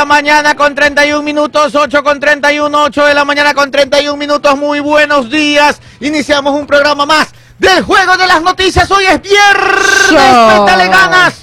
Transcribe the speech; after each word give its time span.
la 0.00 0.06
mañana 0.06 0.54
con 0.54 0.74
31 0.74 1.20
minutos, 1.20 1.74
8 1.74 2.02
con 2.02 2.18
31, 2.18 2.84
8 2.84 3.04
de 3.04 3.12
la 3.12 3.26
mañana 3.26 3.52
con 3.52 3.70
31 3.70 4.16
minutos. 4.16 4.56
Muy 4.56 4.80
buenos 4.80 5.28
días. 5.30 5.78
Iniciamos 6.00 6.58
un 6.58 6.66
programa 6.66 7.04
más 7.04 7.28
del 7.58 7.82
Juego 7.82 8.16
de 8.16 8.26
las 8.26 8.40
Noticias. 8.40 8.90
Hoy 8.90 9.04
es 9.04 9.20
viernes. 9.20 10.58
Métale 10.58 10.88
ganas. 10.88 11.34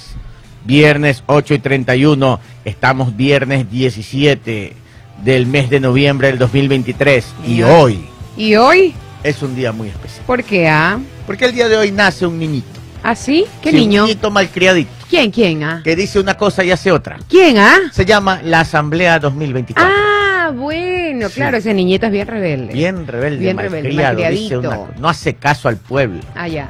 Viernes 0.64 1.22
8 1.26 1.54
y 1.54 1.58
31. 1.60 2.40
Estamos 2.64 3.16
viernes 3.16 3.70
17 3.70 4.74
del 5.22 5.46
mes 5.46 5.70
de 5.70 5.78
noviembre 5.78 6.26
del 6.26 6.38
2023. 6.40 7.26
Y 7.46 7.62
hoy 7.62 8.08
¿Y 8.36 8.56
hoy? 8.56 8.92
es 9.22 9.40
un 9.40 9.54
día 9.54 9.70
muy 9.70 9.86
especial. 9.86 10.24
¿Por 10.26 10.42
qué, 10.42 10.68
ah? 10.68 10.98
Porque 11.28 11.44
el 11.44 11.52
día 11.52 11.68
de 11.68 11.76
hoy 11.76 11.92
nace 11.92 12.26
un 12.26 12.36
niñito. 12.40 12.80
¿Ah, 13.04 13.14
sí? 13.14 13.44
¿Qué 13.62 13.70
Sí, 13.70 13.76
niño? 13.76 14.02
Un 14.02 14.08
niñito 14.08 14.32
malcriadito. 14.32 14.97
¿Quién, 15.08 15.30
quién, 15.30 15.62
ah? 15.64 15.80
Que 15.82 15.96
dice 15.96 16.20
una 16.20 16.36
cosa 16.36 16.62
y 16.64 16.70
hace 16.70 16.92
otra. 16.92 17.18
¿Quién, 17.28 17.58
ah? 17.58 17.76
Se 17.92 18.04
llama 18.04 18.40
la 18.42 18.60
Asamblea 18.60 19.18
2024. 19.18 19.92
Ah, 19.92 20.50
bueno, 20.54 21.28
claro, 21.30 21.56
ese 21.58 21.72
niñito 21.74 22.06
es 22.06 22.12
bien 22.12 22.26
rebelde. 22.26 22.72
Bien 22.72 23.06
rebelde, 23.06 23.38
Bien 23.38 23.56
rebelde, 23.58 23.88
malcriado, 23.88 24.16
dice 24.30 24.54
malcriadito. 24.56 24.82
una 24.90 25.00
no 25.00 25.08
hace 25.08 25.34
caso 25.34 25.68
al 25.68 25.76
pueblo, 25.76 26.20
Ah, 26.34 26.48
ya. 26.48 26.68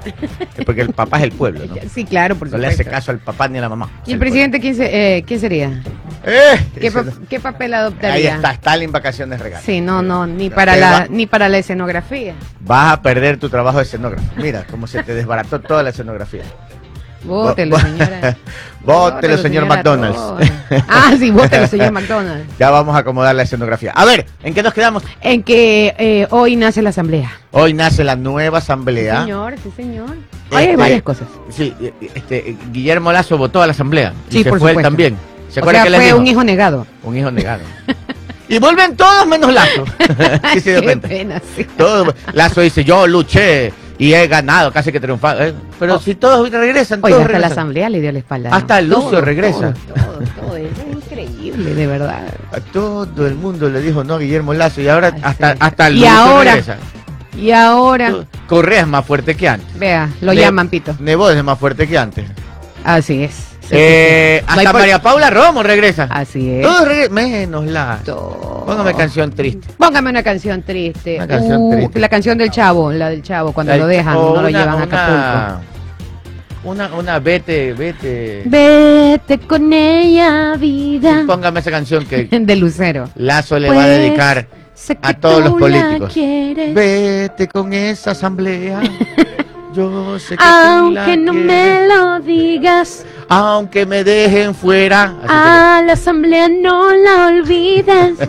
porque 0.64 0.80
el 0.82 0.90
papá 0.92 1.18
es 1.18 1.24
el 1.24 1.32
pueblo, 1.32 1.64
¿no? 1.66 1.74
Sí, 1.94 2.04
claro, 2.04 2.34
por 2.36 2.48
No 2.48 2.56
supuesto. 2.56 2.58
le 2.58 2.82
hace 2.82 2.84
caso 2.84 3.10
al 3.10 3.18
papá 3.18 3.48
ni 3.48 3.58
a 3.58 3.60
la 3.62 3.68
mamá. 3.68 3.88
¿Y 4.06 4.12
el 4.12 4.18
presidente 4.18 4.60
quién, 4.60 4.74
se- 4.76 5.16
eh, 5.18 5.22
quién 5.24 5.38
sería? 5.40 5.82
¡Eh! 6.24 6.60
¿Qué, 6.74 6.88
Ese 6.88 6.92
pa- 6.98 7.02
no- 7.04 7.12
qué 7.28 7.40
papel 7.40 7.74
Ahí 7.74 7.80
adoptaría? 7.80 8.34
está, 8.36 8.50
Stalin 8.52 8.90
vacaciones 8.92 9.38
regalo. 9.40 9.62
Sí, 9.64 9.80
no, 9.80 10.02
no, 10.02 10.26
ni 10.26 10.50
para 10.50 10.74
Te 10.74 10.80
la, 10.80 10.90
va- 10.90 11.06
ni 11.08 11.26
para 11.26 11.48
la 11.48 11.58
escenografía. 11.58 12.34
Vas 12.60 12.92
a 12.94 13.02
perder 13.02 13.38
tu 13.38 13.48
trabajo 13.48 13.78
de 13.78 13.84
escenógrafo. 13.84 14.24
Mira 14.36 14.64
cómo 14.70 14.86
se 14.86 15.02
te 15.02 15.14
desbarató 15.14 15.60
toda 15.60 15.82
la 15.82 15.90
escenografía. 15.90 16.42
Bótelo, 17.24 17.78
señora. 17.78 18.36
Bótelo, 18.84 19.36
señor 19.38 19.66
McDonald's. 19.66 20.18
Ah, 20.88 21.12
sí, 21.18 21.30
bótelo, 21.32 21.66
señor 21.66 21.90
McDonald's. 21.92 22.46
Ya 22.58 22.70
vamos 22.70 22.94
a 22.94 23.00
acomodar 23.00 23.34
la 23.34 23.42
escenografía. 23.42 23.90
A 23.92 24.04
ver, 24.04 24.24
¿en 24.42 24.54
qué 24.54 24.62
nos 24.62 24.72
quedamos? 24.72 25.02
En 25.20 25.42
que 25.42 25.94
eh, 25.98 26.26
hoy 26.30 26.56
nace 26.56 26.80
la 26.80 26.90
asamblea. 26.90 27.30
Hoy 27.50 27.74
nace 27.74 28.04
la 28.04 28.16
nueva 28.16 28.58
asamblea. 28.58 29.22
Señor, 29.22 29.54
sí, 29.62 29.70
señor. 29.76 30.10
Hoy 30.10 30.56
hay 30.56 30.64
Este, 30.66 30.76
varias 30.76 31.02
cosas. 31.02 31.26
Sí, 31.50 31.74
este, 32.14 32.56
Guillermo 32.70 33.12
Lazo 33.12 33.36
votó 33.36 33.60
a 33.60 33.66
la 33.66 33.72
asamblea. 33.72 34.12
Y 34.30 34.34
Sí, 34.34 34.42
se 34.44 34.50
por 34.50 34.60
fue 34.60 34.72
él 34.72 34.80
también. 34.82 35.16
¿Se 35.50 35.60
O 35.60 35.68
sea, 35.70 35.82
que 35.84 35.90
fue 35.90 36.14
un 36.14 36.26
hijo 36.26 36.44
negado. 36.44 36.86
Un 37.02 37.16
hijo 37.16 37.30
negado. 37.30 37.62
y 38.48 38.58
vuelven 38.58 38.96
todos 38.96 39.26
menos 39.26 39.52
Lazo. 39.52 39.84
¿Sí 40.54 40.60
se 40.60 40.72
dio 40.72 40.82
cuenta? 40.84 41.08
pena, 41.08 41.42
sí. 41.56 41.64
Todo- 41.76 42.14
Lazo 42.32 42.60
dice, 42.62 42.84
yo 42.84 43.06
luché 43.06 43.72
y 43.98 44.12
he 44.14 44.26
ganado, 44.28 44.72
casi 44.72 44.92
que 44.92 45.00
triunfado. 45.00 45.42
Eh, 45.42 45.54
Pero 45.78 45.96
Oh. 45.96 45.98
si 46.00 46.14
todos 46.14 46.50
regresan, 46.50 47.00
Oiga, 47.02 47.16
todos 47.16 47.20
hasta 47.26 47.32
la 47.32 47.38
regresan. 47.38 47.52
asamblea 47.52 47.88
le 47.90 48.00
dio 48.00 48.12
la 48.12 48.18
espalda. 48.20 48.50
Hasta. 48.54 48.80
Lucio 48.80 49.20
regresa. 49.20 49.74
Todo, 49.74 49.94
todo, 49.94 50.24
todo. 50.46 50.56
Es 50.56 50.68
increíble, 50.92 51.74
de 51.74 51.86
verdad. 51.86 52.22
A 52.52 52.60
todo 52.60 53.26
el 53.26 53.34
mundo 53.34 53.68
le 53.68 53.80
dijo 53.80 54.04
no 54.04 54.14
a 54.14 54.18
Guillermo 54.18 54.54
Lazo 54.54 54.80
y 54.80 54.88
ahora 54.88 55.10
Ay, 55.14 55.20
hasta, 55.24 55.52
sí. 55.52 55.58
hasta 55.60 55.90
Y 55.90 55.94
Lucio 55.94 56.10
ahora- 56.10 56.50
regresa. 56.52 56.76
Y 57.36 57.50
ahora, 57.52 58.14
Correa 58.48 58.80
es 58.80 58.86
más 58.88 59.04
fuerte 59.04 59.36
que 59.36 59.48
antes. 59.48 59.78
vea, 59.78 60.08
lo 60.20 60.32
Ne- 60.34 60.40
llaman 60.40 60.68
Pito. 60.68 60.94
Nebot 60.98 61.34
es 61.36 61.44
más 61.44 61.58
fuerte 61.58 61.86
que 61.86 61.96
antes. 61.96 62.24
Así 62.84 63.22
es. 63.22 63.46
Eh. 63.70 64.42
No 64.46 64.52
hasta 64.54 64.70
por- 64.72 64.80
María 64.80 65.02
Paula 65.02 65.30
Romo 65.30 65.62
regresa. 65.62 66.08
Así 66.10 66.50
es. 66.50 66.62
Todos 66.62 66.86
regresan, 66.88 67.12
menos. 67.14 67.64
Todo. 68.04 68.64
Póngame 68.66 68.94
canción 68.94 69.30
triste. 69.32 69.66
Póngame 69.76 70.10
una 70.10 70.22
canción 70.22 70.62
triste. 70.62 71.16
Una 71.16 71.26
canción 71.26 71.60
Uh, 71.62 71.70
triste. 71.72 72.00
La 72.00 72.08
canción 72.08 72.38
del 72.38 72.50
chavo, 72.50 72.92
la 72.92 73.10
del 73.10 73.22
chavo, 73.22 73.52
cuando 73.52 73.76
lo 73.76 73.86
dejan, 73.86 74.14
no 74.14 74.34
lo 74.34 74.40
una- 74.40 74.50
llevan 74.50 74.80
a 74.80 74.82
Acapulco. 74.84 75.64
Una, 76.64 76.92
una, 76.94 77.18
vete, 77.20 77.72
vete. 77.72 78.42
Vete 78.44 79.38
con 79.38 79.72
ella, 79.72 80.54
vida. 80.58 81.22
Póngame 81.26 81.60
esa 81.60 81.70
canción 81.70 82.04
que 82.04 82.24
De 82.30 82.56
Lucero. 82.56 83.08
Lazo 83.14 83.58
le 83.58 83.68
va 83.68 83.74
a 83.74 83.76
Pues, 83.86 83.86
dedicar 83.88 84.46
a 85.02 85.14
todos 85.14 85.44
los 85.44 85.52
la 85.54 85.58
políticos. 85.58 86.14
Vete 86.74 87.48
con 87.48 87.72
esa 87.72 88.10
asamblea. 88.10 88.80
Yo 89.78 90.18
sé 90.18 90.36
que 90.36 90.42
tú 90.42 90.42
la 90.44 90.78
aunque 90.80 91.16
no 91.16 91.32
quieres. 91.32 91.46
me 91.46 91.86
lo 91.86 92.18
digas. 92.18 93.06
Aunque 93.28 93.86
me 93.86 94.02
dejen 94.02 94.52
fuera. 94.52 95.14
Así 95.22 95.28
A 95.28 95.82
la 95.86 95.92
asamblea 95.92 96.48
no 96.48 96.92
la 96.96 97.26
olvides. 97.28 98.18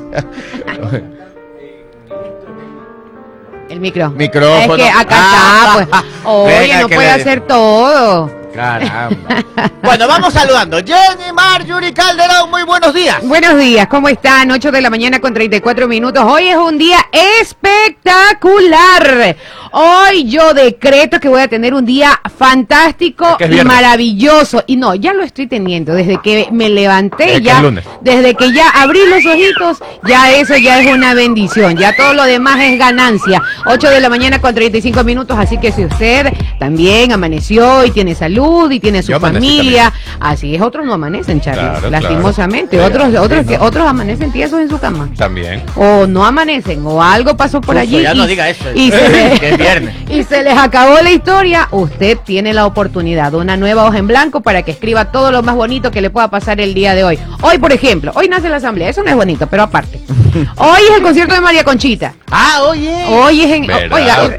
El 3.69 3.79
micro. 3.79 4.11
Micrófono. 4.11 4.75
Es 4.75 4.81
que 4.83 4.89
acá 4.89 5.07
Ah, 5.11 5.77
está, 5.81 5.91
pues. 5.91 6.03
Oye, 6.25 6.59
venga, 6.59 6.81
no 6.81 6.89
puede 6.89 7.09
hacer 7.09 7.41
todo. 7.41 8.38
Caramba. 8.53 9.43
bueno, 9.83 10.07
vamos 10.07 10.33
saludando. 10.33 10.77
Jenny 10.77 11.31
Marjorie 11.33 11.93
Calderón, 11.93 12.49
muy 12.49 12.63
buenos 12.63 12.93
días. 12.93 13.21
Buenos 13.23 13.59
días, 13.59 13.87
¿cómo 13.87 14.09
están? 14.09 14.49
8 14.49 14.71
de 14.71 14.81
la 14.81 14.89
mañana 14.89 15.19
con 15.19 15.33
34 15.33 15.87
minutos. 15.87 16.23
Hoy 16.25 16.47
es 16.47 16.57
un 16.57 16.77
día 16.77 16.97
espectacular. 17.39 19.35
Hoy 19.71 20.27
yo 20.27 20.53
decreto 20.53 21.19
que 21.19 21.29
voy 21.29 21.41
a 21.41 21.47
tener 21.47 21.75
un 21.75 21.85
día 21.85 22.19
fantástico 22.37 23.37
y 23.39 23.63
maravilloso. 23.63 24.63
Y 24.66 24.77
no, 24.77 24.95
ya 24.95 25.13
lo 25.13 25.23
estoy 25.23 25.45
teniendo. 25.47 25.93
Desde 25.93 26.19
que 26.21 26.49
me 26.51 26.69
levanté, 26.69 27.41
ya, 27.41 27.61
desde 28.01 28.33
que 28.33 28.51
ya 28.51 28.69
abrí 28.69 29.01
los 29.05 29.23
ojitos, 29.25 29.77
ya 30.03 30.31
eso 30.31 30.57
ya 30.57 30.79
es 30.79 30.87
una 30.91 31.13
bendición. 31.13 31.77
Ya 31.77 31.95
todo 31.95 32.16
lo 32.16 32.23
demás 32.23 32.59
es 32.61 32.79
ganancia. 32.79 33.43
8 33.66 33.89
de 33.89 33.99
la 33.99 34.09
mañana 34.09 34.41
con 34.41 34.55
35 34.55 35.03
minutos. 35.03 35.37
Así 35.37 35.59
que 35.59 35.71
si 35.71 35.85
usted 35.85 36.33
también 36.57 37.11
amaneció 37.11 37.85
y 37.85 37.91
tiene 37.91 38.16
salud 38.16 38.38
y 38.72 38.79
tiene 38.79 39.03
su 39.03 39.11
Yo 39.11 39.19
familia, 39.19 39.91
así 40.19 40.55
es, 40.55 40.61
otros 40.61 40.85
no 40.85 40.94
amanecen, 40.94 41.41
Charlie. 41.41 41.61
Claro, 41.61 41.89
lastimosamente. 41.89 42.77
claro. 42.77 42.88
Otros, 42.94 43.09
Sí, 43.11 43.17
otros, 43.17 43.45
que, 43.45 43.57
no. 43.57 43.63
otros 43.66 43.88
amanecen 43.88 44.31
tiesos 44.31 44.59
en 44.61 44.69
su 44.69 44.79
cama. 44.79 45.09
También. 45.17 45.63
O 45.75 46.05
no 46.07 46.25
amanecen, 46.25 46.85
o 46.85 47.01
algo 47.03 47.35
pasó 47.35 47.59
por 47.61 47.75
Uf, 47.75 47.81
allí. 47.81 48.01
ya 48.01 48.13
no 48.13 48.25
y- 48.25 48.28
diga 48.28 48.49
eso. 48.49 48.66
Y 48.73 48.91
se, 48.91 48.99
y 50.09 50.23
les 50.44 50.57
acabó 50.57 50.99
la 51.01 51.11
historia. 51.11 51.67
Usted 51.72 52.17
tiene 52.25 52.53
la 52.53 52.66
oportunidad, 52.66 53.33
una 53.33 53.57
nueva 53.57 53.85
hoja 53.85 53.97
en 53.97 54.07
blanco 54.07 54.41
para 54.41 54.63
que 54.63 54.72
escriba 54.72 55.11
todo 55.11 55.31
lo 55.31 55.44
más 55.44 55.55
bonito 55.55 55.91
que 55.91 56.01
le 56.01 56.09
pueda 56.09 56.29
pasar 56.29 56.59
el 56.61 56.73
día 56.73 56.95
de 56.95 57.03
hoy. 57.03 57.19
Hoy, 57.41 57.57
por 57.57 57.72
ejemplo, 57.72 58.11
hoy 58.16 58.28
nace 58.28 58.49
la 58.49 58.57
asamblea. 58.57 58.89
Eso 58.89 59.03
no 59.03 59.09
es 59.09 59.16
bonito, 59.16 59.47
pero 59.47 59.63
aparte. 59.63 59.99
Hoy 60.57 60.81
es 60.89 60.97
el 60.97 61.01
concierto 61.01 61.33
de 61.33 61.41
María 61.41 61.63
Conchita. 61.63 62.13
Ah, 62.29 62.61
oye. 62.67 63.05
Hoy 63.07 63.41
es 63.41 63.51
en. 63.51 63.63
Oiga, 63.91 64.29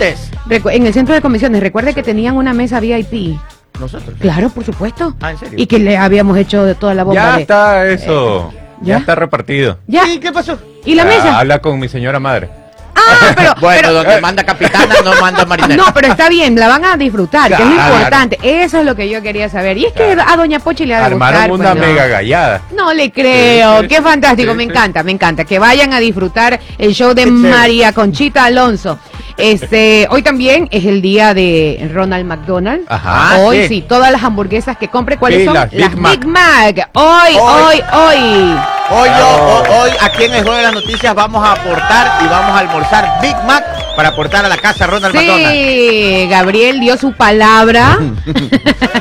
en 0.72 0.87
el 0.87 0.93
centro 0.94 1.15
de 1.15 1.21
convenciones. 1.21 1.60
Recuerde 1.60 1.94
que 1.94 2.03
tenían 2.03 2.37
una 2.37 2.53
mesa 2.53 2.78
VIP. 2.81 3.37
Nosotros. 3.81 4.15
Claro, 4.21 4.51
por 4.51 4.65
supuesto. 4.65 5.15
Ah, 5.21 5.31
¿en 5.33 5.39
serio? 5.39 5.55
Y 5.59 5.67
que 5.67 5.79
le 5.79 5.97
habíamos 5.97 6.37
hecho 6.39 6.65
de 6.65 6.75
toda 6.75 6.95
la 6.95 7.03
bomba 7.05 7.21
Ya 7.23 7.37
de- 7.37 7.43
está 7.43 7.87
eso. 7.89 8.53
¿ya? 8.83 8.95
ya 8.95 8.97
está 8.99 9.15
repartido. 9.15 9.79
Ya. 9.87 10.07
¿Y 10.09 10.19
qué 10.19 10.31
pasó? 10.33 10.59
¿Y 10.85 10.95
la 10.95 11.03
Ah, 11.03 11.07
mesa? 11.07 11.39
Habla 11.39 11.59
con 11.61 11.79
mi 11.79 11.89
señora 11.89 12.21
madre. 12.21 12.49
Ah, 12.95 13.33
pero, 13.37 13.55
Bueno, 13.61 13.81
pero- 13.83 13.95
donde 13.95 14.21
manda 14.21 14.45
capitana 14.45 14.95
no 15.05 15.15
manda 15.21 15.45
marinera. 15.47 15.77
no, 15.83 15.95
pero 15.95 16.09
está 16.09 16.29
bien, 16.29 16.55
la 16.57 16.69
van 16.69 16.85
a 16.85 16.97
disfrutar, 16.97 17.49
que 17.49 17.55
es 17.63 17.69
Claro. 17.69 17.95
importante. 17.95 18.39
Eso 18.43 18.79
es 18.81 18.85
lo 18.85 18.95
que 18.95 19.09
yo 19.09 19.23
quería 19.23 19.49
saber. 19.49 19.79
Y 19.79 19.87
es 19.87 19.93
que 19.93 20.17
a 20.25 20.37
Doña 20.37 20.59
Pochi 20.59 20.85
le 20.87 20.95
va 20.95 21.01
a 21.01 21.07
Armaron 21.07 21.49
gustar. 21.49 21.53
una 21.53 21.71
pues, 21.73 21.81
no. 21.81 21.87
mega 21.87 22.07
gallada. 22.09 22.61
No 22.77 22.93
le 22.93 23.11
creo, 23.11 23.77
Sí, 23.79 23.83
sí, 23.83 23.89
qué 23.89 24.03
fantástico, 24.03 24.51
sí, 24.53 24.57
me 24.59 24.65
sí. 24.65 24.71
encanta, 24.71 25.03
me 25.03 25.13
encanta. 25.13 25.45
Que 25.45 25.59
vayan 25.59 25.93
a 25.95 26.01
disfrutar 26.01 26.61
el 26.79 26.93
show 26.93 27.15
de 27.15 27.25
Qué 27.25 27.31
chévere. 27.31 27.55
María 27.55 27.93
Conchita 27.93 28.45
Alonso. 28.45 28.99
Este, 29.43 30.06
hoy 30.11 30.23
también 30.23 30.69
es 30.71 30.84
el 30.84 31.01
día 31.03 31.34
de 31.34 31.91
Ronald 31.93 32.25
McDonald. 32.27 32.83
Ajá. 32.89 33.34
Ah, 33.34 33.39
hoy 33.41 33.62
sí. 33.62 33.69
sí. 33.69 33.84
todas 33.89 34.11
las 34.12 34.23
hamburguesas 34.23 34.77
que 34.77 34.89
compre, 34.89 35.17
¿cuáles 35.19 35.41
Sí, 35.41 35.45
son? 35.47 35.55
las 35.55 35.71
Big 35.71 35.97
Mac. 35.97 36.12
Big 36.19 36.27
Mac. 36.27 36.91
Hoy, 36.95 37.37
hoy, 37.39 37.41
Hoy. 37.41 37.83
hoy. 37.93 38.56
Hoy, 38.93 39.09
yo, 39.09 39.15
Bravo. 39.15 39.62
ho- 39.69 39.83
hoy 39.83 39.91
aquí 40.01 40.25
en 40.25 40.34
el 40.34 40.43
Juego 40.43 40.56
de 40.56 40.62
las 40.65 40.75
Noticias 40.75 41.15
vamos 41.15 41.47
a 41.47 41.53
aportar 41.53 42.23
y 42.25 42.28
vamos 42.28 42.51
a 42.51 42.59
almorzar 42.59 43.19
Big 43.23 43.37
Mac 43.47 43.65
para 44.00 44.09
aportar 44.15 44.47
a 44.47 44.49
la 44.49 44.56
casa 44.56 44.87
Ronald 44.87 45.15
McDonald. 45.15 45.50
Sí, 45.53 46.27
Gabriel 46.31 46.81
dio 46.81 46.97
su 46.97 47.12
palabra. 47.12 47.99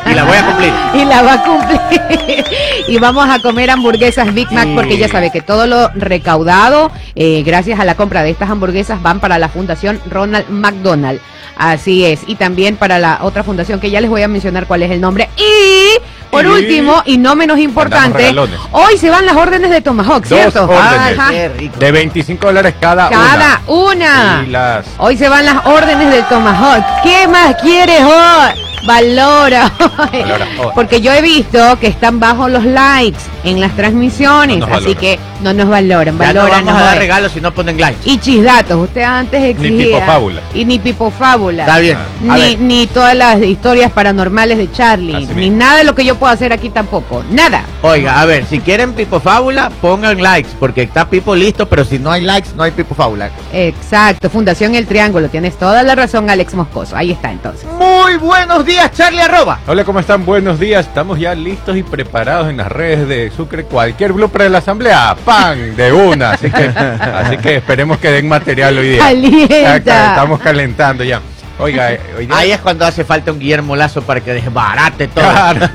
Y 0.06 0.14
la 0.14 0.24
voy 0.26 0.36
a 0.38 0.46
cumplir. 0.46 0.74
y 0.96 1.06
la 1.06 1.22
va 1.22 1.34
a 1.34 1.44
cumplir. 1.44 2.46
y 2.88 2.98
vamos 3.00 3.30
a 3.30 3.40
comer 3.42 3.70
hamburguesas 3.70 4.34
Big 4.34 4.52
Mac 4.52 4.66
Sí. 4.66 4.74
porque 4.76 4.98
ya 4.98 5.08
sabe 5.08 5.32
que 5.32 5.40
todo 5.42 5.68
lo 5.68 5.90
recaudado, 5.96 6.92
eh, 7.16 7.44
gracias 7.46 7.80
a 7.80 7.86
la 7.86 7.96
compra 7.96 8.24
de 8.24 8.32
estas 8.32 8.50
hamburguesas, 8.50 9.02
van 9.02 9.20
para 9.22 9.38
la 9.40 9.48
Fundación 9.48 10.02
Ronald 10.10 10.50
McDonald. 10.50 11.22
Así 11.58 12.06
es. 12.06 12.22
Y 12.28 12.36
también 12.36 12.76
para 12.78 13.00
la 13.00 13.20
otra 13.22 13.44
fundación 13.44 13.80
que 13.80 13.90
ya 13.92 14.02
les 14.02 14.10
voy 14.10 14.22
a 14.24 14.28
mencionar 14.28 14.66
cuál 14.66 14.82
es 14.84 14.92
el 14.92 15.00
nombre. 15.02 15.30
Y 15.38 16.00
por 16.32 16.46
Y- 16.46 16.48
último, 16.48 17.04
y 17.06 17.18
no 17.18 17.36
menos 17.36 17.60
importante, 17.60 18.34
hoy 18.72 18.98
se 18.98 19.10
van 19.10 19.26
las 19.26 19.36
órdenes 19.36 19.70
de 19.70 19.82
Tomahawk, 19.82 20.26
Dos 20.26 20.28
¿cierto? 20.40 20.64
órdenes. 20.64 21.20
Ajá. 21.20 21.32
De 21.32 21.92
25 21.92 22.48
dólares 22.48 22.76
cada, 22.80 23.10
Cada 23.10 23.62
una. 23.68 23.94
una. 23.94 24.44
Y 24.48 24.50
las... 24.52 24.86
Hoy 24.98 25.18
se 25.18 25.30
van 25.30 25.46
las 25.46 25.66
órdenes 25.66 26.12
del 26.12 26.26
Tomahawk. 26.26 26.84
¿Qué 27.04 27.28
más 27.28 27.56
quieres 27.56 28.02
hoy? 28.02 28.64
Valora. 28.86 29.72
Valora. 29.98 30.48
Oh. 30.62 30.72
Porque 30.76 31.02
yo 31.02 31.12
he 31.14 31.22
visto 31.22 31.78
que 31.80 31.88
están 31.88 32.20
bajos 32.20 32.50
los 32.52 32.64
likes 32.66 33.20
en 33.44 33.60
las 33.62 33.76
transmisiones, 33.76 34.58
No 34.60 34.66
así 34.66 34.74
valoran. 34.74 34.96
que 35.00 35.20
no 35.42 35.54
nos 35.54 35.70
valoran. 35.70 36.18
Ya 36.20 36.34
no 36.34 36.40
Valoran. 36.42 36.66
vamos 36.66 36.82
a 36.82 36.86
dar 36.86 36.98
regalos 36.98 37.32
si 37.32 37.42
no 37.42 37.54
ponen 37.54 37.80
like. 37.80 37.98
Y 38.06 38.18
chisdatos, 38.18 38.78
usted 38.84 39.02
antes 39.04 39.42
exigía. 39.44 39.86
pipofábula. 39.86 40.42
Y 40.54 40.66
ni 40.66 40.80
pipofábula. 40.80 41.64
Está 41.64 41.80
bien. 41.80 41.98
Ni, 42.22 42.56
ni 42.58 42.88
todas 42.88 43.16
las 43.16 43.42
historias 43.42 43.92
paranormales 43.92 44.58
de 44.58 44.72
Charlie, 44.72 45.16
Así 45.16 45.28
ni 45.28 45.34
mismo. 45.50 45.58
nada 45.58 45.78
de 45.78 45.84
lo 45.86 45.96
que 45.96 46.04
yo 46.06 46.16
puedo 46.16 46.32
hacer 46.34 46.52
aquí 46.54 46.70
tampoco. 46.70 47.24
Nada. 47.32 47.64
Oiga, 47.82 48.20
a 48.20 48.26
ver, 48.26 48.46
si 48.46 48.60
quieren 48.60 48.94
Pipo 48.94 49.20
Fábula, 49.20 49.70
pongan 49.82 50.22
likes, 50.22 50.50
porque 50.60 50.82
está 50.84 51.10
Pipo 51.10 51.36
listo, 51.36 51.68
pero 51.70 51.86
si 51.86 51.98
no 52.00 52.12
hay 52.12 52.22
likes, 52.22 52.50
no 52.56 52.64
hay 52.64 52.72
Pipo 52.72 52.94
Fábula. 52.96 53.30
Exacto, 53.54 54.30
Fundación 54.30 54.76
El 54.76 54.86
Triángulo. 54.88 55.30
Tienes 55.30 55.58
toda 55.58 55.84
la 55.84 55.96
razón, 55.96 56.30
Alex 56.30 56.54
Moscoso. 56.56 56.96
Ahí 56.98 57.12
está 57.12 57.32
entonces. 57.32 57.66
Muy 57.78 58.18
buenos 58.18 58.66
días, 58.66 58.69
Charlie 58.94 59.22
Arroba. 59.22 59.60
Hola, 59.68 59.84
¿cómo 59.84 60.00
están? 60.00 60.26
Buenos 60.26 60.60
días. 60.60 60.86
Estamos 60.86 61.20
ya 61.20 61.34
listos 61.34 61.76
y 61.76 61.82
preparados 61.84 62.50
en 62.50 62.58
las 62.58 62.72
redes 62.72 63.08
de 63.08 63.32
Sucre. 63.36 63.64
Cualquier 63.64 64.14
blooper 64.14 64.44
de 64.44 64.50
la 64.50 64.60
asamblea, 64.60 65.16
¡pan! 65.26 65.76
De 65.76 65.92
una. 65.92 66.32
Así 66.32 66.50
que, 66.52 66.66
así 66.66 67.38
que 67.38 67.56
esperemos 67.58 67.98
que 67.98 68.12
den 68.12 68.28
material 68.28 68.78
hoy 68.78 68.90
día. 68.90 69.00
Calienta. 69.00 70.10
Estamos 70.10 70.40
calentando 70.40 71.04
ya. 71.04 71.20
Oiga, 71.58 71.92
eh, 71.94 72.00
hoy 72.18 72.26
día- 72.28 72.38
Ahí 72.38 72.52
es 72.52 72.60
cuando 72.60 72.86
hace 72.86 73.04
falta 73.04 73.32
un 73.32 73.40
Guillermo 73.40 73.76
Lazo 73.76 74.02
para 74.04 74.22
que 74.22 74.34
desbarate 74.34 75.08
todo. 75.08 75.24
Claro. 75.30 75.68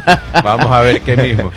Vamos 0.43 0.71
a 0.73 0.81
ver 0.81 1.01
qué 1.03 1.17
mismo. 1.17 1.51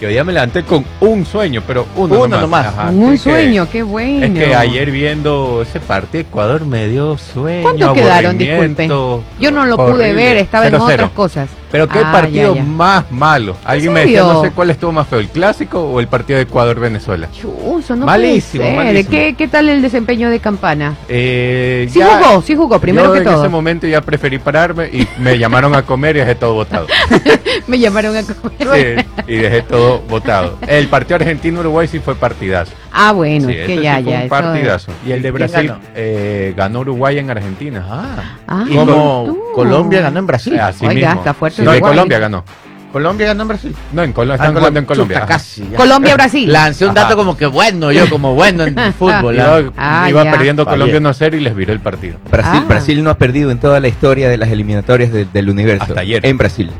Que 0.00 0.06
hoy 0.06 0.12
día 0.12 0.24
me 0.24 0.32
levanté 0.32 0.64
con 0.64 0.84
un 1.00 1.24
sueño, 1.24 1.62
pero 1.66 1.86
uno, 1.96 2.22
Uno 2.22 2.40
nomás. 2.40 2.66
Ajá, 2.66 2.90
Un 2.90 3.14
es 3.14 3.22
que- 3.22 3.30
sueño, 3.30 3.68
qué 3.70 3.82
bueno. 3.82 4.26
Es 4.26 4.32
que 4.32 4.54
ayer 4.54 4.90
viendo 4.90 5.62
ese 5.62 5.78
partido 5.80 6.22
Ecuador 6.22 6.64
me 6.66 6.88
dio 6.88 7.16
sueño. 7.16 7.62
¿Cuánto 7.62 7.92
quedaron? 7.92 8.36
Disculpe. 8.38 8.88
Yo 8.88 9.50
no 9.52 9.64
lo 9.66 9.76
pude 9.76 9.86
horrible. 9.92 10.12
ver, 10.14 10.36
estaba 10.38 10.66
en 10.66 10.72
0-0. 10.72 10.94
otras 10.94 11.10
cosas. 11.10 11.48
Pero 11.74 11.88
qué 11.88 11.98
Ah, 11.98 12.12
partido 12.12 12.54
ya, 12.54 12.60
ya. 12.62 12.66
más 12.68 13.10
malo. 13.10 13.56
Alguien 13.64 13.92
me 13.92 14.00
decía, 14.02 14.22
no 14.22 14.42
sé 14.44 14.52
cuál 14.52 14.70
estuvo 14.70 14.92
más 14.92 15.08
feo, 15.08 15.18
el 15.18 15.28
clásico 15.28 15.80
o 15.82 15.98
el 15.98 16.06
partido 16.06 16.36
de 16.36 16.44
Ecuador-Venezuela. 16.44 17.26
No 17.42 18.06
Malísimo, 18.06 18.70
malísimo. 18.70 19.10
¿Qué, 19.10 19.34
¿Qué 19.36 19.48
tal 19.48 19.68
el 19.68 19.82
desempeño 19.82 20.30
de 20.30 20.38
Campana? 20.38 20.94
Eh, 21.08 21.88
Sí 21.90 21.98
ya- 21.98 22.20
jugó, 22.22 22.42
sí 22.42 22.54
jugó, 22.54 22.78
primero 22.78 23.08
yo 23.08 23.12
que 23.14 23.18
en 23.18 23.24
todo. 23.24 23.40
ese 23.42 23.48
momento 23.48 23.88
ya 23.88 24.00
preferí 24.02 24.38
pararme 24.38 24.86
y 24.86 25.04
me 25.18 25.36
llamaron 25.36 25.74
a 25.74 25.82
comer 25.82 26.14
y 26.14 26.20
dejé 26.20 26.36
todo 26.36 26.54
botado. 26.54 26.86
Me 27.66 27.78
llamaron 27.78 28.14
a 28.16 28.22
comer. 28.22 29.06
Sí, 29.16 29.22
y 29.32 29.36
dejé 29.36 29.62
todo 29.62 30.00
botado. 30.00 30.58
El 30.68 30.86
partido 30.88 31.16
Argentina-Uruguay 31.16 31.88
sí 31.88 31.98
fue 31.98 32.14
partidazo. 32.14 32.72
Ah, 32.92 33.10
bueno, 33.12 33.48
Sí, 33.48 33.54
es 33.56 33.66
que 33.66 33.82
ya, 33.82 33.96
sí 33.98 34.04
fue 34.04 34.12
ya. 34.12 34.20
un 34.22 34.28
partidazo. 34.28 34.92
Y 35.06 35.10
el 35.12 35.22
de 35.22 35.32
¿Quién 35.32 35.34
Brasil 35.34 35.68
ganó? 35.68 35.80
eh, 35.96 36.54
ganó 36.56 36.80
Uruguay 36.80 37.18
en 37.18 37.30
Argentina. 37.30 37.84
Ah. 37.88 38.36
Ah, 38.46 38.64
Y 38.68 38.74
como 38.76 39.24
tú. 39.26 39.40
Colombia 39.54 40.00
ganó 40.02 40.18
en 40.20 40.26
Brasil. 40.26 40.58
Así 40.60 40.84
Oiga, 40.86 41.08
mismo. 41.08 41.20
está 41.20 41.34
fuerte 41.34 41.63
No, 41.64 41.74
en. 41.74 41.80
Colombia 41.80 42.18
ganó. 42.18 42.44
Colombia 42.92 43.26
ganó 43.26 43.42
en 43.42 43.48
Brasil. 43.48 43.76
No, 43.92 44.02
en 44.04 44.12
Colombia. 44.12 44.34
Ah, 44.40 44.46
Están 44.46 44.56
jugando 44.60 44.78
en 44.78 44.86
Colombia. 44.86 45.16
Chuta, 45.18 45.26
casi. 45.26 45.62
Colombia-Brasil. 45.62 46.52
Lancé 46.52 46.86
un 46.86 46.94
dato 46.94 47.08
Ajá. 47.08 47.16
como 47.16 47.36
que 47.36 47.46
bueno, 47.46 47.90
yo 47.90 48.08
como 48.08 48.34
bueno 48.36 48.62
en 48.64 48.76
fútbol. 48.98 49.34
Iba, 49.34 49.62
¿ah? 49.76 50.06
Iba 50.08 50.22
ya. 50.24 50.30
perdiendo. 50.30 50.64
Colombia 50.64 51.00
1-0 51.00 51.34
y 51.36 51.40
les 51.40 51.56
viró 51.56 51.72
el 51.72 51.80
partido. 51.80 52.18
Brasil, 52.30 52.60
Ah. 52.62 52.66
Brasil 52.68 53.02
no 53.02 53.10
ha 53.10 53.18
perdido 53.18 53.50
en 53.50 53.58
toda 53.58 53.80
la 53.80 53.88
historia 53.88 54.28
de 54.28 54.36
las 54.36 54.48
eliminatorias 54.48 55.10
de- 55.12 55.24
del 55.24 55.50
universo. 55.50 55.86
Hasta 55.88 56.00
ayer. 56.02 56.24
En 56.24 56.38
Brasil. 56.38 56.70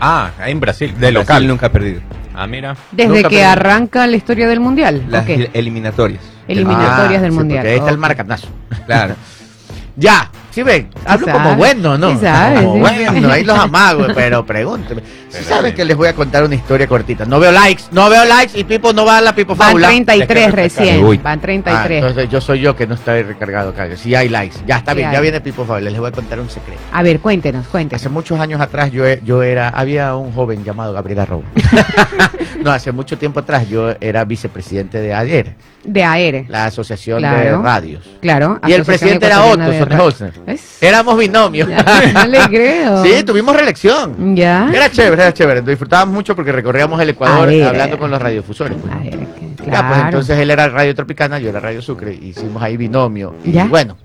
Ah, 0.00 0.30
en 0.46 0.58
Brasil, 0.58 0.88
de 0.92 0.96
Brasil 0.96 1.14
local. 1.14 1.46
nunca 1.46 1.66
ha 1.66 1.70
perdido. 1.72 2.00
Ah, 2.34 2.46
mira. 2.46 2.74
Desde 2.90 3.12
Nunca 3.14 3.28
que 3.28 3.44
arranca 3.44 4.06
la 4.06 4.16
historia 4.16 4.48
del 4.48 4.60
mundial. 4.60 5.02
Las 5.10 5.28
¿o 5.28 5.32
el- 5.32 5.50
qué? 5.52 5.58
eliminatorias. 5.58 6.22
Eliminatorias 6.48 7.18
Ah, 7.18 7.22
del 7.22 7.30
sí, 7.30 7.36
mundial. 7.38 7.58
porque 7.60 7.70
ahí 7.72 7.76
está 7.78 7.90
el 7.90 7.96
Ok. 7.96 8.00
maracanazo. 8.00 8.48
Claro. 8.86 9.14
Ya, 9.96 10.30
sí 10.52 10.62
ven, 10.62 10.88
hablo 11.04 11.26
sabe, 11.26 11.38
como 11.38 11.56
bueno, 11.56 11.98
¿no? 11.98 12.12
sí 12.12 12.18
sabe, 12.20 12.56
como 12.64 12.74
sí. 12.74 12.80
bueno, 12.80 13.32
ahí 13.32 13.44
los 13.44 13.58
amago, 13.58 14.06
pero 14.14 14.44
pregúnteme. 14.46 15.02
Si 15.28 15.42
saben 15.44 15.70
sí. 15.72 15.76
que 15.76 15.84
les 15.86 15.96
voy 15.96 16.08
a 16.08 16.14
contar 16.14 16.44
una 16.44 16.54
historia 16.54 16.86
cortita. 16.86 17.24
No 17.24 17.40
veo 17.40 17.50
likes, 17.52 17.84
no 17.90 18.08
veo 18.10 18.24
likes 18.26 18.58
y 18.58 18.64
Pipo 18.64 18.92
no 18.92 19.04
va 19.06 19.16
a 19.16 19.20
la 19.22 19.34
Pipo 19.34 19.54
Van 19.54 19.68
Fábula. 19.68 19.88
33 19.88 20.28
Es 20.28 20.44
que 20.46 20.50
recién. 20.56 21.04
Uy. 21.04 21.16
Van 21.18 21.38
Ah, 21.38 21.42
33. 21.42 22.04
entonces 22.04 22.28
yo 22.30 22.40
soy 22.40 22.60
yo 22.60 22.76
que 22.76 22.86
no 22.86 22.94
está 22.94 23.14
recargado 23.22 23.70
acá. 23.70 23.88
Si 23.96 24.14
hay 24.14 24.28
likes. 24.28 24.56
Ya 24.66 24.76
está 24.76 24.92
Sí 24.92 24.96
bien, 24.98 25.08
hay. 25.08 25.14
ya 25.14 25.20
viene 25.20 25.40
Pipo 25.40 25.64
Fábula. 25.64 25.88
Les 25.90 25.98
voy 25.98 26.08
a 26.08 26.12
contar 26.12 26.38
un 26.38 26.50
secreto. 26.50 26.80
A 26.92 27.02
ver, 27.02 27.20
cuéntenos, 27.20 27.62
Hace 27.62 27.70
cuéntenos. 27.70 28.10
muchos 28.10 28.38
años 28.40 28.60
atrás 28.60 28.90
yo, 28.92 29.04
yo 29.24 29.42
era, 29.42 29.70
había 29.70 30.14
un 30.16 30.32
joven 30.32 30.62
llamado 30.64 30.92
Gabriel 30.92 31.20
Arroba. 31.20 31.44
no, 32.62 32.70
hace 32.70 32.92
mucho 32.92 33.16
tiempo 33.16 33.40
atrás 33.40 33.68
yo 33.68 33.94
era 34.00 34.24
vicepresidente 34.26 34.98
de 35.00 35.14
ADER, 35.14 35.54
De 35.84 36.04
AERE. 36.04 36.44
la 36.48 36.66
Asociación 36.66 37.22
de 37.22 37.28
Claro. 37.28 37.62
Radios. 37.62 38.10
Claro. 38.20 38.60
Y 38.66 38.72
el 38.72 38.84
presidente 38.84 39.26
era 39.26 39.44
Otto. 39.44 39.56
Radio. 39.86 40.12
Es- 40.46 40.82
Éramos 40.82 41.16
binomios. 41.18 41.68
Ya, 41.68 42.12
no 42.14 42.26
le 42.26 42.38
creo. 42.48 43.02
sí, 43.04 43.22
tuvimos 43.24 43.54
reelección. 43.54 44.34
Ya. 44.36 44.68
Era 44.72 44.90
chévere, 44.90 45.22
era 45.22 45.32
chévere. 45.32 45.62
Disfrutábamos 45.62 46.14
mucho 46.14 46.34
porque 46.36 46.52
recorríamos 46.52 47.00
el 47.00 47.10
Ecuador 47.10 47.46
ver. 47.48 47.64
hablando 47.64 47.98
con 47.98 48.10
los 48.10 48.20
radiodifusores. 48.20 48.76
pues. 48.80 48.92
A 48.92 48.98
ver, 48.98 49.10
que- 49.10 49.70
Ya, 49.70 49.88
pues 49.88 50.00
entonces 50.04 50.38
él 50.38 50.50
era 50.50 50.68
Radio 50.68 50.94
Tropicana, 50.94 51.38
yo 51.38 51.48
era 51.50 51.60
Radio 51.60 51.80
Sucre, 51.82 52.12
hicimos 52.14 52.62
ahí 52.62 52.76
binomio. 52.76 53.34
Y 53.44 53.52
Ya. 53.52 53.64
bueno, 53.66 53.96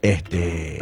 este. 0.00 0.78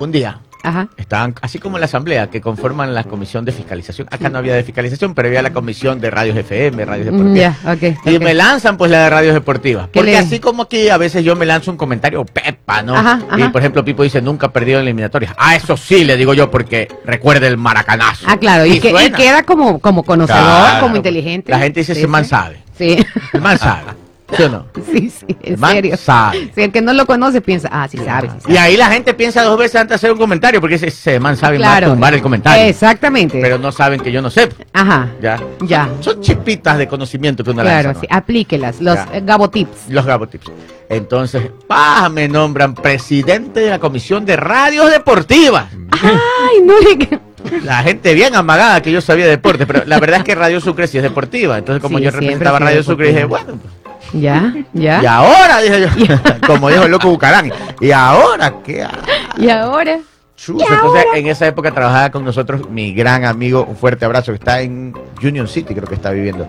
Un 0.00 0.10
día 0.12 0.40
Ajá. 0.64 0.88
estaban, 0.96 1.34
así 1.42 1.58
como 1.58 1.76
en 1.76 1.80
la 1.82 1.84
asamblea, 1.86 2.28
que 2.30 2.40
conforman 2.40 2.94
la 2.94 3.04
comisión 3.04 3.44
de 3.44 3.52
fiscalización. 3.52 4.08
Acá 4.10 4.28
no 4.30 4.38
había 4.38 4.54
de 4.54 4.64
fiscalización, 4.64 5.14
pero 5.14 5.28
había 5.28 5.42
la 5.42 5.52
comisión 5.52 6.00
de 6.00 6.10
radios 6.10 6.36
FM, 6.36 6.84
radios 6.84 7.12
Mm, 7.12 7.34
deportivas. 7.34 8.02
Y 8.06 8.18
me 8.18 8.34
lanzan 8.34 8.76
pues 8.76 8.90
la 8.90 9.04
de 9.04 9.10
radios 9.10 9.34
deportivas. 9.34 9.86
¿Qué 9.88 10.00
Porque 10.00 10.12
le- 10.12 10.18
así 10.18 10.40
como 10.40 10.62
aquí 10.64 10.88
a 10.88 10.96
veces 10.96 11.24
yo 11.24 11.36
me 11.36 11.46
lanzo 11.46 11.70
un 11.70 11.76
comentario 11.76 12.24
pepa, 12.24 12.82
¿no? 12.82 12.96
Ajá, 12.96 13.20
Y 13.36 13.42
ajá. 13.42 13.52
por 13.52 13.60
ejemplo 13.60 13.84
Pipo 13.84 14.02
dice 14.02 14.20
nunca 14.22 14.46
ha 14.46 14.52
perdido 14.52 14.78
en 14.80 14.86
eliminatorias. 14.86 15.32
Ah, 15.36 15.54
eso 15.54 15.76
sí 15.76 16.04
le 16.04 16.16
digo 16.16 16.34
yo 16.34 16.50
porque 16.50 16.88
recuerde 17.04 17.46
el 17.46 17.56
maracanazo. 17.58 18.24
Ah, 18.28 18.36
claro. 18.38 18.64
Y, 18.66 18.80
que, 18.80 18.90
y 18.90 19.10
queda 19.12 19.42
como, 19.42 19.78
como 19.80 20.02
conocedor, 20.02 20.40
Claro. 20.42 20.80
como 20.80 20.96
inteligente. 20.96 21.50
La 21.50 21.58
gente 21.58 21.80
dice 21.80 21.94
Sí, 21.94 22.00
ese 22.00 22.08
man 22.08 22.24
sabe. 22.24 22.62
Sí, 22.76 22.96
El 23.32 23.40
man 23.40 23.58
sabe. 23.58 23.82
¿Sí 24.36 24.42
o 24.42 24.48
no? 24.48 24.66
sí, 24.92 25.10
sí, 25.10 25.26
en 25.42 25.60
man 25.60 25.72
serio. 25.72 25.96
sabe. 25.96 26.50
Si 26.54 26.62
el 26.62 26.72
que 26.72 26.80
no 26.82 26.92
lo 26.92 27.06
conoce 27.06 27.40
piensa, 27.40 27.68
ah, 27.72 27.86
sí 27.88 27.98
sabe, 27.98 28.28
sí 28.30 28.36
sabe. 28.40 28.54
Y 28.54 28.56
ahí 28.56 28.76
la 28.76 28.86
gente 28.88 29.14
piensa 29.14 29.42
dos 29.42 29.58
veces 29.58 29.76
antes 29.76 29.90
de 29.90 29.94
hacer 29.96 30.12
un 30.12 30.18
comentario 30.18 30.60
porque 30.60 30.76
ese, 30.76 30.88
ese 30.88 31.20
man 31.20 31.36
sabe 31.36 31.58
más 31.58 31.68
Claro. 31.68 31.90
tumbar 31.90 32.14
el 32.14 32.22
comentario. 32.22 32.64
Exactamente. 32.64 33.38
Pero 33.40 33.58
no 33.58 33.70
saben 33.72 34.00
que 34.00 34.10
yo 34.12 34.20
no 34.22 34.30
sé. 34.30 34.48
Ajá. 34.72 35.08
Ya. 35.20 35.40
Ya. 35.60 35.88
Son 36.00 36.20
chispitas 36.20 36.78
de 36.78 36.86
conocimiento 36.88 37.42
que 37.44 37.50
uno 37.50 37.62
Claro, 37.62 37.88
lanza. 37.88 38.00
sí. 38.00 38.06
¿no? 38.10 38.16
Aplíquelas. 38.16 38.80
Los 38.80 38.94
Ya. 38.96 39.08
eh, 39.12 39.22
Gabotips. 39.24 39.88
Los 39.88 40.04
Gabotips. 40.06 40.50
Entonces, 40.88 41.42
¡pah! 41.66 42.08
me 42.08 42.28
nombran 42.28 42.74
presidente 42.74 43.60
de 43.60 43.70
la 43.70 43.78
Comisión 43.78 44.24
de 44.26 44.36
Radios 44.36 44.90
Deportivas. 44.90 45.66
Ay, 46.02 46.60
no 46.64 46.74
le. 46.80 47.20
La 47.62 47.82
gente 47.82 48.14
bien 48.14 48.34
amagada 48.34 48.80
que 48.80 48.90
yo 48.90 49.00
sabía 49.00 49.24
de 49.26 49.32
deporte, 49.32 49.66
pero 49.66 49.82
la 49.86 50.00
verdad 50.00 50.18
es 50.20 50.24
que 50.24 50.34
Radio 50.34 50.60
Sucre 50.60 50.86
sí 50.86 50.96
es 50.96 51.02
deportiva. 51.02 51.58
Entonces, 51.58 51.82
como 51.82 51.98
Sí, 51.98 52.04
yo 52.04 52.10
representaba 52.10 52.58
Radio 52.58 52.82
Sucre, 52.82 53.08
dije, 53.08 53.24
bueno, 53.24 53.58
pues, 53.60 53.74
Ya, 54.12 54.54
ya. 54.72 55.02
y 55.02 55.06
ahora, 55.06 55.60
dije 55.60 55.80
yo, 55.80 56.16
como 56.46 56.68
dijo 56.68 56.84
el 56.84 56.90
loco 56.90 57.08
Bucarán, 57.08 57.52
y 57.80 57.90
ahora, 57.90 58.54
¿qué 58.64 58.82
ha- 58.82 58.90
Y 59.36 59.48
ahora. 59.48 59.98
Chus, 60.36 60.62
Entonces, 60.68 61.04
en 61.14 61.26
esa 61.28 61.46
época 61.46 61.70
trabajaba 61.70 62.10
con 62.10 62.24
nosotros 62.24 62.68
mi 62.68 62.92
gran 62.92 63.24
amigo, 63.24 63.64
un 63.68 63.76
fuerte 63.76 64.04
abrazo, 64.04 64.32
que 64.32 64.36
está 64.38 64.60
en 64.60 64.92
Union 65.22 65.46
City, 65.48 65.74
creo 65.74 65.86
que 65.86 65.94
está 65.94 66.10
viviendo. 66.10 66.46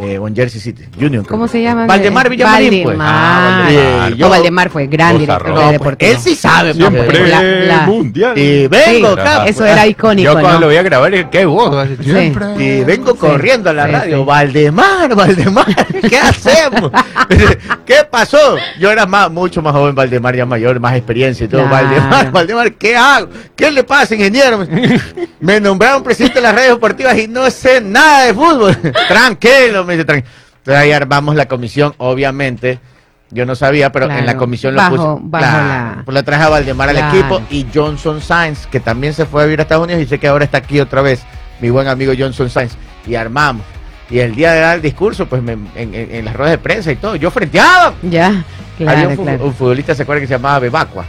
Eh, 0.00 0.20
Jersey 0.34 0.60
City, 0.60 0.84
creo. 0.96 1.24
¿Cómo 1.24 1.48
se 1.48 1.60
llama? 1.60 1.84
Valdemar 1.86 2.28
Villamarín, 2.30 2.84
pues. 2.84 2.96
Valdemar. 2.96 3.08
Ah, 3.10 3.62
Valdemar. 3.64 4.08
Y 4.08 4.10
No, 4.12 4.16
yo- 4.16 4.28
Valdemar 4.28 4.70
fue 4.70 4.86
gran 4.86 5.18
director 5.18 5.42
arroz, 5.42 5.58
de 5.58 5.64
No, 5.64 5.72
deportivo. 5.72 5.98
pues, 6.12 6.26
él 6.26 6.30
sí 6.32 6.36
sabe. 6.36 6.72
pues, 6.74 6.88
Siempre 6.88 7.28
La- 7.28 7.42
la- 7.42 7.80
mundial. 7.86 8.38
Y 8.38 8.68
vengo, 8.68 9.16
Sí, 9.16 9.22
Eso 9.48 9.58
pues, 9.58 9.70
era 9.72 9.86
icónico, 9.88 10.24
Yo 10.26 10.32
cuando 10.34 10.52
¿no? 10.52 10.60
lo 10.60 10.66
voy 10.66 10.76
a 10.76 10.82
grabar, 10.84 11.10
dije, 11.10 11.26
qué 11.32 11.44
voz. 11.46 11.88
Siempre. 12.04 12.46
Y 12.64 12.84
vengo 12.84 13.12
Sí, 13.12 13.18
corriendo 13.18 13.70
a 13.70 13.72
la 13.72 13.86
sí, 13.86 13.92
radio. 13.92 14.18
sí. 14.18 14.24
Valdemar, 14.24 15.14
Valdemar, 15.16 15.66
¿qué 16.08 16.18
hacemos? 16.18 16.92
¿Qué 17.84 17.96
pasó? 18.08 18.56
Yo 18.78 18.90
era 18.92 19.04
más, 19.06 19.30
mucho 19.30 19.62
más 19.62 19.72
joven, 19.72 19.94
Valdemar 19.96 20.36
ya 20.36 20.46
mayor, 20.46 20.78
más 20.78 20.94
experiencia 20.94 21.44
y 21.46 21.48
todo. 21.48 21.66
Claro. 21.66 21.86
Valdemar, 21.88 22.30
Valdemar, 22.30 22.72
¿qué 22.74 22.96
hago? 22.96 23.28
¿Qué 23.56 23.70
le 23.70 23.82
pasa, 23.82 24.14
ingeniero? 24.14 24.64
Me 25.40 25.60
nombraron 25.60 26.02
presidente 26.02 26.36
de 26.36 26.42
las 26.42 26.54
redes 26.54 26.70
deportivas 26.70 27.16
y 27.18 27.26
no 27.28 27.48
sé 27.50 27.80
nada 27.80 28.24
de 28.26 28.34
fútbol. 28.34 28.76
Tranquilo, 29.08 29.77
me 29.84 29.94
dice, 29.94 30.04
tranquilo. 30.04 30.32
Entonces 30.58 30.82
ahí 30.82 30.92
armamos 30.92 31.34
la 31.36 31.46
comisión, 31.46 31.94
obviamente. 31.98 32.78
Yo 33.30 33.44
no 33.44 33.54
sabía, 33.54 33.92
pero 33.92 34.10
en 34.10 34.24
la 34.24 34.36
comisión 34.38 34.74
lo 34.74 34.80
bajo- 34.80 35.18
puse. 35.18 35.28
bajo 35.28 35.44
la- 35.58 36.02
Pues 36.04 36.14
la 36.14 36.22
traje 36.22 36.44
a 36.44 36.48
Valdemar 36.48 36.88
Claro. 36.90 37.06
al 37.08 37.14
equipo 37.14 37.42
y 37.50 37.66
Johnson 37.74 38.22
Sainz, 38.22 38.66
que 38.66 38.80
también 38.80 39.12
se 39.12 39.26
fue 39.26 39.42
a 39.42 39.44
vivir 39.44 39.58
a 39.60 39.62
Estados 39.64 39.84
Unidos 39.84 40.02
y 40.02 40.06
sé 40.06 40.18
que 40.18 40.28
ahora 40.28 40.44
está 40.46 40.58
aquí 40.58 40.80
otra 40.80 41.02
vez, 41.02 41.22
mi 41.60 41.68
buen 41.68 41.88
amigo 41.88 42.12
Johnson 42.18 42.48
Sainz. 42.48 42.72
Y 43.06 43.14
armamos. 43.16 43.64
Y 44.10 44.20
el 44.20 44.34
día 44.34 44.52
de 44.52 44.60
dar 44.60 44.76
el 44.76 44.82
discurso, 44.82 45.26
pues 45.26 45.42
me- 45.42 45.52
en, 45.52 45.68
en- 45.76 46.14
en 46.14 46.24
las 46.24 46.34
ruedas 46.34 46.52
de 46.52 46.58
prensa 46.58 46.90
y 46.90 46.96
todo, 46.96 47.16
yo 47.16 47.30
frenteaba. 47.30 47.92
Ya, 48.02 48.28
Había 48.28 48.44
claro, 48.78 49.08
un, 49.10 49.16
claro. 49.16 49.44
un 49.44 49.54
futbolista, 49.54 49.94
¿se 49.94 50.02
acuerda 50.04 50.20
que 50.22 50.26
se 50.26 50.32
llamaba 50.34 50.58
Bebacua? 50.60 51.04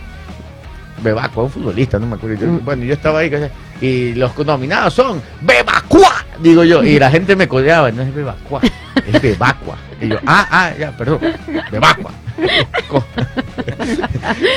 Bebacua, 1.02 1.44
un 1.46 1.50
futbolista, 1.50 1.98
no 2.00 2.08
me 2.08 2.16
acuerdo. 2.16 2.36
Yo- 2.38 2.48
Mm. 2.48 2.66
Bueno, 2.66 2.84
yo 2.84 2.94
estaba 2.94 3.20
ahí 3.20 3.30
que- 3.30 3.50
y 3.82 4.14
los 4.14 4.38
nominados 4.38 4.94
son 4.94 5.22
Bebacua, 5.42 6.26
digo 6.40 6.64
yo. 6.64 6.84
Y 6.84 7.00
la 7.00 7.10
gente 7.10 7.36
me 7.36 7.48
codeaba, 7.48 7.92
no 7.92 8.02
es 8.02 8.14
Bebacua, 8.14 8.62
es 9.12 9.22
Bebacua. 9.22 9.78
Y 10.02 10.08
yo, 10.10 10.18
ah, 10.26 10.48
ah, 10.50 10.72
ya, 10.78 10.92
perdón, 10.92 11.20
de 11.72 11.80
Bacua. 11.80 12.12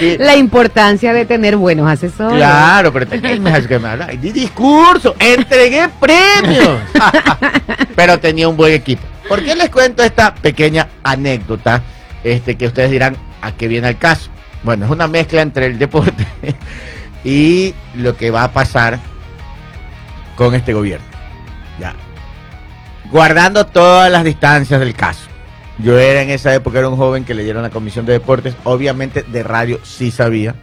Y- 0.00 0.18
La 0.22 0.36
importancia 0.36 1.12
de 1.12 1.24
tener 1.24 1.56
buenos 1.56 1.90
asesores. 1.90 2.36
Claro, 2.36 2.92
pero 2.92 3.06
tenía 3.06 3.34
que 3.66 3.78
me 3.78 4.16
di 4.18 4.30
discurso, 4.30 5.16
entregué 5.18 5.88
premios. 6.00 6.78
pero 7.96 8.18
tenía 8.18 8.48
un 8.48 8.56
buen 8.56 8.72
equipo. 8.72 9.02
¿Por 9.28 9.42
qué 9.42 9.54
les 9.54 9.70
cuento 9.70 10.02
esta 10.02 10.34
pequeña 10.34 10.88
anécdota? 11.02 11.82
Este, 12.22 12.56
que 12.56 12.66
ustedes 12.66 12.90
dirán, 12.90 13.16
¿a 13.40 13.52
qué 13.52 13.66
viene 13.66 13.88
el 13.88 13.98
caso? 13.98 14.30
Bueno, 14.62 14.84
es 14.84 14.90
una 14.92 15.08
mezcla 15.08 15.42
entre 15.42 15.66
el 15.66 15.78
deporte 15.78 16.24
y 17.24 17.74
lo 17.96 18.16
que 18.16 18.30
va 18.30 18.44
a 18.44 18.52
pasar 18.52 18.98
con 20.36 20.54
este 20.54 20.72
gobierno. 20.72 21.06
Ya. 21.78 21.94
Guardando 23.10 23.66
todas 23.66 24.10
las 24.10 24.24
distancias 24.24 24.80
del 24.80 24.94
caso. 24.94 25.28
Yo 25.78 25.98
era 25.98 26.22
en 26.22 26.30
esa 26.30 26.54
época, 26.54 26.78
era 26.78 26.88
un 26.88 26.96
joven 26.96 27.24
que 27.24 27.34
le 27.34 27.44
dieron 27.44 27.62
la 27.62 27.70
comisión 27.70 28.06
de 28.06 28.12
deportes. 28.12 28.54
Obviamente 28.64 29.22
de 29.22 29.42
radio 29.42 29.80
sí 29.82 30.10
sabía. 30.10 30.54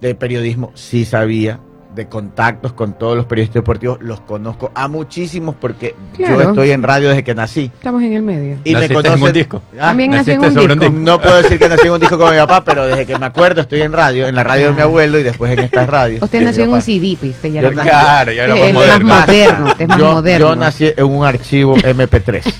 De 0.00 0.14
periodismo 0.14 0.72
sí 0.74 1.04
sabía. 1.04 1.60
De 1.94 2.08
contactos 2.08 2.72
con 2.72 2.94
todos 2.94 3.14
los 3.16 3.26
periodistas 3.26 3.56
deportivos 3.56 3.98
los 4.00 4.18
conozco 4.22 4.70
a 4.74 4.88
muchísimos 4.88 5.54
porque 5.60 5.94
yo 6.18 6.40
estoy 6.40 6.70
en 6.70 6.82
radio 6.82 7.10
desde 7.10 7.22
que 7.22 7.34
nací. 7.34 7.70
Estamos 7.74 8.02
en 8.02 8.14
el 8.14 8.22
medio. 8.22 8.56
Y 8.64 8.72
me 8.72 8.80
¿Naciste 8.80 8.94
en 8.94 9.02
conocen. 9.02 9.22
un 9.24 9.32
disco? 9.34 9.62
Ah, 9.74 9.78
También 9.88 10.10
nací 10.12 10.30
en 10.30 10.40
un 10.40 10.54
sobre 10.54 10.72
un 10.72 10.78
disco. 10.80 10.94
disco. 10.94 11.10
no 11.10 11.20
puedo 11.20 11.42
decir 11.42 11.58
que 11.58 11.68
nací 11.68 11.86
en 11.86 11.92
un 11.92 12.00
disco 12.00 12.16
con 12.16 12.30
mi 12.32 12.38
papá, 12.38 12.64
pero 12.64 12.86
desde 12.86 13.04
que 13.04 13.18
me 13.18 13.26
acuerdo 13.26 13.60
estoy 13.60 13.82
en 13.82 13.92
radio, 13.92 14.26
en 14.26 14.34
la 14.34 14.42
radio 14.42 14.68
de 14.68 14.72
mi 14.72 14.80
abuelo 14.80 15.18
y 15.18 15.22
después 15.22 15.52
en 15.52 15.58
estas 15.58 15.86
radios. 15.86 16.22
Usted 16.22 16.40
nació 16.42 16.64
en 16.64 16.70
un. 16.72 16.80
CD, 16.80 17.18
viste, 17.20 17.52
ya 17.52 17.60
Yo 17.60 17.72
Claro, 17.72 18.32
ya 18.32 18.44
era 18.44 18.54
más 18.54 18.62
es 18.64 18.72
moderno. 18.74 19.06
más 19.08 19.20
moderno, 19.26 19.74
es 19.78 19.88
más 19.88 19.98
yo, 19.98 20.12
moderno. 20.12 20.48
yo 20.48 20.56
nací 20.56 20.92
en 20.96 21.04
un 21.04 21.26
archivo 21.26 21.76
MP3. 21.76 22.42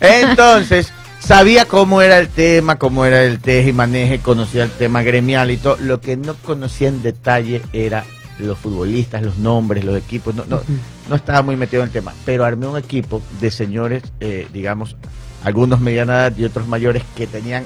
Entonces, 0.00 0.92
sabía 1.32 1.64
cómo 1.64 2.02
era 2.02 2.18
el 2.18 2.28
tema, 2.28 2.78
cómo 2.78 3.06
era 3.06 3.24
el 3.24 3.40
teje 3.40 3.70
y 3.70 3.72
maneje, 3.72 4.18
conocía 4.18 4.64
el 4.64 4.70
tema 4.70 5.02
gremial 5.02 5.50
y 5.50 5.56
todo. 5.56 5.78
Lo 5.80 5.98
que 5.98 6.18
no 6.18 6.34
conocía 6.34 6.88
en 6.88 7.02
detalle 7.02 7.62
era 7.72 8.04
los 8.38 8.58
futbolistas, 8.58 9.22
los 9.22 9.38
nombres, 9.38 9.82
los 9.82 9.96
equipos. 9.96 10.34
No, 10.34 10.44
no, 10.46 10.60
no 11.08 11.16
estaba 11.16 11.40
muy 11.40 11.56
metido 11.56 11.82
en 11.82 11.88
el 11.88 11.92
tema. 11.92 12.12
Pero 12.26 12.44
armé 12.44 12.66
un 12.66 12.76
equipo 12.76 13.22
de 13.40 13.50
señores, 13.50 14.02
eh, 14.20 14.46
digamos, 14.52 14.96
algunos 15.42 15.80
mediana 15.80 16.26
edad 16.26 16.36
y 16.36 16.44
otros 16.44 16.68
mayores 16.68 17.02
que 17.16 17.26
tenían 17.26 17.64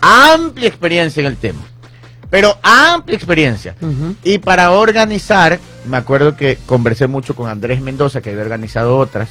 amplia 0.00 0.68
experiencia 0.68 1.20
en 1.20 1.26
el 1.26 1.36
tema. 1.36 1.60
Pero 2.30 2.56
amplia 2.62 3.14
experiencia. 3.14 3.74
Y 4.24 4.38
para 4.38 4.70
organizar, 4.70 5.58
me 5.86 5.98
acuerdo 5.98 6.34
que 6.34 6.56
conversé 6.64 7.08
mucho 7.08 7.36
con 7.36 7.50
Andrés 7.50 7.82
Mendoza, 7.82 8.22
que 8.22 8.30
había 8.30 8.42
organizado 8.42 8.96
otras. 8.96 9.28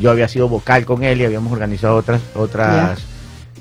Yo 0.00 0.12
había 0.12 0.28
sido 0.28 0.48
vocal 0.48 0.84
con 0.84 1.02
él 1.02 1.20
y 1.20 1.24
habíamos 1.24 1.52
organizado 1.52 1.96
otras, 1.96 2.20
otras, 2.36 3.00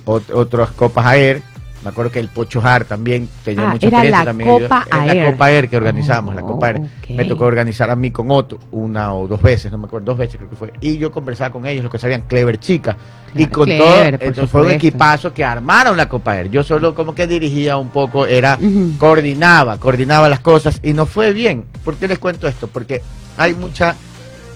ot- 0.06 0.34
otras 0.34 0.72
copas 0.72 1.06
AER. 1.06 1.42
Me 1.84 1.90
acuerdo 1.90 2.12
que 2.12 2.20
el 2.20 2.30
Pocho 2.30 2.62
Jar 2.62 2.86
también 2.86 3.30
tenía 3.44 3.68
Ah, 3.70 3.74
mucha 3.74 3.86
era 3.86 3.98
experiencia 3.98 4.20
la 4.22 4.26
también. 4.26 4.50
Copa 4.50 4.86
Era 4.88 5.02
AER. 5.04 5.16
la 5.26 5.32
Copa 5.32 5.46
AER 5.46 5.70
que 5.70 5.78
organizamos, 5.78 6.34
la 6.34 6.42
Oh, 6.42 6.48
Copa 6.48 6.72
ok. 6.72 7.10
Me 7.12 7.26
tocó 7.26 7.44
organizar 7.46 7.92
a 7.92 7.96
mí 7.96 8.10
con 8.10 8.32
otro, 8.32 8.58
una 8.72 9.14
o 9.14 9.28
dos 9.28 9.40
veces, 9.40 9.72
no 9.72 9.78
me 9.78 9.86
acuerdo, 9.86 10.06
dos 10.08 10.18
veces 10.18 10.38
creo 10.38 10.50
que 10.50 10.56
fue. 10.56 10.74
Y 10.82 10.98
yo 10.98 11.12
conversaba 11.12 11.52
con 11.52 11.64
ellos, 11.68 11.84
los 11.84 11.92
que 11.92 12.00
sabían, 12.00 12.22
Clever 12.24 12.58
Chica. 12.60 12.98
y 13.36 13.46
con 13.46 13.66
Clever, 13.66 13.86
todo, 14.18 14.26
entonces 14.26 14.50
fue 14.50 14.62
un 14.64 14.72
equipazo 14.72 15.32
que 15.32 15.44
armaron 15.46 15.96
la 15.96 16.10
Copa 16.10 16.32
AER. 16.32 16.50
Yo 16.50 16.64
solo 16.64 16.96
como 16.96 17.14
que 17.14 17.28
dirigía 17.28 17.78
un 17.78 17.90
poco, 17.90 18.26
era 18.26 18.58
coordinaba, 18.98 19.78
coordinaba 19.78 20.28
las 20.28 20.40
cosas 20.40 20.80
y 20.82 20.94
no 20.94 21.06
fue 21.06 21.34
bien. 21.34 21.66
¿Por 21.84 21.98
qué 21.98 22.08
les 22.08 22.18
cuento 22.18 22.48
esto? 22.48 22.68
Porque 22.68 23.04
hay 23.38 23.54
mucha 23.54 23.96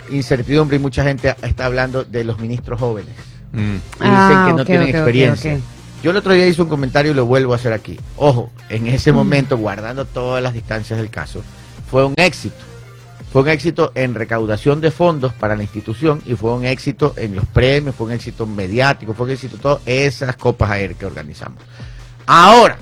incertidumbre 0.10 0.78
y 0.78 0.80
mucha 0.80 1.04
gente 1.04 1.36
está 1.44 1.66
hablando 1.68 2.04
de 2.04 2.24
los 2.24 2.40
ministros 2.40 2.80
jóvenes. 2.80 3.14
Mm. 3.52 3.60
Y 3.60 3.74
dicen 3.76 3.82
Ah, 4.02 4.46
que 4.48 4.54
no 4.54 4.62
ok, 4.62 4.68
tienen 4.68 4.90
experiencia. 4.90 5.60
Yo 6.02 6.12
el 6.12 6.18
otro 6.18 6.34
día 6.34 6.48
hice 6.48 6.62
un 6.62 6.70
comentario 6.70 7.12
y 7.12 7.16
lo 7.16 7.26
vuelvo 7.26 7.54
a 7.54 7.58
hacer 7.58 7.74
aquí. 7.74 8.00
Ojo, 8.16 8.52
en 8.70 8.88
ese 8.88 9.12
momento, 9.12 9.58
guardando 9.58 10.06
todas 10.06 10.42
las 10.42 10.54
distancias 10.54 10.98
del 10.98 11.10
caso, 11.10 11.44
fue 11.90 12.06
un 12.06 12.14
éxito. 12.16 12.56
Fue 13.32 13.44
un 13.44 13.50
éxito 13.50 13.92
en 13.96 14.16
recaudación 14.16 14.82
de 14.82 14.92
fondos 14.92 15.34
para 15.34 15.56
la 15.56 15.64
institución 15.64 16.22
y 16.26 16.36
fue 16.36 16.52
un 16.54 16.66
éxito 16.66 17.14
en 17.16 17.36
los 17.36 17.46
premios, 17.46 17.96
fue 17.96 18.08
un 18.08 18.14
éxito 18.14 18.48
mediático, 18.48 19.14
fue 19.14 19.28
un 19.28 19.34
éxito 19.34 19.58
todas 19.58 19.82
esas 19.86 20.36
copas 20.36 20.72
aéreas 20.72 20.98
que 20.98 21.06
organizamos. 21.06 21.62
Ahora, 22.26 22.78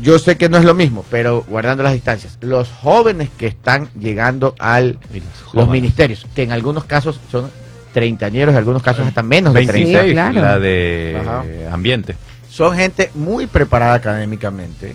yo 0.00 0.18
sé 0.18 0.36
que 0.36 0.48
no 0.48 0.56
es 0.56 0.64
lo 0.64 0.74
mismo, 0.74 1.04
pero 1.10 1.44
guardando 1.48 1.84
las 1.84 1.92
distancias, 1.92 2.38
los 2.40 2.68
jóvenes 2.70 3.28
que 3.38 3.46
están 3.46 3.88
llegando 3.98 4.54
al 4.58 4.98
los 5.12 5.54
los 5.54 5.68
ministerios, 5.68 6.26
que 6.34 6.42
en 6.42 6.50
algunos 6.50 6.84
casos 6.84 7.20
son 7.30 7.50
treintañeros, 7.94 8.52
en 8.52 8.58
algunos 8.58 8.82
casos 8.82 9.06
hasta 9.06 9.22
menos 9.22 9.54
de 9.54 9.64
30. 9.66 9.98
26, 10.02 10.06
Sí, 10.08 10.12
claro. 10.12 10.40
la 10.42 10.58
de 10.58 11.18
Ajá. 11.22 11.44
ambiente. 11.72 12.16
son 12.50 12.76
gente 12.76 13.10
muy 13.14 13.46
preparada 13.46 13.94
académicamente, 13.94 14.94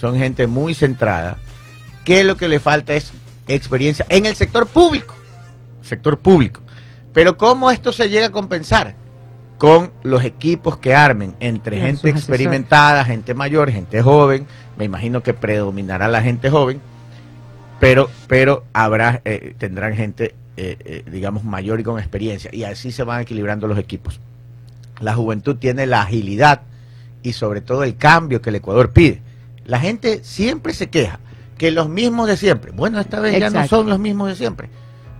son 0.00 0.16
gente 0.16 0.46
muy 0.46 0.72
centrada, 0.72 1.36
que 2.04 2.24
lo 2.24 2.36
que 2.38 2.48
le 2.48 2.60
falta 2.60 2.94
es 2.94 3.12
experiencia 3.48 4.06
en 4.08 4.24
el 4.24 4.34
sector 4.36 4.66
público, 4.66 5.14
sector 5.82 6.18
público. 6.18 6.60
Pero 7.12 7.36
¿cómo 7.36 7.70
esto 7.70 7.92
se 7.92 8.08
llega 8.08 8.26
a 8.28 8.30
compensar? 8.30 8.94
Con 9.58 9.90
los 10.04 10.22
equipos 10.24 10.78
que 10.78 10.94
armen 10.94 11.34
entre 11.40 11.80
gente 11.80 12.08
experimentada, 12.10 13.04
gente 13.04 13.34
mayor, 13.34 13.70
gente 13.72 14.00
joven, 14.02 14.46
me 14.76 14.84
imagino 14.84 15.20
que 15.22 15.34
predominará 15.34 16.06
la 16.06 16.22
gente 16.22 16.48
joven, 16.48 16.80
pero, 17.80 18.08
pero 18.28 18.64
habrá, 18.72 19.20
eh, 19.24 19.54
tendrán 19.58 19.94
gente, 19.96 20.34
eh, 20.58 20.76
eh, 20.84 21.04
digamos, 21.10 21.44
mayor 21.44 21.78
y 21.80 21.84
con 21.84 21.98
experiencia, 21.98 22.50
y 22.52 22.64
así 22.64 22.90
se 22.92 23.04
van 23.04 23.20
equilibrando 23.22 23.66
los 23.68 23.78
equipos. 23.78 24.20
La 25.00 25.14
juventud 25.14 25.56
tiene 25.56 25.86
la 25.86 26.02
agilidad 26.02 26.62
y 27.22 27.32
sobre 27.32 27.60
todo 27.60 27.84
el 27.84 27.96
cambio 27.96 28.42
que 28.42 28.50
el 28.50 28.56
Ecuador 28.56 28.90
pide. 28.90 29.22
La 29.64 29.78
gente 29.78 30.20
siempre 30.24 30.72
se 30.72 30.88
queja 30.88 31.20
que 31.56 31.70
los 31.70 31.88
mismos 31.88 32.26
de 32.28 32.36
siempre. 32.36 32.72
Bueno, 32.72 32.98
esta 33.00 33.20
vez 33.20 33.38
ya 33.38 33.50
no 33.50 33.66
son 33.68 33.88
los 33.88 33.98
mismos 33.98 34.28
de 34.28 34.34
siempre. 34.36 34.68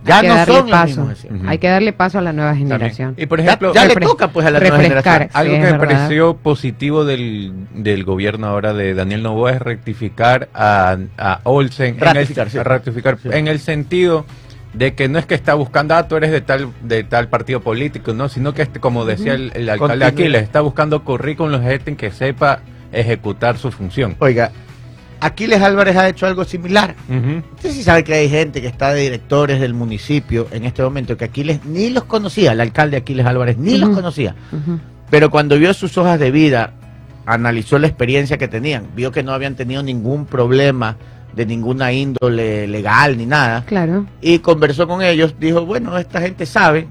Ya 0.05 0.15
Hay 0.15 0.21
que 0.21 0.27
no 0.29 0.35
darle 0.35 0.53
son 0.55 0.61
los 0.63 0.71
paso. 0.71 0.85
mismos 0.87 1.09
de 1.09 1.15
siempre. 1.15 1.49
Hay 1.49 1.57
que 1.57 1.67
darle 1.67 1.93
paso 1.93 2.19
a 2.19 2.21
la 2.21 2.31
nueva 2.33 2.51
También. 2.51 2.67
generación. 2.69 3.15
Y 3.17 3.25
por 3.25 3.39
ejemplo, 3.41 3.73
ya, 3.73 3.85
le 3.85 3.95
toca 3.97 4.29
pues 4.31 4.45
a 4.45 4.51
la 4.51 4.59
nueva 4.61 4.79
generación. 4.79 5.29
Algo 5.33 5.53
Sí, 5.53 5.59
que 5.59 5.65
me 5.65 5.71
verdad. 5.73 5.87
pareció 5.87 6.37
positivo 6.37 7.03
del, 7.05 7.51
del 7.75 8.03
gobierno 8.05 8.47
ahora 8.47 8.73
de 8.73 8.93
Daniel 8.93 9.23
Novoa 9.23 9.51
es 9.51 9.61
rectificar 9.61 10.47
a, 10.53 10.97
a 11.17 11.41
Olsen 11.43 11.99
Ratificar, 11.99 12.47
en 12.47 12.47
el, 12.47 12.51
sí. 12.51 12.57
a 12.57 12.63
ratificar 12.63 13.17
Sí. 13.21 13.29
en 13.31 13.47
el 13.49 13.59
sentido 13.59 14.25
de 14.73 14.93
que 14.93 15.09
no 15.09 15.17
es 15.19 15.25
que 15.25 15.35
está 15.35 15.55
buscando, 15.55 15.95
ah, 15.95 16.07
tú 16.07 16.15
eres 16.15 16.31
de 16.31 16.41
tal 16.41 16.71
de 16.83 17.03
tal 17.03 17.27
partido 17.27 17.61
político, 17.61 18.13
no, 18.13 18.29
sino 18.29 18.53
que 18.53 18.61
este, 18.61 18.79
como 18.79 19.05
decía 19.05 19.33
el, 19.33 19.51
el 19.55 19.69
alcalde 19.69 19.77
Continuidad. 19.77 20.07
Aquiles, 20.09 20.43
está 20.43 20.61
buscando 20.61 21.03
currículum 21.03 21.61
de 21.61 21.67
gente 21.67 21.95
que 21.95 22.11
sepa 22.11 22.61
ejecutar 22.91 23.57
su 23.57 23.71
función. 23.71 24.15
Oiga, 24.19 24.51
Aquiles 25.21 25.61
Álvarez 25.61 25.97
ha 25.97 26.07
hecho 26.07 26.27
algo 26.27 26.45
similar. 26.45 26.95
Ujú. 27.09 27.43
Usted 27.55 27.71
sí 27.71 27.83
sabe 27.83 28.03
que 28.03 28.13
hay 28.13 28.29
gente 28.29 28.61
que 28.61 28.67
está 28.67 28.93
de 28.93 29.01
directores 29.01 29.59
del 29.59 29.73
municipio 29.73 30.47
en 30.51 30.65
este 30.65 30.81
momento 30.81 31.17
que 31.17 31.25
Aquiles 31.25 31.65
ni 31.65 31.89
los 31.89 32.05
conocía, 32.05 32.53
el 32.53 32.61
alcalde 32.61 32.97
Aquiles 32.97 33.25
Álvarez 33.25 33.57
ni 33.57 33.77
los 33.77 33.89
conocía. 33.89 34.35
Pero 35.09 35.29
cuando 35.29 35.57
vio 35.57 35.73
sus 35.73 35.97
hojas 35.97 36.19
de 36.19 36.31
vida, 36.31 36.73
analizó 37.25 37.79
la 37.79 37.87
experiencia 37.87 38.37
que 38.37 38.47
tenían, 38.47 38.87
vio 38.95 39.11
que 39.11 39.23
no 39.23 39.33
habían 39.33 39.55
tenido 39.55 39.83
ningún 39.83 40.25
problema 40.25 40.97
de 41.39 41.45
ninguna 41.45 41.93
índole 41.93 42.67
legal 42.67 43.17
ni 43.17 43.25
nada, 43.25 43.63
Claro. 43.65 44.05
y 44.19 44.39
conversó 44.39 44.89
con 44.89 45.01
ellos, 45.01 45.35
dijo, 45.39 45.65
bueno, 45.65 45.97
esta 45.97 46.19
gente 46.19 46.45
sabe 46.45 46.85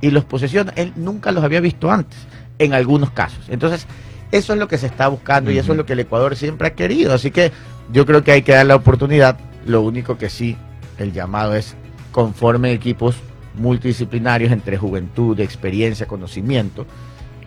y 0.00 0.10
los 0.10 0.24
posesiona. 0.24 0.72
Él 0.74 0.94
nunca 0.96 1.32
los 1.32 1.44
había 1.44 1.60
visto 1.60 1.90
antes, 1.90 2.18
en 2.58 2.72
algunos 2.72 3.10
casos. 3.10 3.44
Entonces, 3.50 3.86
eso 4.32 4.54
es 4.54 4.58
lo 4.58 4.68
que 4.68 4.78
se 4.78 4.86
está 4.86 5.08
buscando 5.08 5.50
y 5.50 5.58
eso 5.58 5.72
es 5.72 5.76
lo 5.76 5.84
que 5.84 5.92
el 5.92 6.00
Ecuador 6.00 6.34
siempre 6.34 6.68
ha 6.68 6.74
querido. 6.74 7.12
Así 7.12 7.30
que 7.30 7.52
yo 7.92 8.06
creo 8.06 8.24
que 8.24 8.32
hay 8.32 8.40
que 8.40 8.52
dar 8.52 8.64
la 8.64 8.76
oportunidad. 8.76 9.36
Lo 9.66 9.82
único 9.82 10.16
que 10.16 10.30
sí, 10.30 10.56
el 10.96 11.12
llamado 11.12 11.54
es 11.54 11.74
conforme 12.10 12.72
equipos 12.72 13.16
multidisciplinarios 13.58 14.50
entre 14.50 14.78
juventud, 14.78 15.38
experiencia, 15.40 16.06
conocimiento. 16.06 16.86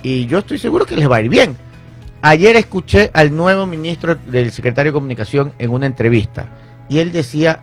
Y 0.04 0.28
yo 0.28 0.38
estoy 0.38 0.60
seguro 0.60 0.86
que 0.86 0.96
les 0.98 1.10
va 1.10 1.16
a 1.16 1.22
ir 1.22 1.30
bien. 1.30 1.58
Ayer 2.26 2.56
escuché 2.56 3.12
al 3.14 3.36
nuevo 3.36 3.66
ministro 3.66 4.16
del 4.16 4.52
secretario 4.52 4.92
de 4.92 4.94
Comunicación 4.94 5.52
en 5.60 5.72
una 5.72 5.86
entrevista 5.88 6.48
y 6.88 7.00
él 7.00 7.12
decía 7.12 7.60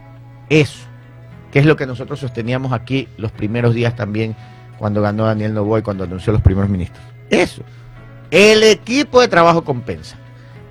eso, 0.51 0.81
que 1.51 1.61
es 1.61 1.65
lo 1.65 1.77
que 1.77 1.87
nosotros 1.87 2.21
sosteníamos 2.21 2.73
aquí 2.75 3.09
los 3.17 3.33
primeros 3.33 3.75
días 3.75 3.97
también 3.97 4.37
cuando 4.79 5.01
ganó 5.01 5.25
Daniel 5.25 5.55
Novoa 5.55 5.79
y 5.79 5.83
cuando 5.83 6.05
anunció 6.05 6.33
los 6.35 6.43
primeros 6.43 6.69
ministros. 6.69 7.03
Eso. 7.31 7.63
El 8.31 8.63
equipo 8.63 9.23
de 9.23 9.29
trabajo 9.29 9.65
compensa. 9.65 10.17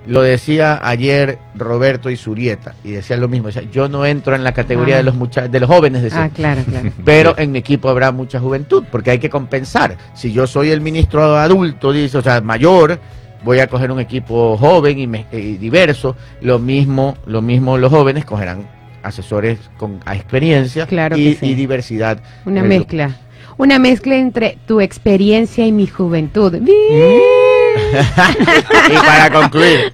Lo 0.06 0.22
decía 0.22 0.80
ayer 0.88 1.40
Roberto 1.56 2.12
y 2.12 2.16
Surieta 2.16 2.76
y 2.84 2.92
decía 2.92 3.18
lo 3.18 3.28
mismo. 3.28 3.50
yo 3.50 3.90
no 3.90 4.06
entro 4.06 4.36
en 4.36 4.44
la 4.44 4.54
categoría 4.54 4.96
Ah. 4.96 4.98
de 5.00 5.04
los 5.04 5.16
mucha- 5.16 5.48
de 5.48 5.60
los 5.60 5.68
jóvenes, 5.70 6.04
decía. 6.04 6.26
Ah, 6.26 6.30
claro, 6.30 6.62
claro. 6.64 6.92
Pero 7.06 7.34
en 7.40 7.52
mi 7.52 7.58
equipo 7.58 7.90
habrá 7.90 8.12
mucha 8.12 8.40
juventud, 8.40 8.84
porque 8.92 9.10
hay 9.12 9.20
que 9.20 9.30
compensar. 9.32 9.98
Si 10.14 10.32
yo 10.32 10.46
soy 10.46 10.70
el 10.70 10.80
ministro 10.82 11.38
adulto, 11.38 11.92
dice, 11.92 12.18
o 12.20 12.22
sea, 12.22 12.40
mayor, 12.42 13.00
voy 13.44 13.60
a 13.60 13.68
coger 13.68 13.92
un 13.92 14.00
equipo 14.00 14.58
joven 14.58 15.00
y, 15.00 15.08
me- 15.08 15.26
y 15.32 15.58
diverso. 15.58 16.16
Lo 16.42 16.60
mismo, 16.60 17.18
lo 17.26 17.42
mismo 17.42 17.78
los 17.78 17.92
jóvenes 17.92 18.26
cogerán 18.26 18.68
asesores 19.04 19.60
con 19.78 20.00
a 20.06 20.16
experiencia 20.16 20.86
Claro 20.86 21.18
y, 21.18 21.34
que 21.36 21.40
sí. 21.40 21.46
y 21.52 21.56
diversidad. 21.56 22.22
Una 22.46 22.64
mezcla. 22.64 23.16
Una 23.58 23.80
mezcla 23.80 24.16
entre 24.16 24.58
tu 24.68 24.80
experiencia 24.82 25.66
y 25.66 25.72
mi 25.72 25.88
juventud. 25.88 26.54
Mm. 26.60 26.68
y 28.92 28.96
para 28.96 29.32
concluir, 29.32 29.94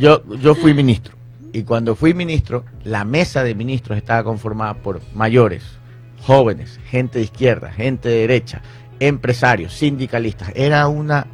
yo, 0.00 0.22
yo 0.40 0.54
fui 0.54 0.74
ministro. 0.74 1.14
Y 1.52 1.62
cuando 1.62 1.94
fui 1.96 2.12
ministro, 2.14 2.64
la 2.84 3.04
mesa 3.04 3.42
de 3.42 3.54
ministros 3.54 3.96
estaba 3.96 4.22
conformada 4.24 4.74
por 4.74 5.00
mayores, 5.14 5.62
jóvenes, 6.22 6.78
gente 6.90 7.18
de 7.18 7.24
izquierda, 7.24 7.70
gente 7.72 8.08
de 8.08 8.20
derecha, 8.20 8.60
empresarios, 9.00 9.72
sindicalistas. 9.72 10.50
Era 10.54 10.86
una... 10.88 11.26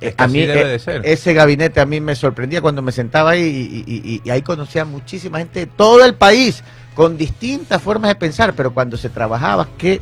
Es 0.00 0.14
que 0.14 0.22
a 0.22 0.26
así 0.26 0.38
mí 0.38 0.46
debe 0.46 0.62
eh, 0.62 0.66
de 0.68 0.78
ser. 0.78 1.02
ese 1.04 1.34
gabinete 1.34 1.80
a 1.80 1.86
mí 1.86 2.00
me 2.00 2.14
sorprendía 2.14 2.60
cuando 2.62 2.80
me 2.82 2.92
sentaba 2.92 3.30
ahí 3.30 3.84
y, 3.86 3.92
y- 3.92 4.02
y- 4.14 4.20
y 4.24 4.30
ahí 4.30 4.42
conocía 4.42 4.84
muchísima 4.84 5.38
gente 5.38 5.60
de 5.60 5.66
todo 5.66 6.04
el 6.04 6.14
país 6.14 6.62
con 6.94 7.16
distintas 7.18 7.82
formas 7.82 8.08
de 8.10 8.14
pensar, 8.14 8.54
pero 8.54 8.72
cuando 8.72 8.96
se 8.96 9.08
trabajaba, 9.10 9.68
que, 9.78 10.00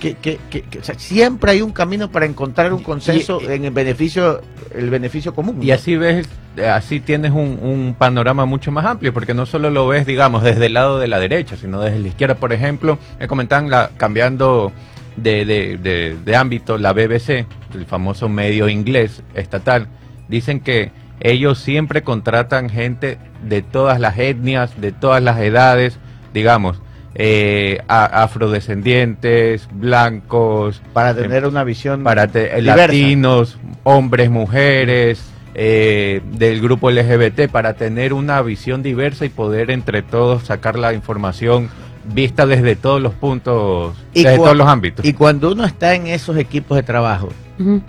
que, 0.00 0.14
que- 0.14 0.38
que- 0.50 0.62
que- 0.62 0.78
o 0.78 0.84
sea, 0.84 0.98
siempre 0.98 1.50
hay 1.52 1.62
un 1.62 1.72
camino 1.72 2.10
para 2.10 2.24
encontrar 2.26 2.72
un 2.72 2.82
consenso 2.82 3.40
y- 3.42 3.46
en 3.52 3.64
el 3.64 3.70
beneficio, 3.70 4.40
el 4.74 4.90
beneficio 4.90 5.34
común. 5.34 5.58
Y 5.62 5.70
así 5.72 5.96
ves, 5.96 6.26
eh, 6.56 6.66
así 6.68 7.00
tienes 7.00 7.32
un, 7.32 7.58
un 7.62 7.94
panorama 7.98 8.46
mucho 8.46 8.70
más 8.72 8.84
amplio, 8.86 9.12
porque 9.12 9.34
no 9.34 9.44
solo 9.46 9.70
lo 9.70 9.86
ves, 9.88 10.06
digamos, 10.06 10.42
desde 10.42 10.66
el 10.66 10.74
lado 10.74 10.98
de 10.98 11.08
la 11.08 11.18
derecha, 11.18 11.56
sino 11.56 11.80
desde 11.80 11.98
la 11.98 12.08
izquierda. 12.08 12.34
Por 12.36 12.52
ejemplo, 12.52 12.98
me 13.18 13.26
comentaban, 13.28 13.70
la, 13.70 13.90
cambiando 13.96 14.72
de, 15.22 15.44
de- 15.44 16.16
de- 16.24 16.36
ámbito, 16.36 16.78
la 16.78 16.92
BBC, 16.92 17.46
el 17.74 17.86
famoso 17.86 18.28
medio 18.28 18.68
inglés 18.68 19.22
estatal, 19.34 19.88
dicen 20.28 20.60
que 20.60 20.90
ellos 21.20 21.58
siempre 21.58 22.02
contratan 22.02 22.68
gente 22.70 23.18
de 23.42 23.62
todas 23.62 23.98
las 24.00 24.18
etnias, 24.18 24.80
de 24.80 24.92
todas 24.92 25.22
las 25.22 25.38
edades, 25.40 25.98
digamos, 26.32 26.80
eh, 27.14 27.80
a- 27.88 28.22
afrodescendientes, 28.22 29.68
blancos, 29.72 30.80
para 30.92 31.14
tener 31.14 31.46
una 31.46 31.64
visión 31.64 32.04
para 32.04 32.28
te- 32.28 32.60
latinos, 32.62 33.58
hombres, 33.82 34.30
mujeres, 34.30 35.24
eh, 35.54 36.20
del 36.32 36.60
grupo 36.60 36.90
LGBT, 36.90 37.48
para 37.48 37.74
tener 37.74 38.12
una 38.12 38.40
visión 38.42 38.82
diversa 38.82 39.24
y 39.24 39.28
poder 39.30 39.70
entre 39.72 40.02
todos 40.02 40.44
sacar 40.44 40.78
la 40.78 40.92
información 40.92 41.68
vista 42.12 42.46
desde 42.46 42.76
todos 42.76 43.00
los 43.00 43.14
puntos, 43.14 43.96
Y 44.14 44.24
desde 44.24 44.36
todos 44.36 44.56
los 44.56 44.66
ámbitos. 44.66 45.04
Y 45.04 45.12
cuando 45.12 45.52
uno 45.52 45.64
está 45.64 45.94
en 45.94 46.06
esos 46.06 46.36
equipos 46.36 46.76
de 46.76 46.82
trabajo, 46.82 47.28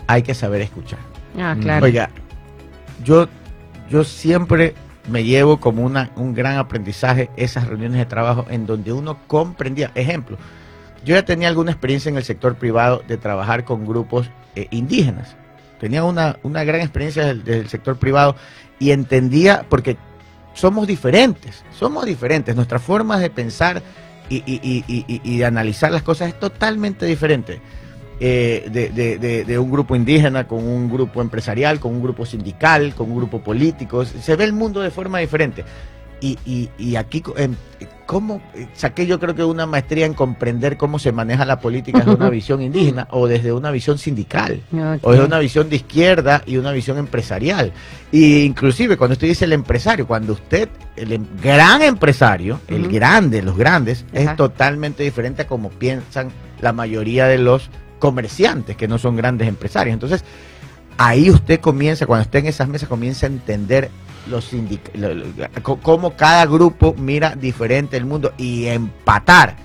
hay 0.08 0.22
que 0.24 0.34
saber 0.34 0.62
escuchar. 0.62 1.00
Ah, 1.38 1.56
claro. 1.60 1.86
Oiga, 1.86 2.10
yo, 3.04 3.28
yo 3.90 4.04
siempre 4.04 4.74
me 5.10 5.24
llevo 5.24 5.60
como 5.60 5.84
una, 5.84 6.12
un 6.16 6.34
gran 6.34 6.58
aprendizaje 6.58 7.30
esas 7.36 7.68
reuniones 7.68 7.98
de 7.98 8.06
trabajo 8.06 8.46
en 8.50 8.66
donde 8.66 8.94
uno 8.94 9.18
comprendía. 9.28 9.92
Ejemplo, 9.96 10.38
yo 11.06 11.16
ya 11.16 11.24
tenía 11.24 11.48
alguna 11.48 11.72
experiencia 11.72 12.10
en 12.10 12.18
el 12.18 12.24
sector 12.24 12.56
privado 12.56 13.04
de 13.08 13.18
trabajar 13.18 13.64
con 13.64 13.86
grupos 13.86 14.30
eh, 14.56 14.68
indígenas. 14.72 15.36
Tenía 15.80 16.04
una, 16.04 16.38
una 16.44 16.64
gran 16.64 16.82
experiencia 16.82 17.26
del, 17.26 17.44
del 17.44 17.70
sector 17.70 17.98
privado 17.98 18.36
y 18.80 18.92
entendía, 18.92 19.66
porque 19.70 19.98
somos 20.54 20.88
diferentes, 20.88 21.64
somos 21.78 22.06
diferentes, 22.06 22.56
nuestras 22.56 22.82
formas 22.82 23.22
de 23.22 23.30
pensar 23.30 23.82
y, 24.30 24.38
y- 24.46 24.84
y- 24.88 25.06
y- 25.08 25.22
y- 25.24 25.44
analizar 25.44 25.92
las 25.92 26.04
cosas 26.04 26.30
es 26.30 26.40
totalmente 26.40 27.06
diferente 27.06 27.60
eh, 28.20 28.68
de, 28.72 28.90
de- 28.90 29.18
de- 29.18 29.46
de 29.46 29.60
un 29.60 29.72
grupo 29.72 29.96
indígena 29.96 30.48
con 30.48 30.64
un 30.68 30.90
grupo 30.92 31.22
empresarial, 31.22 31.80
con 31.80 31.94
un 31.94 32.04
grupo 32.04 32.26
sindical, 32.26 32.94
con 32.94 33.10
un 33.10 33.18
grupo 33.18 33.40
político. 33.42 34.04
Se 34.06 34.36
ve 34.36 34.44
el 34.44 34.54
mundo 34.54 34.82
de 34.82 34.92
forma 34.92 35.20
diferente. 35.20 35.64
Y, 36.22 36.38
y- 36.46 36.70
y 36.78 36.96
aquí, 36.98 37.24
em, 37.38 37.56
¿cómo 38.06 38.42
eh, 38.54 38.68
saqué 38.74 39.08
yo 39.08 39.20
creo 39.22 39.36
que 39.36 39.44
una 39.44 39.66
maestría 39.66 40.06
en 40.06 40.14
comprender 40.14 40.76
cómo 40.76 41.00
se 41.00 41.12
maneja 41.14 41.46
la 41.46 41.62
política 41.62 42.00
desde 42.00 42.14
una 42.16 42.30
visión 42.30 42.62
indígena 42.62 43.08
o 43.12 43.28
desde 43.28 43.54
una 43.54 43.72
visión 43.72 43.98
sindical? 43.98 44.62
O 45.02 45.12
desde 45.12 45.26
una 45.26 45.40
visión 45.40 45.70
de 45.70 45.78
izquierda 45.78 46.44
y 46.46 46.58
una 46.58 46.72
visión 46.74 46.98
empresarial. 46.98 47.72
Y 48.12 48.42
inclusive 48.42 48.98
cuando 48.98 49.14
usted 49.14 49.28
dice 49.28 49.46
el 49.46 49.54
empresario, 49.54 50.06
cuando 50.08 50.34
usted, 50.34 50.68
el 50.98 51.14
em- 51.14 51.26
gran 51.42 51.82
empresario, 51.84 52.60
el 52.68 52.90
grande, 52.90 53.42
los 53.42 53.56
grandes, 53.58 54.04
es 54.12 54.36
totalmente 54.36 55.04
diferente 55.04 55.44
a 55.44 55.48
como 55.48 55.70
piensan 55.70 56.30
la 56.60 56.74
mayoría 56.74 57.28
de 57.28 57.38
los 57.38 57.70
comerciantes, 58.00 58.76
que 58.76 58.88
no 58.90 58.98
son 58.98 59.16
grandes 59.16 59.48
empresarios. 59.48 59.94
Entonces, 59.94 60.26
ahí 60.98 61.30
usted 61.30 61.62
comienza, 61.62 62.06
cuando 62.06 62.24
esté 62.24 62.40
en 62.40 62.48
esas 62.48 62.68
mesas, 62.68 62.90
comienza 62.90 63.26
a 63.26 63.30
entender 63.30 63.90
los 64.28 64.50
cómo 65.62 66.16
cada 66.16 66.46
grupo 66.46 66.96
mira 66.98 67.36
diferente 67.36 67.98
el 67.98 68.06
mundo 68.06 68.34
y 68.38 68.66
empatar 68.68 69.56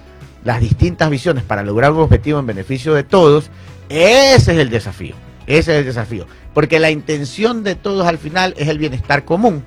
las 0.45 0.61
distintas 0.61 1.11
visiones 1.11 1.43
para 1.43 1.63
lograr 1.63 1.93
un 1.93 2.01
objetivo 2.01 2.39
en 2.39 2.47
beneficio 2.47 2.95
de 2.95 3.03
todos, 3.03 3.51
ese 3.89 4.53
es 4.53 4.59
el 4.59 4.71
desafío. 4.71 5.15
Ese 5.47 5.73
es 5.73 5.79
el 5.81 5.85
desafío. 5.85 6.27
Porque 6.53 6.79
la 6.79 6.91
intención 6.91 7.65
de 7.65 7.75
todos 7.75 8.07
al 8.07 8.19
final 8.19 8.55
es 8.57 8.69
el 8.69 8.79
bienestar 8.79 9.25
común. 9.25 9.65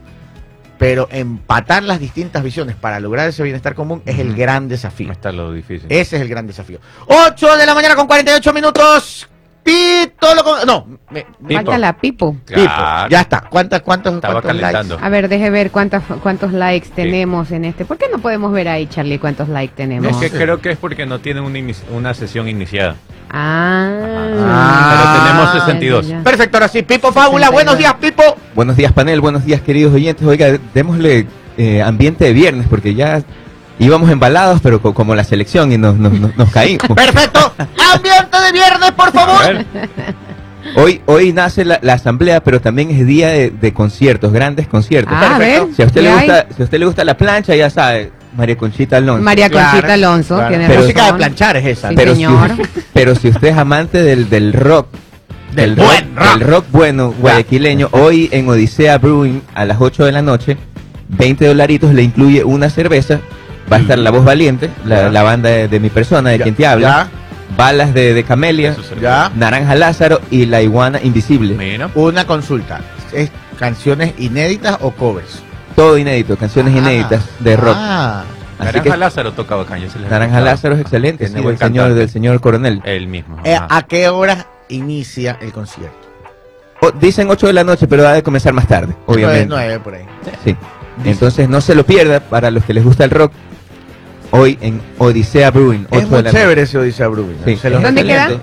Pero 0.77 1.07
empatar 1.11 1.81
las 1.83 1.99
distintas 1.99 2.43
visiones 2.43 2.75
para 2.75 2.99
lograr 2.99 3.27
ese 3.27 3.41
bienestar 3.41 3.73
común 3.73 4.03
es 4.05 4.19
el 4.19 4.35
gran 4.35 4.67
desafío. 4.67 5.11
Está 5.11 5.31
lo 5.31 5.51
difícil. 5.51 5.87
Ese 5.89 6.17
es 6.17 6.21
el 6.21 6.29
gran 6.29 6.45
desafío. 6.45 6.79
8 7.07 7.57
de 7.57 7.65
la 7.65 7.73
mañana 7.73 7.95
con 7.95 8.05
48 8.05 8.53
minutos. 8.53 9.27
Pito 9.67 10.33
lo 10.33 10.43
con- 10.45 10.65
No, 10.65 10.87
me-. 11.11 11.25
Falta 11.55 11.77
la 11.77 11.97
pipo. 11.97 12.33
Pipo. 12.45 12.61
Claro. 12.63 13.09
Ya 13.09 13.19
está. 13.21 13.41
¿Cuántas, 13.49 13.81
cuántos, 13.81 14.15
Estaba 14.15 14.35
cuántos 14.35 14.55
likes? 14.55 14.71
calentando. 14.71 15.05
A 15.05 15.09
ver, 15.09 15.27
deje 15.27 15.49
ver 15.49 15.71
cuántos, 15.71 16.01
cuántos 16.23 16.53
likes 16.53 16.87
tenemos 16.95 17.51
en 17.51 17.65
este. 17.65 17.83
¿Por 17.83 17.97
qué 17.97 18.05
no 18.09 18.19
podemos 18.19 18.53
ver 18.53 18.69
ahí, 18.69 18.87
Charlie, 18.87 19.19
cuántos 19.19 19.49
likes 19.49 19.73
tenemos? 19.75 20.09
Es 20.21 20.31
que 20.31 20.37
creo 20.37 20.61
que 20.61 20.71
es 20.71 20.77
porque 20.77 21.05
no 21.05 21.19
tienen 21.19 21.43
una, 21.43 21.59
una 21.93 22.13
sesión 22.13 22.47
iniciada. 22.47 22.95
Ah. 23.29 24.89
Pero 24.89 25.23
tenemos 25.25 25.53
Ya, 25.53 25.59
62. 25.59 26.07
ya, 26.07 26.17
ya. 26.19 26.23
Perfecto, 26.23 26.57
ahora 26.57 26.67
sí. 26.69 26.81
Pipo 26.83 27.11
Fábula, 27.11 27.47
62. 27.47 27.53
buenos 27.53 27.77
días, 27.77 27.93
Pipo. 27.95 28.23
Buenos 28.55 28.75
días, 28.77 28.93
panel. 28.93 29.19
Buenos 29.21 29.43
días, 29.45 29.61
queridos 29.61 29.93
oyentes. 29.93 30.25
Oiga, 30.25 30.57
démosle 30.73 31.27
eh, 31.57 31.81
ambiente 31.81 32.23
de 32.25 32.33
viernes 32.33 32.67
porque 32.69 32.95
ya 32.95 33.21
íbamos 33.79 34.09
embalados, 34.09 34.59
pero 34.61 34.81
co- 34.81 34.93
como 34.93 35.15
la 35.15 35.23
selección 35.23 35.71
y 35.71 35.77
nos, 35.77 35.95
nos, 35.97 36.13
nos- 36.13 36.35
nos 36.35 36.49
caímos. 36.51 36.87
Perfecto. 36.95 37.53
Ambiente 37.93 38.37
de 38.45 38.51
viernes, 38.51 38.91
por 38.91 39.11
favor. 39.11 39.65
Hoy, 40.75 41.01
hoy 41.05 41.31
nace 41.33 41.63
la, 41.63 41.79
la 41.81 41.93
asamblea, 41.93 42.43
pero 42.43 42.59
también 42.59 42.91
es 42.91 43.05
día 43.07 43.29
de, 43.29 43.51
de 43.51 43.73
conciertos, 43.73 44.33
grandes 44.33 44.67
conciertos. 44.67 45.13
Ah, 45.15 45.37
ver. 45.39 45.63
Si 45.75 45.81
a 45.81 45.85
usted 45.85 46.01
¿qué 46.01 46.07
le 46.07 46.09
hay? 46.11 46.27
gusta, 46.27 46.47
si 46.55 46.61
a 46.61 46.65
usted 46.65 46.79
le 46.79 46.85
gusta 46.85 47.05
la 47.05 47.15
plancha, 47.17 47.55
ya 47.55 47.69
sabe, 47.69 48.11
María 48.35 48.57
Conchita 48.57 48.97
Alonso. 48.97 49.23
María 49.23 49.49
Claro, 49.49 49.71
Conchita 49.71 49.93
Alonso, 49.93 50.35
claro. 50.35 50.49
tiene 50.49 50.67
Pero- 50.67 50.81
Música 50.81 51.05
de 51.05 51.13
planchar 51.13 51.57
es 51.57 51.65
esa. 51.65 51.89
Sí, 51.89 51.95
pero, 51.95 52.13
señor. 52.13 52.51
Si, 52.55 52.81
pero 52.93 53.15
si 53.15 53.29
usted 53.29 53.47
es 53.47 53.57
amante 53.57 54.03
del, 54.03 54.29
del 54.29 54.51
rock, 54.53 54.87
Del 55.55 55.75
buen 55.75 56.15
rock. 56.15 56.37
del 56.37 56.47
rock 56.47 56.65
bueno 56.71 57.13
guayaquileño, 57.17 57.87
hoy 57.91 58.27
en 58.33 58.49
Odisea 58.49 58.97
Brewing 58.97 59.41
a 59.55 59.63
las 59.65 59.77
8 59.79 60.03
de 60.05 60.11
la 60.11 60.21
noche, 60.21 60.57
20 61.07 61.47
dolaritos 61.47 61.93
le 61.93 62.03
incluye 62.03 62.43
una 62.43 62.69
cerveza. 62.69 63.21
Va 63.71 63.77
a 63.77 63.79
estar 63.79 63.99
la 63.99 64.11
voz 64.11 64.23
valiente, 64.23 64.69
la, 64.85 65.23
banda 65.23 65.49
de, 65.49 65.67
de 65.67 65.79
mi 65.79 65.89
persona, 65.89 66.29
de 66.29 66.37
Ya, 66.37 66.43
quien 66.43 66.55
te 66.55 66.65
habla, 66.65 67.09
balas 67.57 67.93
de, 67.93 68.13
de 68.13 68.23
Camelia, 68.23 68.75
Ya. 69.01 69.31
Naranja 69.35 69.75
Lázaro 69.75 70.21
y 70.31 70.45
la 70.45 70.61
iguana 70.61 70.99
invisible. 71.03 71.55
Mira. 71.55 71.89
Una 71.95 72.25
consulta. 72.25 72.79
¿Es 73.13 73.29
canciones 73.59 74.13
inéditas 74.17 74.77
o 74.81 74.91
covers? 74.91 75.41
Todo 75.75 75.97
inédito, 75.97 76.37
canciones 76.37 76.73
Ah. 76.75 76.77
inéditas 76.77 77.23
de 77.39 77.57
rock. 77.57 77.75
Ah. 77.77 78.23
Así 78.59 78.65
Naranja 78.65 78.91
que 78.91 78.97
Lázaro 78.97 79.33
toca 79.33 79.55
bacán. 79.55 79.81
ya 79.81 79.89
se 79.89 79.99
les 79.99 80.09
Naranja. 80.09 80.39
Lázaro 80.41 80.75
es 80.75 80.81
excelente, 80.81 81.27
sí, 81.27 81.33
del 81.33 81.43
señor, 81.43 81.57
cantante. 81.59 81.93
del 81.93 82.09
señor 82.09 82.41
coronel. 82.41 82.81
El 82.85 83.07
mismo. 83.07 83.37
Eh. 83.43 83.57
¿A 83.69 83.81
qué 83.83 84.09
hora 84.09 84.47
inicia 84.69 85.37
el 85.41 85.51
concierto? 85.51 85.95
O- 86.81 86.91
dicen 86.91 87.29
8 87.29 87.47
de 87.47 87.53
la 87.53 87.63
noche, 87.63 87.87
pero 87.87 88.07
ha 88.07 88.13
de 88.13 88.23
comenzar 88.23 88.53
más 88.53 88.67
tarde, 88.67 88.95
obviamente. 89.07 89.45
Nueve, 89.47 89.65
nueve 89.67 89.79
por 89.83 89.93
ahí. 89.95 90.05
Sí. 90.43 90.55
Entonces 91.05 91.47
no 91.49 91.61
se 91.61 91.75
lo 91.75 91.85
pierda 91.85 92.19
para 92.19 92.49
los 92.49 92.63
que 92.63 92.73
les 92.73 92.83
gusta 92.83 93.03
el 93.03 93.11
rock. 93.11 93.31
Hoy 94.31 94.57
en 94.61 94.81
Odisea 94.97 95.51
Brewing, 95.51 95.85
8 95.89 95.99
Es 96.01 96.09
muy 96.09 96.23
chévere 96.31 96.61
ese 96.63 96.77
Odisea 96.77 97.07
Brewing. 97.07 97.37
Sí. 97.45 97.55
Se 97.55 97.69
los 97.69 97.81
¿Dónde 97.81 98.03
recomiendo. 98.03 98.41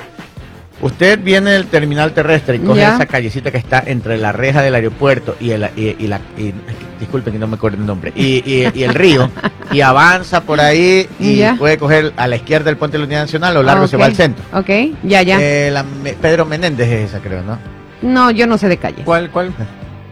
Usted 0.81 1.19
viene 1.23 1.53
del 1.53 1.67
terminal 1.67 2.13
terrestre 2.13 2.57
y 2.57 2.59
coge 2.59 2.81
Ya. 2.81 2.95
esa 2.97 3.07
callecita 3.07 3.51
que 3.51 3.59
está 3.59 3.83
entre 3.87 4.19
la 4.19 4.33
reja 4.33 4.61
del 4.61 4.75
aeropuerto 4.75 5.37
y, 5.41 5.51
el, 5.51 5.69
y, 5.77 5.97
y 5.99 6.07
la. 6.09 6.21
y- 6.37 6.53
disculpen 7.01 7.33
que 7.33 7.39
no 7.39 7.47
me 7.47 7.57
acuerdo 7.57 7.79
el 7.79 7.87
nombre. 7.87 8.13
Y, 8.17 8.43
y- 8.45 8.71
y 8.75 8.83
el 8.83 8.93
río. 8.95 9.31
y 9.73 9.81
avanza 9.83 10.41
por 10.43 10.61
ahí 10.61 11.07
y 11.21 11.37
Ya. 11.37 11.55
puede 11.57 11.79
coger 11.79 12.13
a 12.17 12.27
la 12.27 12.37
izquierda 12.37 12.71
el 12.71 12.77
puente 12.77 12.97
de 12.97 13.01
la 13.01 13.07
Unidad 13.07 13.21
Nacional 13.23 13.57
o 13.57 13.63
largo 13.63 13.85
Ah, 13.85 13.89
se 13.89 13.97
va 13.97 14.07
al 14.07 14.15
centro. 14.17 14.45
Ok, 14.53 14.69
ya, 15.05 15.23
ya. 15.23 15.39
Eh, 15.41 15.71
la 15.73 15.85
Pedro 16.21 16.45
Menéndez 16.45 16.89
es 16.89 17.11
esa, 17.11 17.21
creo, 17.21 17.43
¿no? 17.43 17.59
no, 18.03 18.31
yo 18.31 18.47
no 18.47 18.59
sé 18.59 18.69
de 18.69 18.77
calle. 18.77 19.03
¿Cuál, 19.05 19.31
cuál? 19.31 19.53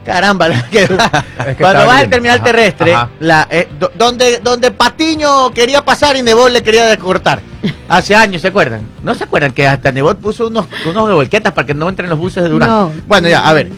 Caramba, 0.05 0.49
la 0.49 0.63
que- 0.69 0.83
Es 0.83 0.89
que 0.89 1.55
cuando 1.63 1.87
vas 1.87 2.01
al 2.03 2.11
terminal 2.11 2.37
Ajá, 2.37 2.45
terrestre, 2.45 2.95
ajá. 2.95 3.09
la, 3.21 3.47
eh, 3.51 3.69
do- 3.79 3.93
donde, 3.97 4.41
donde 4.41 4.71
Patiño 4.73 5.51
quería 5.53 5.85
pasar 5.85 6.17
y 6.17 6.23
Nebot 6.23 6.51
le 6.51 6.63
quería 6.63 6.87
descortar. 6.87 7.41
Hace 7.89 8.15
años, 8.17 8.43
¿se 8.43 8.49
acuerdan? 8.49 8.83
¿No 9.03 9.15
se 9.15 9.25
acuerdan 9.25 9.53
que 9.53 9.67
hasta 9.67 9.93
Nebot 9.93 10.19
puso 10.19 10.49
unos, 10.49 10.67
unos 10.87 11.07
revolquetas 11.09 11.53
para 11.53 11.67
que 11.67 11.75
no 11.75 11.89
entren 11.89 12.11
los 12.11 12.19
buses 12.19 12.43
de 12.43 12.49
Durán? 12.49 12.69
No. 12.69 12.93
Bueno, 13.07 13.29
ya, 13.29 13.47
a 13.49 13.53
ver. 13.53 13.71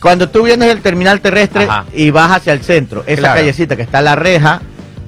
Cuando 0.00 0.28
tú 0.28 0.42
vienes 0.44 0.68
del 0.68 0.80
terminal 0.82 1.20
terrestre 1.20 1.64
Ajá. 1.64 1.84
y 1.92 2.10
vas 2.10 2.30
hacia 2.30 2.52
el 2.52 2.62
centro, 2.62 3.02
esa 3.06 3.20
Claro. 3.20 3.34
callecita 3.40 3.76
que 3.76 3.82
está 3.82 4.00
la 4.02 4.14
reja 4.16 4.60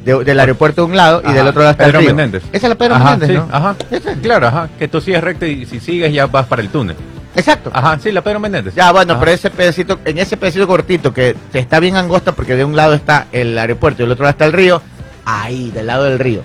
de- 0.04 0.22
del 0.24 0.38
aeropuerto 0.40 0.82
de 0.82 0.90
un 0.90 0.96
lado 0.96 1.22
y 1.28 1.32
del 1.32 1.46
otro 1.46 1.60
lado 1.62 1.72
está 1.72 1.84
Pedro 1.84 1.98
el 2.00 2.06
río. 2.06 2.14
Menéndez. 2.14 2.42
Esa 2.52 2.66
es 2.66 2.68
la 2.70 2.74
Pedro 2.74 2.94
Ajá, 2.96 3.04
Menéndez, 3.16 3.28
sí, 3.28 3.34
¿no? 3.34 3.48
Ajá. 3.50 3.76
Esa. 3.90 4.14
Claro, 4.14 4.48
ajá. 4.48 4.68
Que 4.78 4.88
tú 4.88 5.00
sigues 5.00 5.22
recto 5.22 5.46
y 5.46 5.66
si 5.66 5.78
sigues 5.80 6.12
ya 6.12 6.26
vas 6.26 6.46
para 6.46 6.62
el 6.62 6.68
túnel. 6.68 6.96
Exacto. 7.36 7.70
Ajá, 7.74 7.98
sí, 8.02 8.12
la 8.12 8.22
Pedro 8.22 8.40
Menéndez. 8.40 8.74
Ya, 8.74 8.92
bueno, 8.92 9.12
Ajá. 9.14 9.20
pero 9.20 9.32
ese 9.32 9.50
pedacito, 9.50 9.98
en 10.04 10.18
ese 10.18 10.36
pedacito 10.36 10.66
cortito 10.66 11.12
que 11.12 11.34
está 11.52 11.80
bien 11.80 11.96
angosta 11.96 12.32
porque 12.32 12.54
de 12.54 12.64
un 12.64 12.76
lado 12.76 12.94
está 12.94 13.26
el 13.32 13.56
aeropuerto 13.58 14.02
y 14.02 14.04
del 14.04 14.12
otro 14.12 14.22
lado 14.24 14.32
está 14.32 14.44
el 14.46 14.52
río, 14.52 14.80
ahí, 15.24 15.70
del 15.70 15.86
lado 15.88 16.04
del 16.04 16.18
río. 16.18 16.42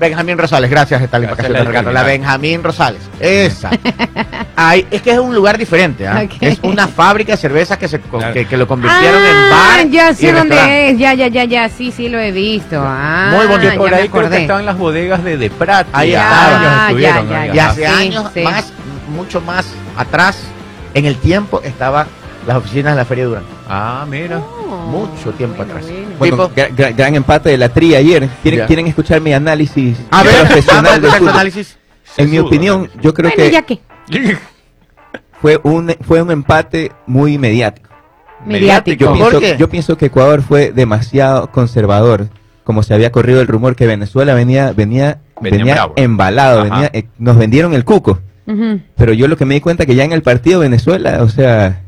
Benjamín 0.00 0.36
Rosales, 0.36 0.68
gracias, 0.68 1.00
Stalin, 1.02 1.28
Gracias, 1.28 1.46
para 1.46 1.48
que 1.48 1.52
se 1.54 1.58
te 1.60 1.64
la 1.64 1.70
regalo. 1.70 1.92
La 1.92 2.00
original. 2.00 2.18
Benjamín 2.20 2.62
Rosales, 2.64 3.02
esa. 3.20 3.70
Ahí, 4.56 4.84
es 4.90 5.00
que 5.00 5.12
es 5.12 5.18
un 5.18 5.32
lugar 5.32 5.56
diferente, 5.56 6.08
¿ah? 6.08 6.24
Es 6.40 6.58
una 6.62 6.88
fábrica 6.88 7.32
de 7.32 7.36
cervezas 7.38 7.78
que, 7.78 7.86
se, 7.86 8.00
Claro. 8.00 8.34
que, 8.34 8.44
que 8.46 8.56
lo 8.56 8.66
convirtieron 8.66 9.22
en 9.24 9.36
Ah, 9.36 9.76
bar. 9.78 9.88
ya 9.88 10.10
y 10.10 10.14
sé 10.16 10.32
dónde 10.32 10.90
es, 10.90 10.98
ya, 10.98 11.14
ya, 11.14 11.28
ya, 11.28 11.44
ya, 11.44 11.68
sí, 11.68 11.92
sí 11.92 12.08
lo 12.08 12.18
he 12.18 12.32
visto. 12.32 12.82
Ah, 12.84 13.30
Muy 13.36 13.46
bonito. 13.46 13.76
Por 13.76 13.94
ahí 13.94 14.08
creo 14.08 14.28
que 14.28 14.38
estaban 14.42 14.66
las 14.66 14.76
bodegas 14.76 15.22
de 15.22 15.36
De 15.36 15.50
Prat. 15.50 15.86
Ahí 15.92 16.14
estaban. 16.14 16.54
años 16.54 16.62
Ya, 16.72 16.86
estuvieron 16.88 17.28
ya, 17.28 17.40
ahí, 17.40 17.50
Y 17.50 17.54
ya. 17.54 17.68
hace 17.68 17.80
Sí, 17.80 17.86
años, 17.86 18.30
sí. 18.34 18.40
más, 18.42 18.72
mucho 19.12 19.40
más 19.40 19.66
atrás, 19.96 20.42
en 20.94 21.04
el 21.06 21.16
tiempo, 21.16 21.60
estaban 21.62 22.06
las 22.46 22.56
oficinas 22.56 22.92
de 22.94 22.96
la 22.98 23.04
Feria 23.04 23.26
Durán. 23.26 23.44
Ah, 23.68 24.04
mira. 24.08 24.38
Oh, 24.38 24.76
Mucho 24.88 25.30
tiempo 25.32 25.58
bueno, 25.58 25.74
atrás. 25.74 25.86
bueno. 26.18 26.50
Gran 26.96 27.14
empate 27.14 27.50
de 27.50 27.58
la 27.58 27.68
tri 27.68 27.94
ayer. 27.94 28.28
¿Quieren, 28.42 28.60
Ya. 28.60 28.66
quieren 28.66 28.86
escuchar 28.88 29.20
mi 29.20 29.32
análisis 29.32 29.96
A 30.10 30.22
ver, 30.22 30.34
profesional 30.40 31.00
fútbol? 31.02 31.28
análisis. 31.28 31.78
En 32.16 32.30
mi 32.30 32.38
opinión, 32.38 32.90
yo 33.00 33.14
creo 33.14 33.30
Bueno, 33.30 33.44
que 33.44 33.50
ya 33.50 33.62
que. 33.62 33.80
fue 35.40 35.58
un, 35.62 35.94
fue 36.02 36.20
un 36.22 36.30
empate 36.30 36.92
muy 37.06 37.38
mediático. 37.38 37.88
Mediático. 38.44 39.04
Yo 39.04 39.14
¿Por 39.16 39.38
pienso, 39.38 39.58
yo 39.58 39.68
pienso 39.68 39.96
que 39.96 40.06
Ecuador 40.06 40.42
fue 40.42 40.72
demasiado 40.72 41.50
conservador, 41.52 42.28
como 42.64 42.82
se 42.82 42.92
había 42.94 43.12
corrido 43.12 43.40
el 43.40 43.46
rumor 43.46 43.76
que 43.76 43.86
Venezuela 43.86 44.34
venía 44.34 44.72
venía 44.72 45.20
Venía 45.40 45.88
embalado, 45.96 46.62
venía, 46.64 46.90
eh, 46.92 47.06
nos 47.18 47.36
vendieron 47.36 47.74
el 47.74 47.84
cuco. 47.84 48.20
Ujú. 48.46 48.80
Pero 48.96 49.12
yo 49.12 49.28
lo 49.28 49.36
que 49.36 49.44
me 49.44 49.54
di 49.54 49.60
cuenta 49.60 49.86
que 49.86 49.94
ya 49.94 50.04
en 50.04 50.12
el 50.12 50.22
partido 50.22 50.60
Venezuela, 50.60 51.22
o 51.22 51.28
sea, 51.28 51.82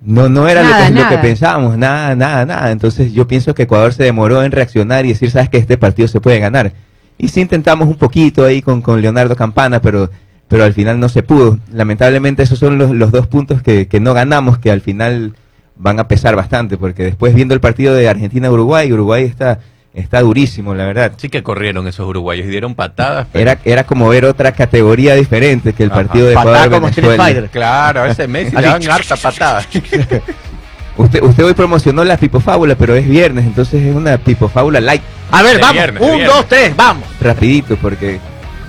no 0.00 0.28
no 0.28 0.48
era 0.48 0.62
lo 0.62 0.68
que, 0.68 0.90
lo 0.90 1.08
que 1.08 1.14
nada. 1.14 1.22
pensábamos, 1.22 1.78
nada, 1.78 2.14
nada, 2.16 2.44
nada. 2.44 2.70
Entonces 2.70 3.12
yo 3.12 3.26
pienso 3.28 3.54
que 3.54 3.62
Ecuador 3.64 3.92
se 3.92 4.04
demoró 4.04 4.42
en 4.42 4.52
reaccionar 4.52 5.04
y 5.04 5.10
decir, 5.10 5.30
sabes 5.30 5.48
que 5.48 5.58
este 5.58 5.78
partido 5.78 6.08
se 6.08 6.20
puede 6.20 6.38
ganar. 6.38 6.72
Y 7.18 7.28
sí 7.28 7.40
intentamos 7.40 7.88
un 7.88 7.96
poquito 7.96 8.44
ahí 8.44 8.60
con, 8.62 8.82
con 8.82 9.00
Leonardo 9.00 9.36
Campana, 9.36 9.80
pero 9.80 10.10
pero 10.48 10.62
al 10.64 10.74
final 10.74 11.00
no 11.00 11.08
se 11.08 11.22
pudo. 11.24 11.58
Lamentablemente 11.72 12.42
esos 12.42 12.58
son 12.58 12.78
los, 12.78 12.90
los 12.92 13.10
dos 13.10 13.26
puntos 13.26 13.62
que, 13.62 13.88
que 13.88 13.98
no 14.00 14.14
ganamos, 14.14 14.58
que 14.58 14.70
al 14.70 14.80
final 14.80 15.34
van 15.76 15.98
a 15.98 16.08
pesar 16.08 16.36
bastante, 16.36 16.76
porque 16.76 17.02
después 17.02 17.34
viendo 17.34 17.54
el 17.54 17.60
partido 17.60 17.94
de 17.94 18.08
Argentina-Uruguay, 18.08 18.92
Uruguay 18.92 19.24
está, 19.24 19.58
está 19.96 20.20
durísimo, 20.20 20.74
la 20.74 20.84
verdad. 20.86 21.12
Sí 21.16 21.28
que 21.28 21.42
corrieron 21.42 21.88
esos 21.88 22.06
uruguayos 22.06 22.46
y 22.46 22.50
dieron 22.50 22.74
patadas. 22.74 23.26
pero- 23.32 23.42
Era, 23.50 23.60
era 23.64 23.84
como 23.84 24.08
ver 24.08 24.24
otra 24.26 24.52
categoría 24.52 25.14
diferente 25.14 25.72
que 25.72 25.82
el 25.84 25.90
Ajá. 25.90 26.02
partido 26.02 26.26
de 26.28 26.34
Patada 26.34 26.56
Ecuador 26.66 26.74
como 26.80 26.88
Street. 26.88 27.16
Fighter. 27.16 27.48
Claro, 27.50 28.02
a 28.02 28.08
ese 28.08 28.28
Messi 28.28 28.54
le 28.54 28.62
dan 28.62 28.88
harta 28.90 29.16
patada. 29.16 29.64
Usted, 30.98 31.22
usted 31.22 31.44
hoy 31.44 31.52
promocionó 31.52 32.04
la 32.04 32.16
pipofábula, 32.16 32.74
pero 32.74 32.94
es 32.94 33.06
viernes, 33.06 33.44
entonces 33.44 33.82
es 33.84 33.94
una 33.94 34.16
pipofábula 34.16 34.80
light, 34.80 35.02
A 35.30 35.42
ver, 35.42 35.56
De 35.56 35.60
vamos. 35.60 35.74
viernes, 35.74 36.02
Un, 36.02 36.08
viernes. 36.16 36.28
dos, 36.36 36.46
tres, 36.48 36.74
vamos. 36.74 37.04
rapidito, 37.20 37.76
porque 37.76 38.18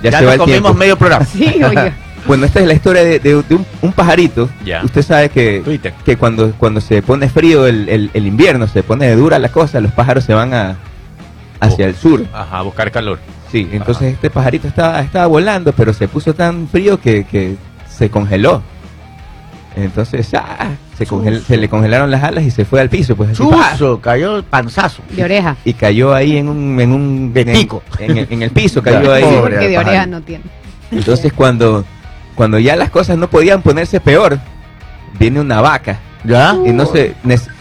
ya, 0.02 0.10
Ya, 0.10 0.18
se 0.18 0.26
va 0.26 0.32
el 0.34 0.38
comimos 0.38 0.62
tiempo. 0.62 0.78
medio 0.78 0.96
programa. 0.98 1.24
Sí, 1.32 1.62
oye. 1.64 1.92
Bueno, 2.26 2.44
esta 2.44 2.60
es 2.60 2.66
la 2.66 2.74
historia 2.74 3.02
de, 3.04 3.20
de- 3.20 3.42
de 3.42 3.54
un, 3.54 3.64
un 3.80 3.92
pajarito. 3.92 4.50
Ya. 4.62 4.82
Usted 4.84 5.00
sabe 5.02 5.30
que, 5.30 5.62
Twitter. 5.64 5.94
que 6.04 6.16
cuando, 6.18 6.52
cuando 6.58 6.82
se 6.82 7.00
pone 7.00 7.30
frío 7.30 7.66
el, 7.66 7.88
el- 7.88 8.10
el 8.12 8.26
invierno, 8.26 8.66
se 8.68 8.82
pone 8.82 9.10
dura 9.16 9.38
la 9.38 9.48
cosa, 9.48 9.80
los 9.80 9.92
pájaros 9.92 10.24
se 10.24 10.34
van 10.34 10.52
a, 10.52 10.76
hacia 11.60 11.86
Oh. 11.86 11.88
el 11.88 11.94
sur. 11.94 12.26
Ajá, 12.32 12.58
a 12.58 12.62
buscar 12.62 12.90
calor. 12.90 13.18
Sí, 13.50 13.68
entonces 13.72 14.02
Ajá. 14.02 14.10
este 14.12 14.30
pajarito 14.30 14.68
estaba, 14.68 15.00
estaba 15.00 15.26
volando, 15.26 15.72
pero 15.72 15.92
se 15.92 16.06
puso 16.08 16.34
tan 16.34 16.68
frío 16.68 17.00
que, 17.00 17.24
que 17.24 17.56
se 17.88 18.10
congeló. 18.10 18.62
Entonces, 19.76 20.28
ah, 20.34 20.70
se, 20.96 21.06
congel- 21.06 21.40
se 21.42 21.56
le 21.56 21.68
congelaron 21.68 22.10
las 22.10 22.24
alas 22.24 22.42
y 22.44 22.50
se 22.50 22.64
fue 22.64 22.80
al 22.80 22.88
piso. 22.88 23.14
Pues, 23.14 23.30
así. 23.30 23.38
Chuzo, 23.42 24.00
cayó 24.00 24.36
el 24.38 24.42
panzazo. 24.44 25.02
De 25.10 25.22
oreja. 25.24 25.56
y 25.64 25.72
cayó 25.74 26.14
ahí 26.14 26.36
en 26.36 26.48
un 26.48 26.80
en 26.80 26.92
un 26.92 27.32
De 27.32 27.42
en, 27.42 27.52
pico. 27.52 27.82
en 27.98 28.18
el, 28.18 28.26
en 28.30 28.42
el 28.42 28.50
piso 28.50 28.82
cayó 28.82 29.12
ahí 29.12 29.24
porque 29.40 29.68
de 29.68 29.78
oreja 29.78 30.06
no 30.06 30.20
tiene. 30.22 30.44
entonces 30.90 31.32
cuando 31.32 31.84
cuando 32.34 32.58
ya 32.58 32.74
las 32.76 32.90
cosas 32.90 33.18
no 33.18 33.28
podían 33.28 33.62
ponerse 33.62 34.00
peor 34.00 34.38
viene 35.18 35.40
una 35.40 35.60
vaca 35.60 35.98
¿Ya? 36.24 36.56
y 36.66 36.70
no 36.72 36.84
sé 36.86 37.14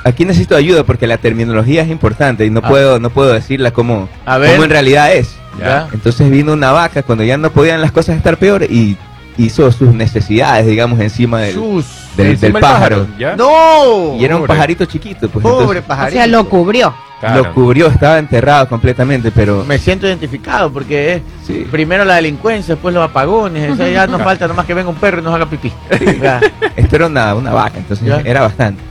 aquí 0.03 0.25
necesito 0.25 0.55
ayuda 0.55 0.83
porque 0.83 1.05
la 1.07 1.17
terminología 1.17 1.83
es 1.83 1.89
importante 1.89 2.45
y 2.45 2.49
no 2.49 2.61
Ah. 2.63 2.67
puedo 2.69 2.99
no 2.99 3.09
puedo 3.11 3.31
decirla 3.33 3.71
como 3.71 4.09
A 4.25 4.37
ver. 4.37 4.51
como 4.51 4.63
en 4.63 4.69
realidad 4.71 5.13
es 5.13 5.35
¿Ya? 5.59 5.87
entonces 5.93 6.29
vino 6.29 6.53
una 6.53 6.71
vaca 6.71 7.03
cuando 7.03 7.23
ya 7.23 7.37
no 7.37 7.51
podían 7.51 7.81
las 7.81 7.91
cosas 7.91 8.15
estar 8.17 8.37
peor 8.37 8.63
y 8.63 8.97
hizo 9.37 9.71
sus 9.71 9.93
necesidades 9.93 10.65
digamos 10.65 10.99
encima 10.99 11.39
del, 11.41 11.55
del, 11.55 12.27
Encima 12.27 12.35
del 12.39 12.55
el 12.55 12.61
pájaro 12.61 13.07
¿ya? 13.19 13.35
¡No! 13.35 14.15
y 14.19 14.25
era 14.25 14.35
un 14.35 14.41
Pobre. 14.41 14.55
pajarito 14.55 14.85
chiquito 14.85 15.29
pues 15.29 15.43
Pobre 15.43 15.61
entonces 15.61 15.83
O 15.83 15.87
pajarito. 15.87 16.17
sea, 16.17 16.27
lo 16.27 16.49
cubrió. 16.49 16.93
Claro. 17.19 17.43
lo 17.45 17.53
cubrió 17.55 17.87
estaba 17.87 18.19
enterrado 18.19 18.69
completamente 18.69 19.31
pero 19.31 19.65
Me 19.67 19.79
siento 19.79 20.05
identificado 20.05 20.71
porque 20.71 21.15
es 21.15 21.21
sí. 21.47 21.65
primero 21.71 22.05
la 22.05 22.15
delincuencia, 22.17 22.75
después 22.75 22.93
los 22.93 23.03
apagones. 23.03 23.71
o 23.71 23.75
sea, 23.75 23.89
ya 23.89 24.05
nos 24.05 24.21
falta 24.23 24.47
nomás 24.47 24.65
que 24.67 24.75
venga 24.75 24.89
un 24.89 24.95
perro 24.97 25.19
y 25.19 25.23
nos 25.23 25.33
haga 25.33 25.49
pipí. 25.49 25.71
Esto 26.75 26.95
era 26.95 27.07
una, 27.07 27.33
una 27.33 27.53
vaca, 27.53 27.77
entonces 27.79 28.05
Ya. 28.07 28.21
era 28.23 28.41
bastante. 28.41 28.81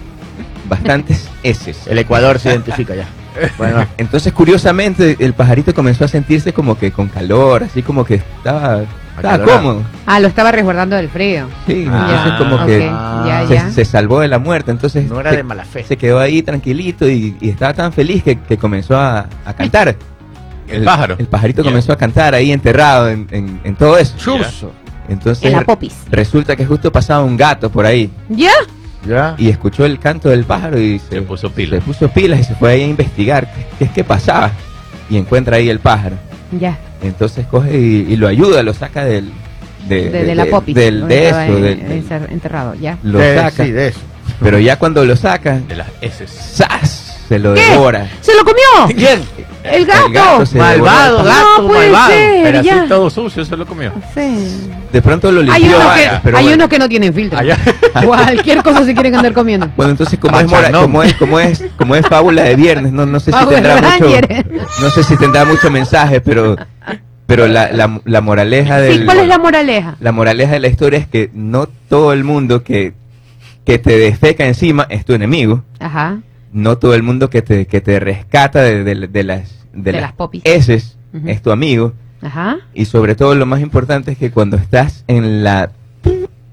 Bastantes 0.68 1.28
heces. 1.44 1.86
El 1.86 1.98
Ecuador 1.98 2.38
se 2.40 2.50
identifica 2.50 2.94
ya. 2.96 3.06
Bueno, 3.58 3.86
Entonces, 3.98 4.32
curiosamente, 4.32 5.14
el 5.20 5.34
pajarito 5.34 5.74
comenzó 5.74 6.06
a 6.06 6.08
sentirse 6.08 6.52
como 6.54 6.76
que 6.78 6.90
con 6.90 7.08
calor, 7.08 7.64
así 7.64 7.82
como 7.82 8.04
que 8.04 8.14
estaba, 8.14 8.80
estaba 9.16 9.34
Acalorado. 9.34 9.62
cómodo. 9.62 9.82
Ah, 10.06 10.20
lo 10.20 10.28
estaba 10.28 10.52
resguardando 10.52 10.96
del 10.96 11.08
frío. 11.08 11.48
Sí, 11.66 11.86
Ah, 11.90 12.08
entonces 12.08 12.32
como 12.38 12.66
que 12.66 12.78
se, 13.48 13.54
ya. 13.54 13.70
se 13.70 13.84
salvó 13.84 14.20
de 14.20 14.28
la 14.28 14.38
muerte. 14.38 14.70
Entonces 14.70 15.08
no 15.08 15.20
era 15.20 15.30
se, 15.30 15.36
de 15.38 15.42
mala 15.42 15.64
fe. 15.64 15.84
se 15.84 15.96
quedó 15.96 16.18
ahí 16.20 16.42
tranquilito 16.42 17.08
y, 17.08 17.36
y 17.40 17.48
estaba 17.50 17.74
tan 17.74 17.92
feliz 17.92 18.22
que, 18.22 18.38
que 18.38 18.56
comenzó 18.56 18.96
a, 18.96 19.26
a 19.44 19.52
cantar. 19.54 19.96
El 20.68 20.82
pájaro. 20.84 21.14
El 21.18 21.26
pajarito 21.28 21.62
comenzó 21.62 21.92
a 21.92 21.96
cantar 21.96 22.34
ahí 22.34 22.50
enterrado 22.50 23.08
en, 23.08 23.26
en- 23.30 23.60
en 23.62 23.76
todo 23.76 23.96
eso. 23.98 24.16
Chuzo. 24.18 24.72
Entonces 25.08 25.44
En 25.44 25.52
la 25.52 25.60
popis. 25.62 25.94
resulta 26.10 26.56
que 26.56 26.66
justo 26.66 26.90
pasaba 26.90 27.22
un 27.22 27.36
gato 27.36 27.70
por 27.70 27.86
ahí. 27.86 28.10
¿Ya? 28.28 28.50
¿Ya? 29.06 29.36
y 29.38 29.48
escuchó 29.50 29.84
el 29.86 30.00
canto 30.00 30.28
del 30.28 30.42
pájaro 30.42 30.80
y 30.80 30.98
se, 30.98 31.10
Se 31.10 31.22
puso 31.22 31.48
pilas. 31.52 31.78
se 31.78 31.86
puso 31.86 32.08
pilas 32.08 32.40
y 32.40 32.44
se 32.44 32.56
fue 32.56 32.72
ahí 32.72 32.82
a 32.82 32.86
investigar 32.88 33.48
qué 33.78 33.84
es 33.84 33.90
que 33.92 34.02
pasaba 34.02 34.50
y 35.08 35.16
encuentra 35.16 35.58
ahí 35.58 35.68
el 35.68 35.78
pájaro. 35.78 36.16
Ya. 36.58 36.76
Entonces 37.02 37.46
coge 37.46 37.78
y, 37.78 38.06
y 38.12 38.16
lo 38.16 38.26
ayuda, 38.28 38.62
lo 38.62 38.72
saca 38.74 39.04
del 39.04 39.30
de, 39.88 40.10
De, 40.10 40.24
de 40.24 40.34
la 40.34 40.46
popis. 40.46 40.74
del 40.74 41.06
de 41.06 41.28
eso, 41.28 41.40
en- 41.40 41.62
del- 41.62 41.88
del- 41.88 42.04
encer- 42.04 42.30
enterrado, 42.32 42.74
ya. 42.74 42.98
lo 43.02 43.20
Eh, 43.22 43.36
saca, 43.36 43.64
Sí, 43.64 43.70
de 43.70 43.88
eso. 43.88 44.00
pero 44.40 44.58
ya 44.58 44.76
cuando 44.78 45.04
lo 45.04 45.14
saca, 45.16 45.58
De 45.60 45.76
las 45.76 45.88
heces. 46.00 46.30
¡zas! 46.30 47.05
Se 47.28 47.38
lo 47.38 47.54
¿Qué? 47.54 47.70
devora. 47.70 48.08
¡Se 48.20 48.32
lo 48.34 48.44
comió! 48.44 48.96
¿Quién? 48.96 49.22
¡El 49.64 49.84
gato! 49.84 50.06
El 50.06 50.12
gato 50.12 50.46
se 50.46 50.58
Malvado, 50.58 51.24
gato, 51.24 51.62
no 51.62 51.66
puede 51.68 51.90
malvado. 51.90 52.10
ser, 52.12 52.42
Pero 52.44 52.58
así 52.60 52.68
ya. 52.68 52.86
todo 52.88 53.10
sucio 53.10 53.44
se 53.44 53.56
lo 53.56 53.66
comió. 53.66 53.92
Sí. 54.14 54.68
De 54.92 55.02
pronto 55.02 55.32
lo 55.32 55.40
Hay, 55.52 55.60
limpió, 55.62 55.76
unos 55.80 55.92
que, 55.94 56.06
hay 56.08 56.20
bueno. 56.32 56.54
unos 56.54 56.68
que 56.68 56.78
no 56.78 56.88
tienen 56.88 57.12
filtro. 57.12 57.38
Allá. 57.38 57.58
Cualquier 58.04 58.62
cosa 58.62 58.84
se 58.84 58.94
quieren 58.94 59.14
andar 59.16 59.32
comiendo. 59.32 59.68
Bueno, 59.76 59.90
entonces 59.90 60.18
como 60.20 60.38
es, 60.38 60.46
mora- 60.48 60.70
como 60.70 61.02
es 61.02 61.14
como 61.14 61.40
es 61.40 61.64
como 61.76 61.96
es 61.96 62.06
fábula 62.06 62.44
de 62.44 62.54
viernes, 62.54 62.92
no 62.92 63.04
no 63.06 63.18
sé 63.18 63.32
si 63.32 63.46
tendrá 63.46 63.76
mucho 63.80 64.20
no 64.80 64.90
sé 64.90 65.02
si 65.02 65.16
tendrá 65.16 65.44
mucho 65.44 65.70
mensaje, 65.70 66.20
pero 66.20 66.56
pero 67.26 67.48
la, 67.48 67.72
la, 67.72 68.00
la 68.04 68.20
moraleja 68.20 68.78
del 68.78 69.00
Sí, 69.00 69.04
¿cuál 69.04 69.18
es 69.18 69.26
la 69.26 69.38
moraleja? 69.38 69.96
La 69.98 70.12
moraleja 70.12 70.52
de 70.52 70.60
la 70.60 70.68
historia 70.68 71.00
es 71.00 71.08
que 71.08 71.28
no 71.34 71.66
todo 71.88 72.12
el 72.12 72.22
mundo 72.22 72.62
que, 72.62 72.94
que 73.64 73.78
te 73.80 73.98
defeca 73.98 74.46
encima 74.46 74.86
es 74.88 75.04
tu 75.04 75.12
enemigo. 75.12 75.64
Ajá. 75.80 76.18
No 76.56 76.78
todo 76.78 76.94
el 76.94 77.02
mundo 77.02 77.28
que 77.28 77.42
te, 77.42 77.66
que 77.66 77.80
te 77.82 78.00
rescata 78.00 78.62
de, 78.62 78.82
de- 78.82 79.08
de 79.08 79.24
las, 79.24 79.66
de 79.74 79.82
De 79.82 79.92
las 79.92 80.00
las 80.00 80.12
popis. 80.14 80.42
heces 80.44 80.96
es 81.26 81.42
tu 81.42 81.50
amigo. 81.50 81.92
Ajá. 82.22 82.56
Y 82.72 82.86
sobre 82.86 83.14
todo 83.14 83.34
lo 83.34 83.44
más 83.44 83.60
importante 83.60 84.12
es 84.12 84.18
que 84.18 84.30
cuando 84.30 84.56
estás 84.56 85.04
en 85.06 85.44
la 85.44 85.70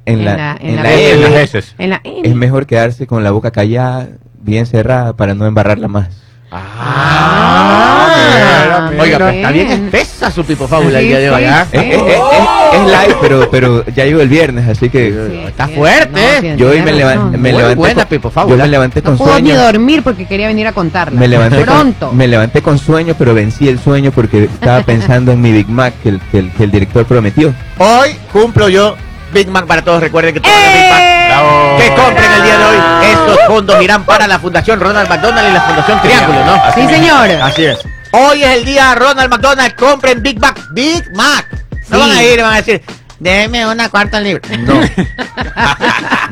en 0.05 0.25
la, 0.25 0.57
en 0.59 0.75
la. 0.75 0.93
En 0.93 1.19
M, 1.19 1.29
las 1.29 1.33
heces. 1.41 1.75
En 1.77 1.89
la 1.91 2.01
es 2.03 2.35
mejor 2.35 2.65
quedarse 2.65 3.07
con 3.07 3.23
la 3.23 3.31
boca 3.31 3.51
callada, 3.51 4.09
bien 4.41 4.65
cerrada 4.65 5.15
para 5.15 5.33
no 5.35 5.45
embarrarla 5.45 5.87
más. 5.87 6.21
Ah, 6.55 8.15
mira, 8.15 8.89
mira. 8.91 9.03
Oiga, 9.03 9.17
pero 9.17 9.29
está 9.29 9.51
bien 9.51 9.71
espesa 9.71 10.31
su 10.31 10.43
pipo 10.45 10.67
fábula 10.67 10.99
el 10.99 11.03
Sí, 11.05 11.09
día 11.09 11.19
de 11.19 11.29
hoy, 11.31 11.41
sí, 11.43 11.47
¿ah? 11.49 11.65
sí. 11.71 11.77
Es, 11.77 11.85
es- 11.85 12.01
es- 12.01 12.73
es- 12.73 12.85
live, 12.85 13.15
pero, 13.21 13.49
pero 13.49 13.85
ya 13.87 14.05
llegó 14.05 14.21
el 14.21 14.29
viernes, 14.29 14.67
así 14.69 14.89
que 14.89 15.13
Sí, 15.29 15.37
Está 15.47 15.67
fuerte, 15.67 16.11
no, 16.41 16.47
¿eh? 16.47 16.55
yo 16.57 16.69
hoy 16.69 16.81
me, 16.81 16.91
levan- 16.93 17.15
razón. 17.15 17.31
me 17.31 17.37
Muy 17.37 17.51
levanté 17.51 17.75
buena 17.75 18.01
con, 18.03 18.09
Pipo 18.09 18.29
Fábula. 18.29 18.55
yo 18.57 18.63
me 18.63 18.69
levanté 18.69 19.01
No 19.01 19.09
con 19.09 19.17
puedo 19.17 19.39
ni 19.39 19.49
sueño. 19.51 19.63
dormir 19.63 20.03
porque 20.03 20.25
quería 20.25 20.47
venir 20.47 20.67
a 20.67 20.73
contarla. 20.73 21.19
Me 21.19 21.27
levanté, 21.27 21.61
Pronto. 21.63 22.07
con, 22.09 22.17
me 22.17 22.27
levanté 22.27 22.61
con 22.61 22.77
sueño, 22.77 23.15
pero 23.17 23.33
vencí 23.33 23.67
el 23.67 23.79
sueño 23.79 24.11
porque 24.11 24.43
estaba 24.45 24.81
pensando 24.85 25.31
en 25.31 25.41
mi 25.41 25.51
Big 25.51 25.69
Mac 25.69 25.93
que 26.03 26.09
el, 26.09 26.19
que 26.31 26.39
el, 26.39 26.51
que 26.51 26.63
el 26.63 26.71
director 26.71 27.05
prometió. 27.05 27.53
Hoy 27.77 28.15
cumplo 28.31 28.69
yo 28.69 28.95
Big 29.33 29.47
Mac 29.49 29.65
para 29.65 29.81
todos. 29.83 30.01
Recuerden 30.01 30.33
que 30.33 30.39
todos 30.39 30.55
los 30.55 30.73
Big 30.73 30.89
Mac 30.91 30.99
¡Eh! 31.01 31.25
Bravo. 31.27 31.77
que 31.77 31.87
compren 31.95 32.31
el 32.31 32.43
día 32.43 32.57
de 32.57 32.65
hoy, 32.65 32.77
estos 33.11 33.39
fondos 33.47 33.81
irán 33.81 34.03
para 34.05 34.27
la 34.27 34.39
Fundación 34.39 34.79
Ronald 34.79 35.09
McDonald 35.09 35.49
y 35.49 35.53
la 35.53 35.61
Fundación 35.61 36.01
Triángulo, 36.01 36.45
¿no? 36.45 36.61
Sí, 36.75 36.87
señor. 36.87 37.29
Así 37.41 37.65
es. 37.65 37.79
Hoy 38.11 38.43
es 38.43 38.49
el 38.57 38.65
día 38.65 38.93
Ronald 38.95 39.29
McDonald. 39.31 39.75
Compren 39.75 40.21
Big 40.21 40.39
Mac. 40.39 40.59
Big 40.71 41.03
Mac. 41.15 41.47
No 41.89 41.97
Sí. 41.97 42.09
van 42.09 42.11
a 42.17 42.23
ir 42.23 42.39
y 42.39 42.41
van 42.41 42.53
a 42.53 42.57
decir, 42.57 42.81
déme 43.23 43.65
una 43.65 43.89
cuarta 43.89 44.19
libre. 44.19 44.41
No. 44.57 44.81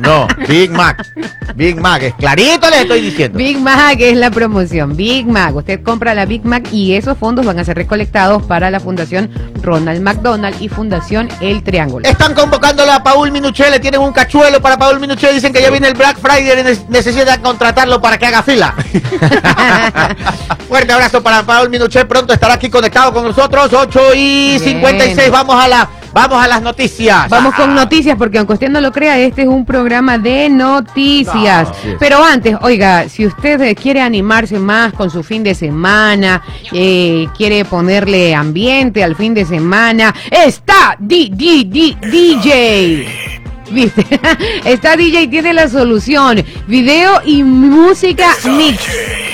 no, 0.00 0.28
Big 0.46 0.70
Mac. 0.70 1.04
Big 1.56 1.80
Mac. 1.80 2.02
Es 2.02 2.14
clarito 2.14 2.68
les 2.70 2.80
estoy 2.82 3.00
diciendo. 3.00 3.38
Big 3.38 3.58
Mac 3.58 3.96
es 3.98 4.16
la 4.16 4.30
promoción. 4.30 4.96
Big 4.96 5.26
Mac. 5.26 5.54
Usted 5.56 5.82
compra 5.82 6.14
la 6.14 6.26
Big 6.26 6.44
Mac 6.44 6.68
y 6.72 6.94
esos 6.94 7.16
fondos 7.18 7.44
van 7.44 7.58
a 7.58 7.64
ser 7.64 7.76
recolectados 7.76 8.42
para 8.44 8.70
la 8.70 8.78
Fundación 8.80 9.30
Ronald 9.62 10.02
McDonald 10.02 10.60
y 10.60 10.68
Fundación 10.68 11.28
El 11.40 11.62
Triángulo. 11.62 12.06
Están 12.08 12.34
convocándolo 12.34 12.92
a 12.92 13.02
Paul 13.02 13.30
Minuchel, 13.32 13.70
le 13.70 13.80
tienen 13.80 14.00
un 14.00 14.12
cachuelo 14.12 14.60
para 14.60 14.76
Paul 14.78 15.00
Minuchel, 15.00 15.34
dicen 15.34 15.52
que 15.52 15.62
ya 15.62 15.70
viene 15.70 15.88
el 15.88 15.94
Black 15.94 16.18
Friday 16.18 16.60
y 16.60 16.62
ne- 16.62 16.86
necesitan 16.88 17.40
contratarlo 17.40 18.00
para 18.00 18.18
que 18.18 18.26
haga 18.26 18.42
fila. 18.42 18.74
Fuerte 20.68 20.92
abrazo 20.92 21.22
para 21.22 21.42
Paul 21.42 21.70
Minuchel, 21.70 22.06
pronto 22.06 22.32
estará 22.32 22.54
aquí 22.54 22.68
conectado 22.70 23.12
con 23.12 23.24
nosotros, 23.24 23.72
8 23.72 24.00
y 24.14 24.58
Bien. 24.58 24.60
56, 24.60 25.30
vamos 25.30 25.62
a 25.62 25.68
la, 25.68 25.88
vamos 26.12 26.42
a 26.42 26.48
las 26.48 26.62
noticias. 26.62 27.28
Vamos 27.28 27.54
con 27.54 27.70
Ah. 27.70 27.74
noticias, 27.74 28.16
porque 28.16 28.38
aunque 28.38 28.54
usted 28.54 28.68
no 28.68 28.80
lo 28.80 28.92
crea, 28.92 29.18
este 29.18 29.42
es 29.42 29.48
un 29.48 29.64
programa 29.64 30.18
de 30.18 30.48
noticias. 30.48 31.68
No, 31.68 31.74
sí. 31.74 31.88
Pero 31.98 32.22
antes, 32.22 32.56
oiga, 32.62 33.08
si 33.08 33.26
usted 33.26 33.60
eh, 33.62 33.74
quiere 33.74 34.00
animarse 34.00 34.58
más 34.58 34.92
con 34.92 35.10
su 35.10 35.22
fin 35.22 35.42
de 35.42 35.54
semana, 35.54 36.42
eh, 36.72 37.26
quiere 37.36 37.64
ponerle 37.64 38.34
ambiente 38.34 39.02
al 39.02 39.16
fin 39.16 39.34
de 39.34 39.44
semana, 39.44 40.14
está 40.30 40.96
D 40.98 41.28
D 41.32 41.64
D 41.66 41.96
DJ. 42.10 43.06
¿Viste? 43.70 44.04
Está 44.66 44.96
DJ, 44.96 45.28
tiene 45.28 45.54
la 45.54 45.66
solución. 45.66 46.44
Video 46.66 47.22
y 47.24 47.42
música 47.42 48.28
mix. 48.44 48.82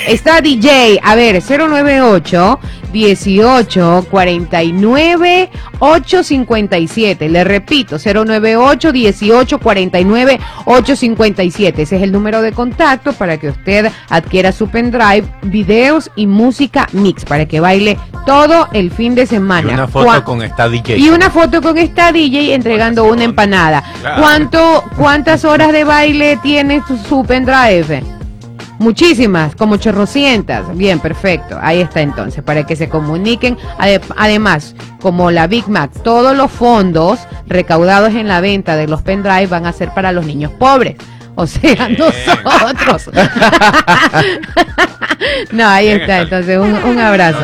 Está 0.07 0.41
DJ, 0.41 1.01
a 1.03 1.17
ver, 1.17 1.43
098 1.43 2.61
18 2.93 4.07
49 4.11 5.51
857. 5.81 7.29
Le 7.29 7.45
repito, 7.45 7.97
098 7.99 8.93
18 8.93 9.59
49 9.59 10.41
857. 10.65 11.83
Ese 11.83 11.97
es 11.97 12.03
el 12.03 12.13
número 12.13 12.43
de 12.43 12.53
contacto 12.53 13.13
para 13.13 13.37
que 13.39 13.49
usted 13.51 13.91
adquiera 14.09 14.53
su 14.53 14.69
pendrive, 14.69 15.25
videos 15.43 16.11
y 16.17 16.27
música 16.27 16.89
mix 16.93 17.25
para 17.25 17.47
que 17.47 17.61
baile 17.61 17.99
todo 18.27 18.69
el 18.73 18.91
fin 18.91 19.15
de 19.15 19.23
Y 19.23 19.27
semana. 19.27 19.73
una 19.73 19.89
foto 19.89 20.25
con 20.25 20.43
esta 20.43 20.69
DJ. 20.69 20.99
y 20.99 21.09
una 21.09 21.31
foto 21.31 21.63
con 21.63 21.79
esta 21.79 22.13
DJ 22.13 22.55
entregando 22.55 23.05
una 23.05 23.25
empanada. 23.25 23.83
Claro. 24.01 24.21
¿Cuánto, 24.23 24.85
¿Cuántas 24.97 25.45
horas 25.45 25.73
de 25.73 25.85
baile 25.85 26.39
tiene 26.43 26.83
su, 26.87 26.97
su 26.99 27.25
pendrive? 27.25 28.03
Muchísimas, 28.79 29.55
como 29.57 29.77
chorrocientas. 29.77 30.65
Bien, 30.77 31.01
perfecto. 31.01 31.59
Ahí 31.61 31.81
está 31.81 32.01
entonces, 32.01 32.43
para 32.45 32.65
que 32.65 32.77
se 32.77 32.89
comuniquen. 32.89 33.57
Ade- 33.79 34.01
Además, 34.17 34.75
como 35.01 35.31
la 35.31 35.47
Big 35.49 35.69
Mac, 35.69 35.91
todos 36.05 36.37
los 36.37 36.51
fondos 36.51 37.19
recaudados 37.47 38.15
en 38.15 38.29
la 38.29 38.41
venta 38.41 38.77
de 38.77 38.87
los 38.87 39.03
pendrive 39.03 39.47
van 39.49 39.67
a 39.67 39.73
ser 39.73 39.93
para 39.95 40.13
los 40.13 40.27
niños 40.27 40.53
pobres. 40.53 40.97
O 41.35 41.47
sea, 41.47 41.89
nosotros. 41.89 43.11
no, 45.53 45.67
ahí 45.69 45.87
Bien, 45.87 46.01
está. 46.01 46.19
Entonces, 46.21 46.59
un, 46.59 46.75
un 46.75 46.99
abrazo. 46.99 47.39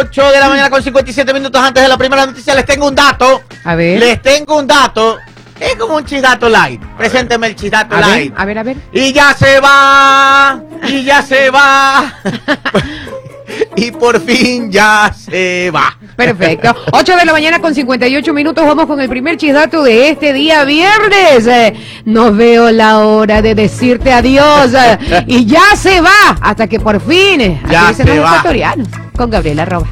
8 0.00 0.30
de 0.32 0.40
la 0.40 0.48
mañana 0.48 0.70
con 0.70 0.82
57 0.82 1.32
minutos 1.32 1.60
antes 1.62 1.82
de 1.82 1.88
la 1.88 1.96
primera 1.96 2.26
noticia, 2.26 2.54
les 2.54 2.64
tengo 2.64 2.88
un 2.88 2.94
dato. 2.94 3.42
A 3.64 3.74
ver. 3.76 4.00
Les 4.00 4.20
tengo 4.20 4.58
un 4.58 4.66
dato. 4.66 5.18
Es 5.60 5.76
como 5.76 5.96
un 5.96 6.04
chidato 6.04 6.48
light. 6.48 6.80
Presénteme 6.98 7.46
el 7.48 7.56
chidato 7.56 7.94
A 7.96 8.00
ver, 8.00 8.08
light. 8.08 8.34
a 8.36 8.44
ver, 8.44 8.58
a 8.58 8.62
ver. 8.62 8.76
Y 8.92 9.12
ya 9.12 9.32
se 9.34 9.58
va, 9.60 10.60
y 10.88 11.02
ya 11.04 11.22
se 11.22 11.50
va. 11.50 12.14
y 13.76 13.90
por 13.92 14.20
fin 14.20 14.70
ya 14.70 15.12
se 15.16 15.70
va. 15.74 15.96
Perfecto. 16.16 16.74
8 16.92 17.16
de 17.16 17.24
la 17.24 17.32
mañana 17.32 17.58
con 17.60 17.74
58 17.74 18.32
minutos. 18.34 18.64
Vamos 18.66 18.86
con 18.86 19.00
el 19.00 19.08
primer 19.08 19.36
chisdato 19.36 19.82
de 19.82 20.10
este 20.10 20.32
día 20.32 20.64
viernes. 20.64 21.46
Eh, 21.46 21.74
no 22.04 22.32
veo 22.32 22.70
la 22.70 22.98
hora 22.98 23.40
de 23.42 23.54
decirte 23.54 24.12
adiós. 24.12 24.72
eh, 24.74 25.24
y 25.26 25.46
ya 25.46 25.74
se 25.76 26.00
va. 26.00 26.36
Hasta 26.40 26.66
que 26.66 26.80
por 26.80 27.00
fin. 27.00 27.40
eh, 27.40 27.62
Ya 27.70 27.92
se 27.94 28.04
los 28.04 28.16
va. 28.18 28.28
ecuatorianos. 28.30 28.88
Con 29.16 29.30
Gabriela 29.30 29.64
Roba. 29.64 29.86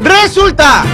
Resulta 0.00 0.84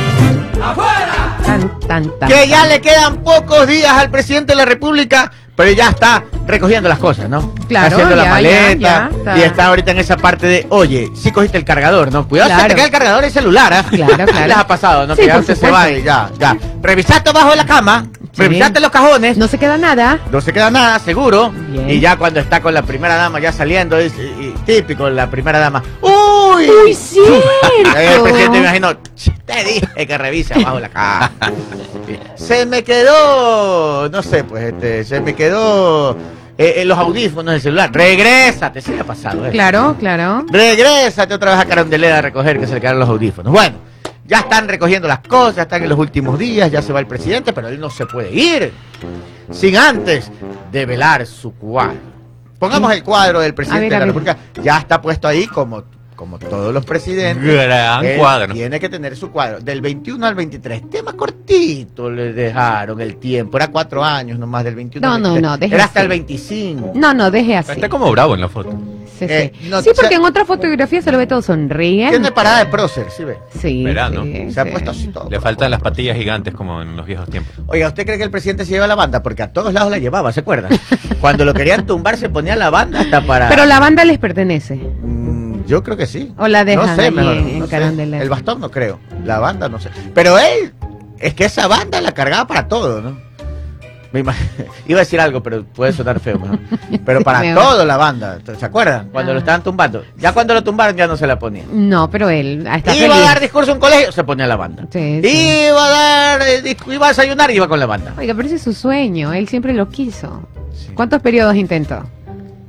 Tan, 1.46 1.80
tan, 1.80 2.18
tan. 2.18 2.28
que 2.28 2.48
ya 2.48 2.66
le 2.66 2.80
quedan 2.80 3.18
pocos 3.22 3.66
días 3.66 3.92
al 3.92 4.10
presidente 4.10 4.52
de 4.52 4.56
la 4.56 4.64
República, 4.64 5.30
pero 5.54 5.70
ya 5.72 5.88
está 5.88 6.24
recogiendo 6.46 6.88
las 6.88 6.98
cosas, 6.98 7.28
¿no? 7.30 7.54
Claro, 7.68 7.86
Haciendo 7.94 8.14
la 8.16 8.24
maleta. 8.26 8.74
ya, 8.74 8.78
ya, 8.78 9.10
está. 9.16 9.38
Y 9.38 9.42
está 9.42 9.66
ahorita 9.66 9.90
en 9.92 9.98
esa 9.98 10.16
parte 10.16 10.46
de, 10.46 10.66
oye, 10.70 11.08
sí 11.14 11.30
cogiste 11.32 11.56
el 11.56 11.64
cargador, 11.64 12.12
¿no? 12.12 12.28
Cuidado, 12.28 12.50
se 12.50 12.54
Claro. 12.56 12.68
te 12.68 12.74
cae 12.76 12.84
el 12.86 12.90
cargador 12.90 13.22
y 13.24 13.26
el 13.28 13.32
celular, 13.32 13.72
¿ah? 13.72 13.84
Claro, 13.88 14.14
claro. 14.26 14.46
Les 14.46 14.56
ha 14.56 14.66
pasado, 14.66 15.06
¿no? 15.06 15.14
Sí, 15.14 15.22
que 15.22 15.26
ya 15.28 15.38
usted 15.38 15.56
se 15.56 15.70
va 15.70 15.88
y 15.90 16.02
ya, 16.02 16.30
ya. 16.38 16.56
Revisaste 16.82 17.30
abajo 17.30 17.50
de 17.50 17.56
la 17.56 17.64
cama. 17.66 18.06
Revisaste 18.36 18.80
los 18.80 18.90
cajones. 18.90 19.36
No 19.38 19.48
se 19.48 19.58
queda 19.58 19.76
nada. 19.78 20.18
No 20.30 20.40
se 20.40 20.52
queda 20.52 20.70
nada, 20.70 20.98
seguro. 20.98 21.50
Bien. 21.68 21.88
Y 21.90 22.00
ya 22.00 22.16
cuando 22.16 22.40
está 22.40 22.60
con 22.60 22.74
la 22.74 22.82
primera 22.82 23.16
dama 23.16 23.40
ya 23.40 23.52
saliendo, 23.52 23.96
es 23.96 24.12
y- 24.18 24.46
y 24.48 24.54
típico, 24.64 25.08
la 25.10 25.28
primera 25.30 25.58
dama. 25.58 25.82
¡Uy! 26.00 26.68
¡Uy! 26.68 26.96
Ahí 27.94 28.06
el 28.14 28.22
presidente 28.22 28.50
me 28.50 28.58
imagino, 28.58 28.92
"Ch, 29.14 29.30
te 29.44 29.64
dije 29.64 30.06
que 30.06 30.18
revise 30.18 30.54
abajo 30.54 30.80
la 30.80 30.88
cama. 30.88 31.32
se 32.36 32.66
me 32.66 32.82
quedó, 32.84 34.08
no 34.08 34.22
sé, 34.22 34.44
pues, 34.44 34.64
este, 34.72 35.04
se 35.04 35.20
me 35.20 35.34
quedó 35.34 36.12
eh, 36.58 36.74
eh, 36.78 36.84
los 36.84 36.96
audífonos 36.98 37.52
del 37.52 37.60
celular. 37.60 37.90
Regrésate, 37.92 38.80
se 38.80 38.92
le 38.94 39.00
ha 39.00 39.04
pasado. 39.04 39.46
¿eh? 39.46 39.50
Claro, 39.50 39.96
claro. 39.98 40.44
Regrésate 40.50 41.34
otra 41.34 41.52
vez 41.52 41.60
a 41.60 41.64
Carondelet 41.66 42.12
a 42.12 42.22
recoger 42.22 42.58
que 42.58 42.66
se 42.66 42.74
le 42.74 42.80
quedaron 42.80 43.00
los 43.00 43.08
audífonos. 43.08 43.52
Bueno, 43.52 43.76
ya 44.26 44.40
están 44.40 44.68
recogiendo 44.68 45.06
las 45.08 45.20
cosas, 45.20 45.58
están 45.58 45.82
en 45.82 45.88
los 45.88 45.98
últimos 45.98 46.38
días, 46.38 46.70
ya 46.70 46.82
se 46.82 46.92
va 46.92 47.00
el 47.00 47.06
presidente, 47.06 47.52
pero 47.52 47.68
él 47.68 47.78
no 47.80 47.90
se 47.90 48.06
puede 48.06 48.32
ir 48.32 48.72
sin 49.50 49.76
antes 49.76 50.30
develar 50.72 51.26
su 51.26 51.54
cuadro. 51.54 52.16
Pongamos 52.58 52.92
el 52.92 53.02
cuadro 53.02 53.40
del 53.40 53.54
presidente 53.54 53.90
ver, 53.90 53.92
de 53.92 53.98
la. 54.00 54.06
República. 54.06 54.36
Ya 54.62 54.78
está 54.78 55.00
puesto 55.00 55.28
ahí 55.28 55.46
como, 55.46 55.84
como 56.16 56.38
todos 56.38 56.72
los 56.72 56.84
presidentes. 56.86 57.44
Gran 57.44 58.02
Él 58.04 58.18
cuadro. 58.18 58.54
Tiene 58.54 58.80
que 58.80 58.88
tener 58.88 59.14
su 59.14 59.30
cuadro. 59.30 59.60
Del 59.60 59.82
21 59.82 60.24
al 60.26 60.34
23. 60.34 60.88
Tema 60.90 61.12
cortito 61.12 62.10
le 62.10 62.32
dejaron 62.32 62.98
el 63.02 63.16
tiempo. 63.16 63.58
Era 63.58 63.68
cuatro 63.68 64.02
años 64.02 64.38
nomás 64.38 64.64
del 64.64 64.74
21 64.74 65.06
No, 65.06 65.14
al 65.16 65.22
no, 65.22 65.28
23. 65.34 65.42
no, 65.50 65.58
deje 65.58 65.74
Era 65.74 65.84
hasta 65.84 66.00
así. 66.00 66.04
el 66.04 66.08
25. 66.08 66.92
No, 66.94 67.12
no, 67.12 67.30
deje 67.30 67.56
así. 67.58 67.72
Está 67.72 67.90
como 67.90 68.10
bravo 68.10 68.34
en 68.34 68.40
la 68.40 68.48
foto. 68.48 68.72
Sí, 69.18 69.24
Eh, 69.28 69.52
sí. 69.60 69.68
no, 69.68 69.80
Sí, 69.82 69.90
porque 69.96 70.16
en 70.16 70.22
otra 70.24 70.44
fotografía 70.44 71.00
se 71.00 71.10
lo 71.10 71.18
ve 71.18 71.26
todo 71.26 71.40
sonriendo. 71.42 72.10
Tiene 72.10 72.32
parada 72.32 72.58
de 72.58 72.66
prócer, 72.66 73.06
¿sí 73.10 73.24
ve? 73.24 73.38
Sí, 73.58 73.82
Verano. 73.84 74.24
sí, 74.24 74.50
Se 74.52 74.60
ha 74.60 74.64
sí. 74.64 74.70
puesto 74.70 74.90
así 74.90 75.08
todo. 75.08 75.30
Le 75.30 75.40
faltan 75.40 75.70
las 75.70 75.80
patillas 75.80 76.16
gigantes 76.16 76.54
como 76.54 76.82
en 76.82 76.96
los 76.96 77.06
viejos 77.06 77.28
tiempos. 77.30 77.54
Oiga, 77.66 77.88
¿usted 77.88 78.04
cree 78.04 78.18
que 78.18 78.24
el 78.24 78.30
presidente 78.30 78.64
se 78.64 78.72
lleva 78.72 78.86
la 78.86 78.94
banda? 78.94 79.22
Porque 79.22 79.42
a 79.42 79.52
todos 79.52 79.72
lados 79.72 79.90
la 79.90 79.98
llevaba, 79.98 80.32
¿se 80.32 80.40
acuerda? 80.40 80.68
Cuando 81.20 81.44
lo 81.44 81.54
querían 81.54 81.86
tumbar 81.86 82.16
se 82.16 82.28
ponía 82.28 82.56
la 82.56 82.70
banda 82.70 83.00
hasta 83.00 83.20
para... 83.22 83.48
Pero 83.48 83.64
la 83.64 83.80
banda 83.80 84.04
les 84.04 84.18
pertenece. 84.18 84.74
Mm, 84.76 85.64
yo 85.66 85.82
creo 85.82 85.96
que 85.96 86.06
sí. 86.06 86.32
O 86.38 86.46
la 86.48 86.64
dejan 86.64 86.86
no 86.86 86.94
sé, 86.96 87.02
ahí 87.02 87.10
mejor, 87.10 87.36
en- 87.36 87.48
en 87.48 87.58
no 87.60 87.64
sé. 87.66 87.70
Carondelet. 87.70 88.22
El 88.22 88.28
bastón 88.28 88.60
no 88.60 88.70
creo. 88.70 89.00
La 89.24 89.38
banda 89.38 89.68
no 89.68 89.80
sé. 89.80 89.90
Pero 90.14 90.38
él, 90.38 90.72
es 91.18 91.34
que 91.34 91.46
esa 91.46 91.66
banda 91.66 92.00
la 92.00 92.12
cargaba 92.12 92.46
para 92.46 92.68
todo, 92.68 93.00
¿no? 93.00 93.25
Iba 94.88 95.00
a 95.00 95.04
decir 95.04 95.20
algo, 95.20 95.42
pero 95.42 95.64
puede 95.64 95.92
sonar 95.92 96.20
feo. 96.20 96.38
mejor. 96.38 96.58
Pero 97.04 97.20
para 97.22 97.54
todo 97.54 97.84
la 97.84 97.96
banda. 97.96 98.38
¿Se 98.58 98.64
acuerdan? 98.64 99.08
Cuando 99.12 99.32
Ah. 99.32 99.34
lo 99.34 99.38
estaban 99.40 99.62
tumbando. 99.62 100.04
Ya 100.16 100.32
cuando 100.32 100.54
lo 100.54 100.62
tumbaron 100.64 100.96
ya 100.96 101.06
no 101.06 101.16
se 101.16 101.26
la 101.26 101.38
ponía. 101.38 101.64
No, 101.72 102.10
pero 102.10 102.28
él 102.30 102.66
está 102.66 102.94
iba 102.94 103.06
feliz. 103.14 103.24
a 103.24 103.28
dar 103.28 103.40
discurso 103.40 103.72
en 103.72 103.78
colegio, 103.80 104.12
se 104.12 104.24
ponía 104.24 104.46
la 104.46 104.56
banda. 104.56 104.86
Sí, 104.92 105.20
sí. 105.22 105.66
Iba 105.68 105.86
a 105.86 105.90
dar, 105.90 106.42
eh, 106.42 106.76
iba 106.92 107.06
a 107.06 107.08
desayunar, 107.10 107.50
iba 107.50 107.68
con 107.68 107.78
la 107.80 107.86
banda. 107.86 108.14
Oiga, 108.18 108.34
pero 108.34 108.46
ese 108.46 108.56
es 108.56 108.62
su 108.62 108.72
sueño. 108.72 109.32
Él 109.32 109.48
siempre 109.48 109.72
lo 109.72 109.88
quiso. 109.88 110.48
Sí. 110.74 110.92
¿Cuántos 110.94 111.20
periodos 111.22 111.56
intentó? 111.56 112.04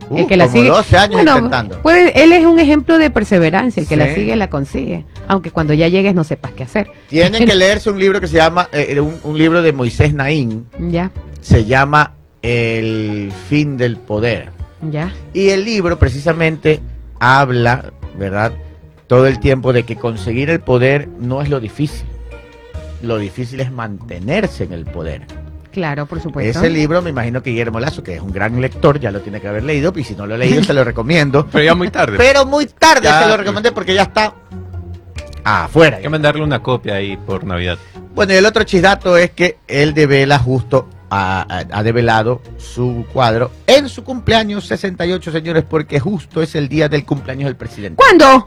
Uh, 0.10 0.25
como 0.25 0.63
12 0.63 0.97
años 0.97 1.15
Bueno, 1.15 1.33
intentando. 1.36 1.81
puede- 1.81 2.23
él 2.23 2.31
es 2.31 2.45
un 2.45 2.57
ejemplo 2.60 2.97
de 2.97 3.10
perseverancia. 3.10 3.81
El 3.81 3.89
que 3.89 3.95
Sí. 3.95 3.99
la 3.99 4.15
sigue, 4.15 4.36
la 4.38 4.49
consigue. 4.49 5.05
Aunque 5.27 5.51
cuando 5.51 5.73
ya 5.73 5.89
llegues 5.89 6.15
no 6.15 6.23
sepas 6.23 6.51
qué 6.53 6.63
hacer. 6.63 6.89
Tienen 7.10 7.45
que 7.45 7.53
leerse 7.55 7.89
un 7.89 7.99
libro 7.99 8.21
que 8.21 8.27
se 8.27 8.38
llama, 8.38 8.69
eh, 8.71 8.97
un, 9.01 9.19
un 9.25 9.38
libro 9.38 9.62
de 9.62 9.73
Moisés 9.73 10.13
Naín, 10.13 10.65
Ya, 10.79 11.12
se 11.41 11.65
llama 11.65 12.13
El 12.41 13.32
fin 13.50 13.78
del 13.78 13.97
poder. 13.97 14.50
ya. 14.91 15.12
Y 15.34 15.50
el 15.50 15.65
libro 15.65 15.97
precisamente 16.00 16.80
habla, 17.19 17.91
¿verdad? 18.17 18.54
Todo 19.08 19.28
el 19.28 19.39
tiempo 19.39 19.73
de 19.73 19.84
que 19.84 19.95
conseguir 19.95 20.50
el 20.50 20.60
poder 20.60 21.08
no 21.19 21.41
es 21.41 21.50
lo 21.50 21.60
difícil. 21.60 22.06
Lo 23.02 23.17
difícil 23.17 23.60
es 23.60 23.71
mantenerse 23.71 24.63
en 24.65 24.73
el 24.73 24.86
poder. 24.86 25.21
Claro, 25.71 26.08
por 26.08 26.19
supuesto. 26.19 26.60
Ese 26.60 26.69
libro 26.71 27.02
me 27.04 27.12
imagino 27.12 27.43
que 27.43 27.52
Guillermo 27.52 27.80
Lazo, 27.80 28.02
que 28.04 28.15
es 28.15 28.21
un 28.21 28.32
gran 28.32 28.60
lector, 28.60 29.00
ya 29.00 29.12
lo 29.12 29.21
tiene 29.21 29.39
que 29.39 29.47
haber 29.47 29.63
leído, 29.63 29.93
y 29.95 30.04
si 30.04 30.15
no 30.15 30.26
lo 30.26 30.34
ha 30.34 30.38
leído 30.38 30.63
se 30.65 30.73
lo 30.73 30.84
recomiendo. 30.84 31.45
Pero 31.52 31.63
ya 31.63 31.76
muy 31.76 31.89
tarde. 31.91 32.17
Pero 32.17 32.45
muy 32.45 32.65
tarde 32.65 33.04
Ya. 33.04 33.21
se 33.23 33.30
lo 33.30 33.38
recomendé 33.38 33.71
porque 33.71 33.93
ya 33.93 34.02
está 34.04 34.34
afuera. 35.43 35.97
Hay 35.97 36.04
que 36.04 36.10
mandarle 36.10 36.43
una 36.43 36.62
copia 36.62 36.95
ahí 36.95 37.15
por 37.17 37.43
Navidad. 37.43 37.78
Bueno, 38.15 38.34
y 38.34 38.38
el 38.38 38.45
otro 38.45 38.63
chisdato 38.63 39.15
es 39.17 39.32
que 39.32 39.60
él 39.67 39.93
devela 39.93 40.39
justo, 40.39 40.89
ha, 41.09 41.45
ha- 41.71 41.83
develado 41.83 42.41
su 42.57 43.05
cuadro 43.13 43.51
en 43.65 43.87
su 43.89 44.03
cumpleaños 44.03 44.65
68, 44.67 45.31
señores, 45.31 45.63
porque 45.69 45.99
justo 45.99 46.41
es 46.41 46.55
el 46.55 46.67
día 46.67 46.89
del 46.89 47.05
cumpleaños 47.05 47.45
del 47.45 47.55
presidente. 47.55 47.95
¿Cuándo? 47.97 48.45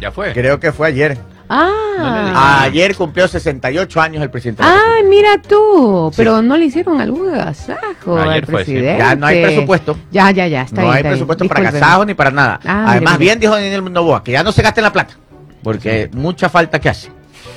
Ya 0.00 0.10
fue. 0.10 0.32
Creo 0.32 0.58
que 0.58 0.72
fue 0.72 0.88
ayer. 0.88 1.18
Ah. 1.48 2.60
Ayer 2.62 2.96
cumplió 2.96 3.28
68 3.28 4.00
años 4.00 4.22
el 4.22 4.30
presidente. 4.30 4.62
Ay, 4.64 5.04
mira 5.04 5.40
tú. 5.40 6.10
Pero 6.16 6.40
no 6.40 6.56
le 6.56 6.64
hicieron 6.64 7.00
algún 7.00 7.28
agasajo 7.34 8.16
Ayer 8.18 8.44
al 8.44 8.46
fue, 8.46 8.64
sí. 8.64 8.72
presidente. 8.72 8.98
Ya 8.98 9.14
no 9.14 9.26
hay 9.26 9.42
presupuesto. 9.42 9.98
Ya, 10.10 10.30
ya, 10.30 10.46
ya. 10.46 10.62
Está 10.62 10.76
no 10.80 10.82
bien, 10.88 10.92
hay 10.92 10.98
está 10.98 11.08
bien. 11.10 11.12
presupuesto 11.18 11.48
para 11.48 11.68
agasajo 11.68 12.04
ni 12.06 12.14
para 12.14 12.30
nada. 12.30 12.58
Ah, 12.64 12.86
Además, 12.92 13.18
bien 13.18 13.38
dijo 13.38 13.52
Daniel 13.54 13.92
Novoa, 13.92 14.24
que 14.24 14.32
ya 14.32 14.42
no 14.42 14.50
se 14.50 14.62
gaste 14.62 14.80
la 14.80 14.92
plata. 14.92 15.14
Porque 15.62 16.08
mucha 16.14 16.48
falta 16.48 16.80
que 16.80 16.88
hace. 16.88 17.10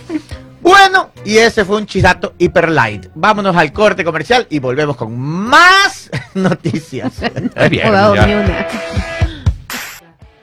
Bueno, 0.65 1.11
y 1.23 1.37
ese 1.37 1.63
fue 1.63 1.77
un 1.77 1.85
chisato 1.85 2.33
hiper 2.39 2.69
light. 2.69 3.05
Vámonos 3.13 3.55
al 3.55 3.71
corte 3.71 4.03
comercial 4.03 4.47
y 4.49 4.57
volvemos 4.57 4.95
con 4.95 5.15
más 5.15 6.09
noticias. 6.33 7.13
Ni 8.25 8.33
una. 8.33 8.67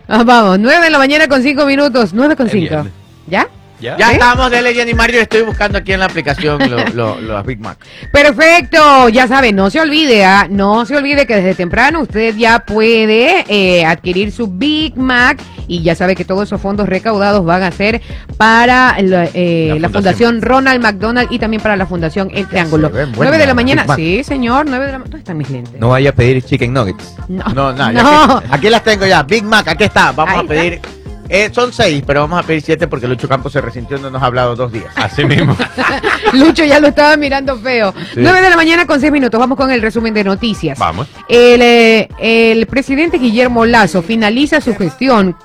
Ah, 0.07 0.23
vamos, 0.25 0.61
9 0.61 0.85
de 0.85 0.91
la 0.91 0.99
mañana 0.99 1.27
con 1.27 1.43
5 1.43 1.67
minutos. 1.67 2.13
9 2.15 2.37
con 2.37 2.47
Es 2.47 2.53
5. 2.53 2.61
viernes. 2.69 2.93
¿Ya? 3.27 3.49
¿Ya? 3.83 3.99
ya 3.99 4.12
estamos 4.12 4.51
de 4.51 4.62
Legend 4.62 4.90
y 4.90 4.95
Mario. 4.95 5.21
Estoy 5.21 5.42
buscando 5.42 5.79
aquí 5.79 5.92
en 5.92 6.01
la 6.01 6.07
aplicación 6.07 6.59
lo- 6.71 6.85
lo- 6.95 7.21
los 7.21 7.45
Big 7.47 7.59
Mac. 7.61 7.77
Perfecto, 8.12 9.09
ya 9.09 9.27
saben, 9.27 9.57
no 9.57 9.68
se 9.68 9.81
olvide, 9.81 10.25
¿ah? 10.25 10.47
no 10.49 10.87
se 10.87 10.97
olvide 10.97 11.27
que 11.27 11.35
desde 11.37 11.55
temprano 11.55 12.01
usted 12.03 12.37
ya 12.37 12.61
puede 12.61 13.45
eh, 13.49 13.85
adquirir 13.85 14.31
su 14.33 14.47
Big 14.47 14.97
Mac 14.97 15.38
y 15.66 15.83
ya 15.83 15.95
sabe 15.95 16.14
que 16.14 16.25
todos 16.25 16.45
esos 16.49 16.61
fondos 16.61 16.88
recaudados 16.88 17.45
van 17.45 17.62
a 17.62 17.73
ser 17.73 18.01
para 18.37 18.97
la, 19.03 19.29
eh, 19.35 19.68
La 19.71 19.81
la 19.81 19.88
fundación. 19.88 19.92
Fundación 19.92 20.42
Ronald 20.42 20.83
McDonald 20.83 21.33
y 21.33 21.38
también 21.38 21.62
para 21.62 21.77
la 21.77 21.87
Fundación 21.87 22.31
El 22.33 22.47
Triángulo. 22.47 22.88
se 22.88 22.95
ven 22.95 23.05
9 23.11 23.16
buenas 23.16 23.38
de 23.38 23.47
la 23.47 23.55
mañana, 23.55 23.85
sí 23.97 24.23
señor, 24.25 24.66
9 24.68 24.87
de 24.87 24.92
la 24.92 24.99
mañana. 24.99 25.11
¿Dónde 25.11 25.18
están 25.18 25.37
mis 25.38 25.51
lentes? 25.51 25.81
No 25.81 25.88
vaya 25.88 26.11
a 26.11 26.12
pedir 26.12 26.42
chicken 26.42 26.73
nuggets. 26.73 27.16
No, 27.29 27.45
No, 27.53 27.73
no, 27.92 28.42
aquí 28.51 28.71
las 28.71 28.85
tengo 28.85 29.07
ya. 29.07 29.23
Big 29.25 29.42
Mac, 29.45 29.66
aquí 29.68 29.85
está. 29.85 30.12
Vamos 30.12 30.35
Ahí 30.35 30.45
a 30.45 30.49
pedir. 30.49 30.81
Eh, 31.29 31.51
son 31.53 31.73
seis, 31.73 32.03
pero 32.07 32.21
vamos 32.21 32.43
a 32.43 32.47
pedir 32.47 32.63
siete 32.63 32.89
porque 32.89 33.09
Lucho 33.09 33.29
Campos 33.29 33.53
se 33.53 33.61
resintió 33.61 33.97
y 33.97 34.01
no 34.01 34.11
nos 34.11 34.23
ha 34.23 34.27
hablado 34.27 34.57
dos 34.57 34.73
días. 34.73 34.93
Así 34.97 35.25
mismo. 35.25 35.57
Lucho 36.33 36.65
ya 36.65 36.81
lo 36.81 36.89
estaba 36.89 37.17
mirando 37.17 37.59
feo. 37.59 37.93
Sí. 38.15 38.21
9 38.21 38.41
de 38.41 38.51
la 38.51 38.57
mañana 38.57 38.87
con 38.87 39.01
6 39.01 39.13
minutos, 39.13 39.39
vamos 39.39 39.57
con 39.57 39.71
el 39.71 39.83
resumen 39.83 40.15
de 40.15 40.25
noticias. 40.25 40.79
Vamos. 40.79 41.09
El, 41.29 41.63
eh, 41.63 42.09
el 42.19 42.67
presidente 42.67 43.19
Guillermo 43.19 43.67
Lazo 43.67 44.03
finaliza 44.03 44.61
su 44.61 44.75
gestión, 44.75 45.37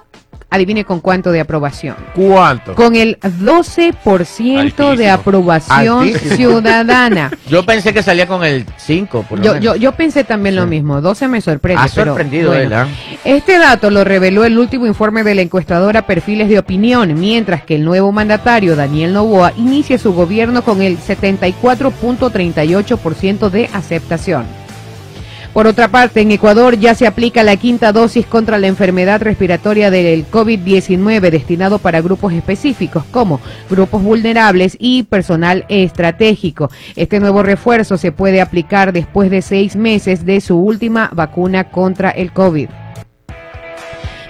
adivine 0.50 0.86
con 0.86 1.02
cuánto 1.02 1.32
de 1.32 1.40
aprobación. 1.42 1.96
¿Cuánto? 2.16 2.74
Con 2.76 2.96
el 2.96 3.20
12% 3.20 4.96
de 4.96 5.10
Altísimo. 5.10 5.14
aprobación 5.14 6.00
Altísimo. 6.08 6.36
ciudadana. 6.36 7.32
Yo 7.50 7.64
pensé 7.66 7.94
que 7.94 8.02
salía 8.02 8.26
con 8.28 8.44
el 8.46 8.66
5, 8.78 9.26
por 9.30 9.40
lo 9.40 9.44
Yo, 9.46 9.52
menos. 9.54 9.64
yo, 9.64 9.76
yo 9.76 9.92
pensé 9.94 10.24
también 10.24 10.56
lo 10.56 10.66
mismo, 10.68 11.02
12 11.02 11.28
me 11.28 11.42
sorprende. 11.42 11.82
ha 11.84 11.88
pero 11.94 12.12
sorprendido 12.12 12.50
bueno. 12.52 12.64
él, 12.66 12.74
¿ah? 12.74 12.88
Este 13.24 13.58
dato 13.58 13.90
lo 13.90 14.04
reveló 14.04 14.44
el 14.46 14.58
último 14.58 14.86
informe 14.88 15.24
de 15.24 15.36
la 15.36 15.42
encuestadora 15.42 16.06
Perfiles 16.08 16.50
de 16.50 16.60
Opinión, 16.60 17.18
mientras 17.20 17.64
que 17.64 17.76
el 17.76 17.84
nuevo 17.86 18.12
mandatario, 18.12 18.76
Daniel 18.76 19.14
Novoa, 19.14 19.54
inicia 19.58 19.98
su 19.98 20.14
gobierno 20.14 20.64
con 20.64 20.82
el 20.82 20.98
74.38% 20.98 23.50
de 23.50 23.70
aceptación. 23.74 24.46
Por 25.58 25.66
otra 25.66 25.88
parte, 25.88 26.22
en 26.22 26.30
Ecuador 26.30 26.78
ya 26.78 26.94
se 26.94 27.08
aplica 27.08 27.42
la 27.42 27.58
quinta 27.58 27.92
dosis 27.92 28.28
contra 28.28 28.60
la 28.60 28.68
enfermedad 28.68 29.24
respiratoria 29.24 29.90
del 29.90 30.30
COVID-19 30.30 31.32
destinado 31.32 31.80
para 31.80 32.00
grupos 32.00 32.32
específicos 32.34 33.04
como 33.06 33.42
grupos 33.68 34.04
vulnerables 34.04 34.78
y 34.80 35.02
personal 35.02 35.66
estratégico. 35.68 36.70
Este 36.96 37.20
nuevo 37.20 37.42
refuerzo 37.42 37.98
se 37.98 38.12
puede 38.12 38.40
aplicar 38.40 38.94
después 38.94 39.32
de 39.32 39.42
seis 39.42 39.76
meses 39.76 40.28
de 40.28 40.42
su 40.42 40.60
última 40.60 41.10
vacuna 41.12 41.72
contra 41.72 42.12
el 42.12 42.34
COVID. 42.34 42.70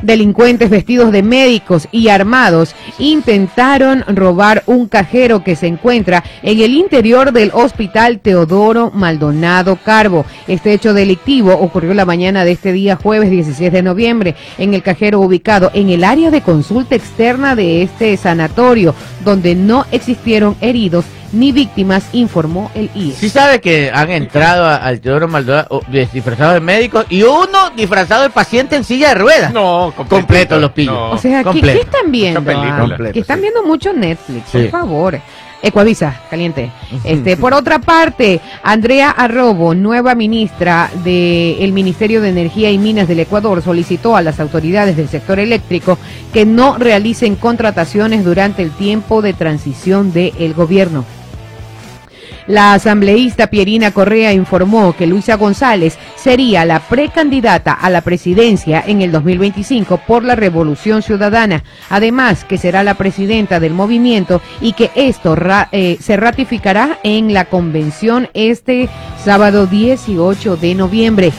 Delincuentes 0.02 0.70
vestidos 0.70 1.12
de 1.12 1.24
médicos 1.24 1.88
y 1.92 2.10
armados 2.10 2.76
intentaron 3.00 4.04
robar 4.08 4.64
un 4.68 4.88
cajero 4.88 5.44
que 5.44 5.56
se 5.56 5.68
encuentra 5.68 6.24
en 6.44 6.62
el 6.62 6.74
interior 6.74 7.32
del 7.32 7.52
hospital 7.54 8.20
Teodoro 8.20 8.92
Maldonado 8.94 9.78
Carbo. 9.84 10.26
Este 10.48 10.74
hecho 10.74 10.94
delictivo 10.94 11.54
ocurrió 11.54 11.94
la 11.94 12.06
mañana 12.06 12.46
de 12.46 12.52
este 12.52 12.74
día 12.74 12.96
jueves 12.96 13.32
16 13.32 13.72
de 13.72 13.82
noviembre 13.82 14.36
en 14.58 14.74
el 14.74 14.84
cajero 14.84 15.20
ubicado 15.20 15.72
en 15.74 15.90
el 15.90 16.04
área 16.04 16.32
de 16.32 16.42
consulta 16.42 16.96
externa 16.96 17.56
de 17.56 17.82
este 17.82 18.16
sanatorio, 18.18 18.94
donde 19.24 19.56
no 19.56 19.86
existieron 19.92 20.56
heridos 20.62 21.06
ni 21.32 21.52
víctimas, 21.52 22.06
informó 22.14 22.72
el 22.76 22.90
IES. 22.96 23.16
Sí 23.18 23.30
sabe 23.30 23.60
que 23.62 23.92
han 23.94 24.10
entrado 24.12 24.66
a- 24.66 24.76
al 24.78 25.00
Teodoro 25.00 25.28
Maldonado 25.28 25.82
disfrazados 26.14 26.54
de 26.56 26.60
médicos 26.62 27.06
y 27.10 27.24
uno 27.24 27.70
disfrazado 27.76 28.24
de 28.24 28.30
paciente 28.30 28.76
en 28.76 28.84
silla 28.84 29.10
de 29.10 29.16
ruedas. 29.16 29.54
No, 29.54 29.94
Completo 30.08 30.60
los 30.60 30.72
pillos. 30.72 30.94
No. 30.94 31.12
O 31.12 31.18
sea, 31.18 31.40
¿qué, 31.40 31.44
completo. 31.46 31.80
qué 31.80 31.86
están 31.86 32.12
viendo? 32.12 32.40
Ah? 32.52 32.78
Completo, 32.80 33.14
que 33.14 33.20
están 33.20 33.38
sí. 33.38 33.42
viendo 33.42 33.64
mucho 33.64 33.94
Netflix, 33.94 34.50
Sí. 34.52 34.58
por 34.60 34.70
favor. 34.70 35.20
Ecuavisa, 35.60 36.22
caliente. 36.30 36.72
Este, 37.04 37.36
por 37.36 37.56
otra 37.56 37.80
parte, 37.80 38.40
Andrea 38.62 39.10
Arrobo, 39.10 39.74
nueva 39.74 40.14
ministra 40.14 40.92
del 41.04 41.74
Ministerio 41.74 42.22
de 42.22 42.30
Energía 42.30 42.70
y 42.70 42.78
Minas 42.78 43.08
del 43.08 43.22
Ecuador, 43.22 43.64
solicitó 43.64 44.16
a 44.16 44.22
las 44.22 44.40
autoridades 44.40 44.96
del 44.96 45.10
sector 45.10 45.40
eléctrico 45.40 45.98
que 46.32 46.46
no 46.46 46.78
realicen 46.78 47.36
contrataciones 47.36 48.24
durante 48.24 48.62
el 48.62 48.70
tiempo 48.70 49.24
de 49.24 49.34
transición 49.34 50.14
del 50.14 50.54
gobierno. 50.54 51.04
La 52.48 52.74
asambleísta 52.74 53.48
Pierina 53.48 53.92
Correa 53.92 54.32
informó 54.32 54.96
que 54.96 55.06
Luisa 55.06 55.36
González 55.36 55.98
sería 56.16 56.64
la 56.64 56.80
precandidata 56.80 57.74
a 57.74 57.90
la 57.90 58.02
presidencia 58.02 58.82
en 58.88 59.02
el 59.02 59.12
2025 59.12 60.02
por 60.08 60.24
la 60.24 60.36
Revolución 60.36 61.02
Ciudadana. 61.02 61.64
Además, 61.90 62.46
que 62.46 62.58
será 62.58 62.84
la 62.84 62.94
presidenta 62.94 63.60
del 63.60 63.74
movimiento 63.74 64.42
y 64.62 64.74
que 64.74 64.92
esto 64.96 65.36
eh, 65.72 65.98
se 66.00 66.16
ratificará 66.16 67.00
en 67.04 67.34
la 67.34 67.46
convención 67.46 68.30
este 68.34 68.88
sábado 69.24 69.68
18 69.68 70.56
de 70.56 70.76
noviembre. 70.76 71.34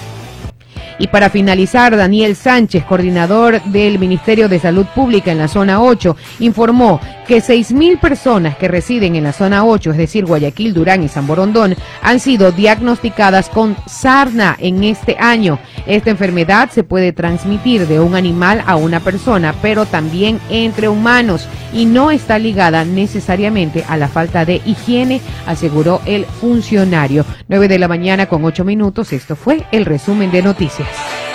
Y 0.99 1.09
para 1.09 1.31
finalizar, 1.31 1.97
Daniel 1.97 2.35
Sánchez, 2.35 2.85
coordinador 2.85 3.63
del 3.65 3.99
Ministerio 3.99 4.49
de 4.49 4.59
Salud 4.59 4.87
Pública 4.95 5.31
en 5.31 5.39
la 5.39 5.49
zona 5.49 5.81
8, 5.81 6.17
informó 6.41 7.01
que 7.27 7.39
6.000 7.39 8.01
personas 8.01 8.57
que 8.57 8.69
residen 8.69 9.15
en 9.15 9.25
la 9.25 9.33
zona 9.33 9.65
8, 9.65 9.93
es 9.93 9.97
decir, 9.97 10.25
Guayaquil, 10.25 10.75
Durán 10.75 11.03
y 11.03 11.09
San 11.09 11.27
Borondón, 11.27 11.77
han 12.03 12.21
sido 12.21 12.53
diagnosticadas 12.53 13.49
con 13.49 13.77
sarna 13.87 14.57
en 14.59 14.83
este 14.83 15.17
año. 15.19 15.59
Esta 15.87 16.11
enfermedad 16.11 16.71
se 16.71 16.85
puede 16.85 17.13
transmitir 17.13 17.87
de 17.87 18.01
un 18.01 18.15
animal 18.15 18.65
a 18.67 18.77
una 18.77 19.01
persona, 19.01 19.55
pero 19.61 19.87
también 19.87 20.41
entre 20.49 20.89
humanos 20.89 21.47
y 21.73 21.85
no 21.85 22.11
está 22.11 22.39
ligada 22.39 22.85
necesariamente 22.85 23.85
a 23.89 23.97
la 23.97 24.09
falta 24.09 24.45
de 24.45 24.63
higiene, 24.65 25.21
aseguró 25.47 26.01
el 26.07 26.25
funcionario. 26.25 27.25
9 27.49 27.69
de 27.69 27.79
la 27.79 27.89
mañana 27.89 28.27
con 28.27 28.45
8 28.45 28.65
minutos, 28.65 29.13
esto 29.13 29.37
fue 29.37 29.65
el 29.71 29.85
resumen 29.85 30.31
de 30.31 30.43
noticias. 30.43 30.88
Thanks. 30.91 31.28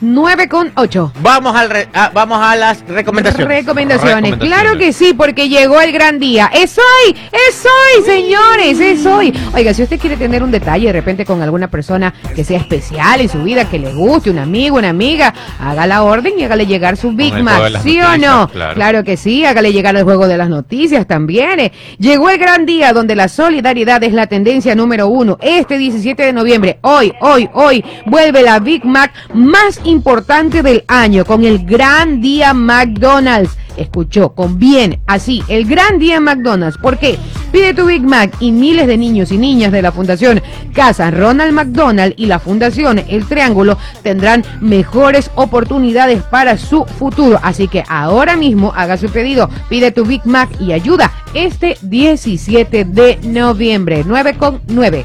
9 0.00 0.48
con 0.48 0.70
8. 0.74 1.12
Vamos, 1.20 1.56
al 1.56 1.70
re- 1.70 1.88
a, 1.94 2.10
vamos 2.10 2.38
a 2.42 2.54
las 2.56 2.80
recomendaciones. 2.86 3.48
Recomendaciones. 3.48 4.14
Recomendaciones. 4.30 4.38
Claro 4.62 4.78
que 4.78 4.92
sí, 4.92 5.14
porque 5.14 5.48
llegó 5.48 5.80
el 5.80 5.92
gran 5.92 6.18
día. 6.18 6.50
Es 6.52 6.76
hoy, 6.78 7.16
es 7.32 7.64
hoy, 7.64 8.04
señores, 8.04 8.78
es 8.80 9.06
hoy. 9.06 9.32
Oiga, 9.54 9.72
si 9.72 9.82
usted 9.82 9.98
quiere 9.98 10.16
tener 10.16 10.42
un 10.42 10.50
detalle 10.50 10.86
de 10.86 10.92
repente 10.92 11.24
con 11.24 11.40
alguna 11.42 11.68
persona 11.68 12.12
que 12.34 12.44
sea 12.44 12.58
especial 12.58 13.20
en 13.20 13.28
su 13.28 13.42
vida, 13.42 13.68
que 13.70 13.78
le 13.78 13.94
guste, 13.94 14.30
un 14.30 14.38
amigo, 14.38 14.76
una 14.76 14.90
amiga, 14.90 15.32
haga 15.58 15.86
la 15.86 16.02
orden 16.02 16.34
y 16.38 16.44
hágale 16.44 16.66
llegar 16.66 16.96
su 16.96 17.12
Big 17.12 17.32
Mac, 17.42 17.80
¿sí 17.82 18.00
o 18.00 18.16
no? 18.18 18.48
claro. 18.74 19.02
que 19.04 19.16
sí, 19.16 19.44
hágale 19.44 19.72
llegar 19.72 19.96
el 19.96 20.04
juego 20.04 20.26
de 20.28 20.36
las 20.36 20.48
noticias 20.48 21.06
también. 21.06 21.58
eh. 21.60 21.72
Llegó 21.98 22.28
el 22.30 22.38
gran 22.38 22.66
día 22.66 22.92
donde 22.92 23.16
la 23.16 23.28
solidaridad 23.28 24.02
es 24.04 24.12
la 24.12 24.26
tendencia 24.26 24.74
número 24.74 25.08
uno. 25.08 25.38
Este 25.40 25.78
17 25.78 26.22
de 26.22 26.32
noviembre, 26.32 26.78
hoy, 26.82 27.12
hoy, 27.20 27.48
hoy, 27.54 27.84
vuelve 28.06 28.42
la 28.42 28.58
Big 28.58 28.84
Mac 28.84 29.12
más 29.32 29.80
importante 29.86 30.62
del 30.62 30.84
año 30.88 31.24
con 31.24 31.44
el 31.44 31.64
Gran 31.64 32.20
Día 32.20 32.52
McDonald's. 32.54 33.56
Escuchó 33.76 34.30
con 34.30 34.58
bien, 34.58 35.00
así, 35.06 35.42
el 35.48 35.66
Gran 35.66 35.98
Día 35.98 36.18
McDonald's. 36.18 36.78
¿Por 36.78 36.98
qué? 36.98 37.18
Pide 37.52 37.74
tu 37.74 37.86
Big 37.86 38.02
Mac 38.02 38.34
y 38.40 38.50
miles 38.50 38.86
de 38.86 38.96
niños 38.96 39.30
y 39.32 39.38
niñas 39.38 39.70
de 39.70 39.82
la 39.82 39.92
Fundación 39.92 40.42
Casa 40.72 41.10
Ronald 41.10 41.52
McDonald 41.52 42.14
y 42.16 42.26
la 42.26 42.38
Fundación 42.38 42.98
El 43.08 43.26
Triángulo 43.26 43.78
tendrán 44.02 44.44
mejores 44.60 45.30
oportunidades 45.34 46.22
para 46.22 46.58
su 46.58 46.84
futuro. 46.84 47.38
Así 47.42 47.68
que 47.68 47.84
ahora 47.88 48.36
mismo 48.36 48.72
haga 48.74 48.96
su 48.96 49.08
pedido, 49.08 49.48
pide 49.68 49.92
tu 49.92 50.04
Big 50.04 50.22
Mac 50.24 50.48
y 50.60 50.72
ayuda 50.72 51.12
este 51.34 51.76
17 51.82 52.84
de 52.84 53.18
noviembre, 53.22 54.04
9 54.06 54.36
con 54.38 54.60
9. 54.68 55.04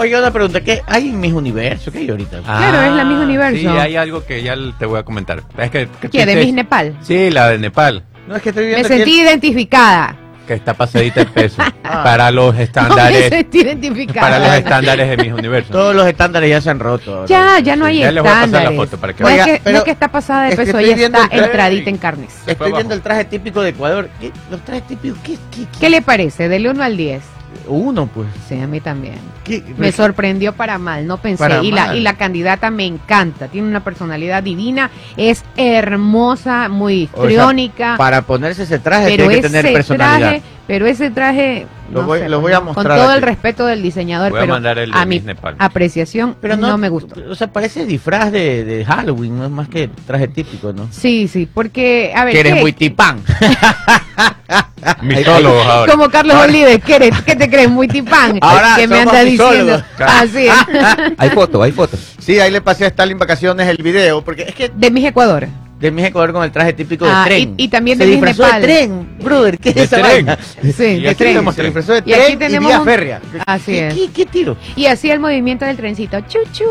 Oiga, 0.00 0.18
una 0.18 0.30
pregunta, 0.30 0.62
¿qué 0.62 0.80
hay 0.86 1.08
en 1.10 1.20
mis 1.20 1.32
universos? 1.34 1.92
¿Qué 1.92 1.98
hay 2.00 2.08
ahorita? 2.08 2.40
Claro, 2.40 2.80
es 2.80 2.92
la 2.92 3.04
Miss 3.04 3.18
Universo. 3.18 3.60
Sí, 3.60 3.66
hay 3.66 3.96
algo 3.96 4.24
que 4.24 4.42
ya 4.42 4.54
te 4.78 4.86
voy 4.86 4.98
a 4.98 5.02
comentar. 5.02 5.42
Es 5.58 5.70
que, 5.70 5.88
que 6.00 6.08
¿Qué? 6.08 6.24
¿De 6.24 6.36
Miss 6.36 6.54
Nepal? 6.54 6.96
Sí, 7.02 7.30
la 7.30 7.50
de 7.50 7.58
Nepal. 7.58 8.02
No, 8.26 8.36
es 8.36 8.40
que 8.42 8.48
estoy 8.48 8.64
Me 8.64 8.68
viendo 8.70 8.86
aquí 8.88 8.96
sentí 8.96 9.20
el- 9.20 9.26
identificada. 9.26 10.16
que 10.46 10.54
está 10.54 10.72
pasadita 10.72 11.20
de 11.20 11.26
peso 11.26 11.62
Ah. 11.84 12.02
para 12.02 12.30
los 12.30 12.46
No 12.54 12.58
me 12.58 12.64
estándares 12.64 13.28
sentí 13.28 13.60
identificada. 13.60 14.20
para 14.22 14.38
los 14.38 14.54
estándares 14.56 15.10
de 15.10 15.16
mis 15.18 15.32
universos. 15.34 15.70
Todos 15.70 15.94
los 15.94 16.06
estándares 16.06 16.48
ya 16.48 16.60
se 16.62 16.70
han 16.70 16.78
roto. 16.80 17.14
ahora. 17.16 17.26
Ya, 17.26 17.58
ya 17.60 17.76
no 17.76 17.84
Sí. 17.84 17.90
hay 17.92 17.98
Ya 17.98 18.10
les 18.12 18.22
voy 18.22 18.30
a 18.30 18.34
pasar 18.34 18.48
la 18.50 18.58
estándares. 18.58 18.78
foto 18.90 18.96
para 19.00 19.12
que 19.12 19.22
no, 19.22 19.28
es 19.28 19.36
que, 19.44 19.50
no 19.50 19.54
es 19.56 19.60
pero 19.64 19.84
que 19.84 19.90
está 19.90 20.08
pasada 20.08 20.42
de 20.44 20.48
es 20.48 20.54
que 20.54 20.64
peso, 20.64 20.70
estoy 20.78 20.84
ella 20.86 20.96
viendo 20.96 21.18
está 21.22 21.36
el- 21.36 21.44
entradita 21.44 21.90
en 21.90 21.96
carnes. 21.98 22.34
Estoy 22.46 22.72
viendo 22.72 22.94
el 22.94 23.02
traje 23.02 23.24
típico 23.26 23.60
de 23.60 23.68
Ecuador. 23.70 24.08
¿Qué? 24.18 24.32
Los 24.50 24.64
trajes 24.64 24.86
típicos, 24.86 25.18
¿qué? 25.22 25.34
¿Qué? 25.50 25.66
qué? 25.72 25.78
¿Qué 25.78 25.90
le 25.90 26.00
parece? 26.00 26.48
Del 26.48 26.66
1 26.68 26.82
al 26.82 26.96
10. 26.96 27.22
Uno, 27.66 28.06
pues. 28.06 28.28
Sí, 28.48 28.58
a 28.60 28.66
mí 28.66 28.80
también. 28.80 29.18
¿Qué? 29.44 29.62
Me 29.76 29.92
sorprendió 29.92 30.52
para 30.52 30.78
mal, 30.78 31.06
no 31.06 31.18
pensé. 31.18 31.38
Para 31.38 31.62
y 31.62 31.70
la, 31.70 31.94
y 31.94 32.00
la 32.00 32.14
candidata 32.14 32.70
me 32.70 32.86
encanta, 32.86 33.48
tiene 33.48 33.68
una 33.68 33.84
personalidad 33.84 34.42
divina, 34.42 34.90
es 35.16 35.44
hermosa, 35.56 36.68
muy 36.68 37.08
O 37.12 37.22
sea, 37.22 37.30
histriónica. 37.30 37.96
Para 37.96 38.22
ponerse 38.22 38.64
ese 38.64 38.78
traje 38.78 39.06
pero 39.06 39.28
tiene 39.28 39.42
que 39.42 39.48
tener 39.48 39.72
personalidad. 39.72 40.18
traje, 40.18 40.42
pero 40.70 40.86
ese 40.86 41.10
traje, 41.10 41.66
Lo 41.92 42.02
no 42.02 42.06
voy- 42.06 42.20
sé, 42.20 42.28
lo 42.28 42.40
voy 42.40 42.52
a 42.52 42.60
mostrar 42.60 42.86
con 42.86 42.96
todo 42.96 43.12
el 43.12 43.22
respeto 43.22 43.66
del 43.66 43.82
diseñador, 43.82 44.30
Voy 44.30 44.38
a 44.38 44.42
pero 44.42 44.52
mandar 44.54 44.78
el 44.78 44.92
de 44.92 44.96
a 44.96 45.04
mi 45.04 45.18
Nepal. 45.18 45.56
apreciación 45.58 46.36
Pero 46.40 46.56
no, 46.56 46.68
no, 46.68 46.78
me 46.78 46.88
gustó. 46.88 47.16
O 47.28 47.34
sea, 47.34 47.48
parece 47.52 47.84
disfraz 47.86 48.30
de, 48.30 48.64
de 48.64 48.84
Halloween, 48.84 49.36
no 49.36 49.44
es 49.46 49.50
más 49.50 49.68
que 49.68 49.88
traje 50.06 50.28
típico, 50.28 50.72
¿no? 50.72 50.86
Sí, 50.92 51.26
sí, 51.26 51.48
porque 51.52 52.12
a 52.14 52.24
ver, 52.24 52.34
Que 52.34 52.38
eres 52.40 52.54
¿qué? 52.54 52.60
muy 52.60 52.72
tipán. 52.72 53.18
Mitólogos 55.02 55.66
ahora. 55.66 55.92
como 55.92 56.08
Carlos 56.08 56.36
Olives, 56.36 56.80
¿qué, 56.84 56.96
eres? 56.96 57.20
¿qué 57.22 57.34
te 57.34 57.50
crees? 57.50 57.68
Muy 57.68 57.88
tipán. 57.88 58.38
Ahora 58.42 58.74
que 58.76 58.86
me 58.86 59.00
anda 59.00 59.24
misólogos. 59.24 59.82
diciendo. 59.82 59.84
Así 59.98 60.46
es. 60.46 61.12
Hay 61.18 61.30
fotos, 61.30 61.62
hay 61.64 61.72
fotos. 61.72 61.98
Sí, 62.20 62.38
ahí 62.38 62.50
le 62.52 62.60
pasé 62.60 62.84
a 62.84 62.88
Stalin 62.88 63.18
Vacaciones 63.18 63.66
el 63.66 63.78
video, 63.82 64.22
porque 64.22 64.42
es 64.44 64.54
que 64.54 64.70
De 64.72 64.90
mis 64.92 65.04
Ecuador. 65.04 65.48
De 65.80 65.90
mi 65.90 66.04
Ecuador 66.04 66.32
con 66.32 66.44
el 66.44 66.52
traje 66.52 66.72
típico 66.74 67.06
Ah, 67.08 67.24
de 67.24 67.30
tren. 67.30 67.54
y- 67.56 67.64
y 67.64 67.68
también 67.68 67.96
Se 67.98 68.04
de 68.04 68.10
Miss 68.10 68.20
disfrazó 68.20 68.42
Nepal. 68.44 68.60
de 68.62 68.66
tren, 68.68 69.08
brother, 69.24 69.58
¿qué 69.58 69.68
es 69.70 69.74
De 69.74 69.82
esa 69.82 69.96
tren. 69.96 70.26
vaina? 70.26 70.38
Sí, 70.62 70.84
Y 70.84 71.00
de 71.00 71.08
aquí 71.08 71.16
tren. 71.18 71.30
tenemos 71.32 71.54
Se 71.54 71.62
disfrazó 71.62 71.92
de 71.94 72.02
Y 72.04 72.12
aquí 72.12 72.22
tren 72.22 72.32
y, 72.32 72.36
tenemos 72.36 72.68
vía 72.68 72.78
un- 72.80 72.84
férrea. 72.84 73.20
Así 73.46 73.72
¿Qué, 73.72 73.88
es. 73.88 73.94
¿Qué, 73.94 74.10
qué 74.12 74.26
tiro? 74.26 74.56
Y 74.76 74.86
hacía 74.86 75.14
el 75.14 75.20
movimiento 75.20 75.64
del 75.64 75.76
trencito. 75.76 76.20
Chuchu. 76.20 76.64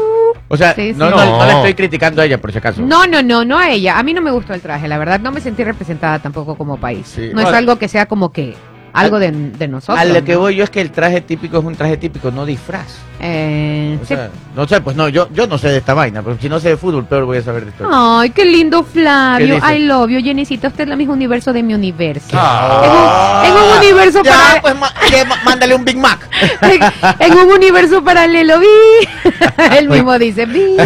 O 0.47 0.57
sea, 0.57 0.75
Sí, 0.75 0.93
sí. 0.93 0.95
no, 0.97 1.09
no, 1.09 1.17
No. 1.17 1.37
no 1.39 1.45
le 1.45 1.51
estoy 1.53 1.73
criticando 1.73 2.21
a 2.21 2.25
ella, 2.25 2.37
por 2.39 2.51
si 2.51 2.59
acaso. 2.59 2.81
No, 2.81 3.07
no, 3.07 3.21
no, 3.23 3.43
no 3.43 3.57
a 3.57 3.71
ella. 3.71 3.97
A 3.97 4.03
mí 4.03 4.13
no 4.13 4.21
me 4.21 4.31
gustó 4.31 4.53
el 4.53 4.61
traje, 4.61 4.87
la 4.87 4.97
verdad. 4.97 5.19
No 5.19 5.31
me 5.31 5.41
sentí 5.41 5.63
representada 5.63 6.19
tampoco 6.19 6.55
como 6.55 6.77
país. 6.77 7.07
Sí. 7.15 7.31
No 7.33 7.41
es 7.41 7.47
algo 7.47 7.77
que 7.77 7.87
sea 7.87 8.05
como 8.05 8.31
que 8.31 8.55
algo 9.01 9.19
de, 9.19 9.31
de 9.31 9.67
nosotros. 9.67 9.97
A 9.99 10.05
lo 10.05 10.23
que 10.23 10.33
¿no? 10.33 10.39
voy 10.39 10.55
yo 10.55 10.63
es 10.63 10.69
que 10.69 10.81
el 10.81 10.91
traje 10.91 11.21
típico 11.21 11.57
es 11.59 11.63
un 11.65 11.75
traje 11.75 11.97
típico, 11.97 12.31
no 12.31 12.45
disfraz. 12.45 12.87
Eh, 13.21 13.97
O 14.01 14.05
sí. 14.05 14.15
sea, 14.15 14.29
no 14.55 14.65
sé, 14.65 14.79
pues 14.79 14.95
no, 14.95 15.09
yo, 15.09 15.27
yo 15.33 15.45
no 15.45 15.57
sé 15.57 15.67
de 15.69 15.77
esta 15.79 15.93
vaina, 15.93 16.21
pero 16.21 16.37
si 16.39 16.47
no 16.47 16.57
sé 16.59 16.69
de 16.69 16.77
fútbol, 16.77 17.05
peor 17.05 17.25
voy 17.25 17.37
a 17.39 17.41
saber 17.41 17.65
de 17.65 17.71
esto. 17.71 17.85
Ay, 17.91 18.29
qué 18.29 18.45
lindo 18.45 18.83
¿Qué 18.85 19.01
Flavio. 19.01 19.55
dice? 19.55 19.75
I 19.77 19.85
love 19.85 20.09
you, 20.09 20.21
Jennicita. 20.23 20.69
Usted 20.69 20.83
es 20.83 20.89
la 20.89 20.95
misma 20.95 21.13
universo 21.15 21.51
de 21.51 21.61
mi 21.61 21.73
universo. 21.73 22.29
Ah. 22.33 23.43
En, 23.45 23.51
un, 23.51 23.57
en 23.57 23.63
un 23.71 23.77
universo 23.77 24.21
Ya, 24.23 24.31
para- 24.31 24.61
pues 24.61 24.75
ma- 24.79 24.93
que 25.09 25.25
mándale 25.43 25.75
un 25.75 25.83
Big 25.83 25.97
Mac. 25.97 26.29
en, 26.61 26.81
en 27.33 27.37
un 27.37 27.51
universo 27.51 28.01
paralelo, 28.03 28.59
vi. 28.59 29.27
Él 29.77 29.89
mismo 29.89 30.17
dice, 30.17 30.45
vi. 30.45 30.77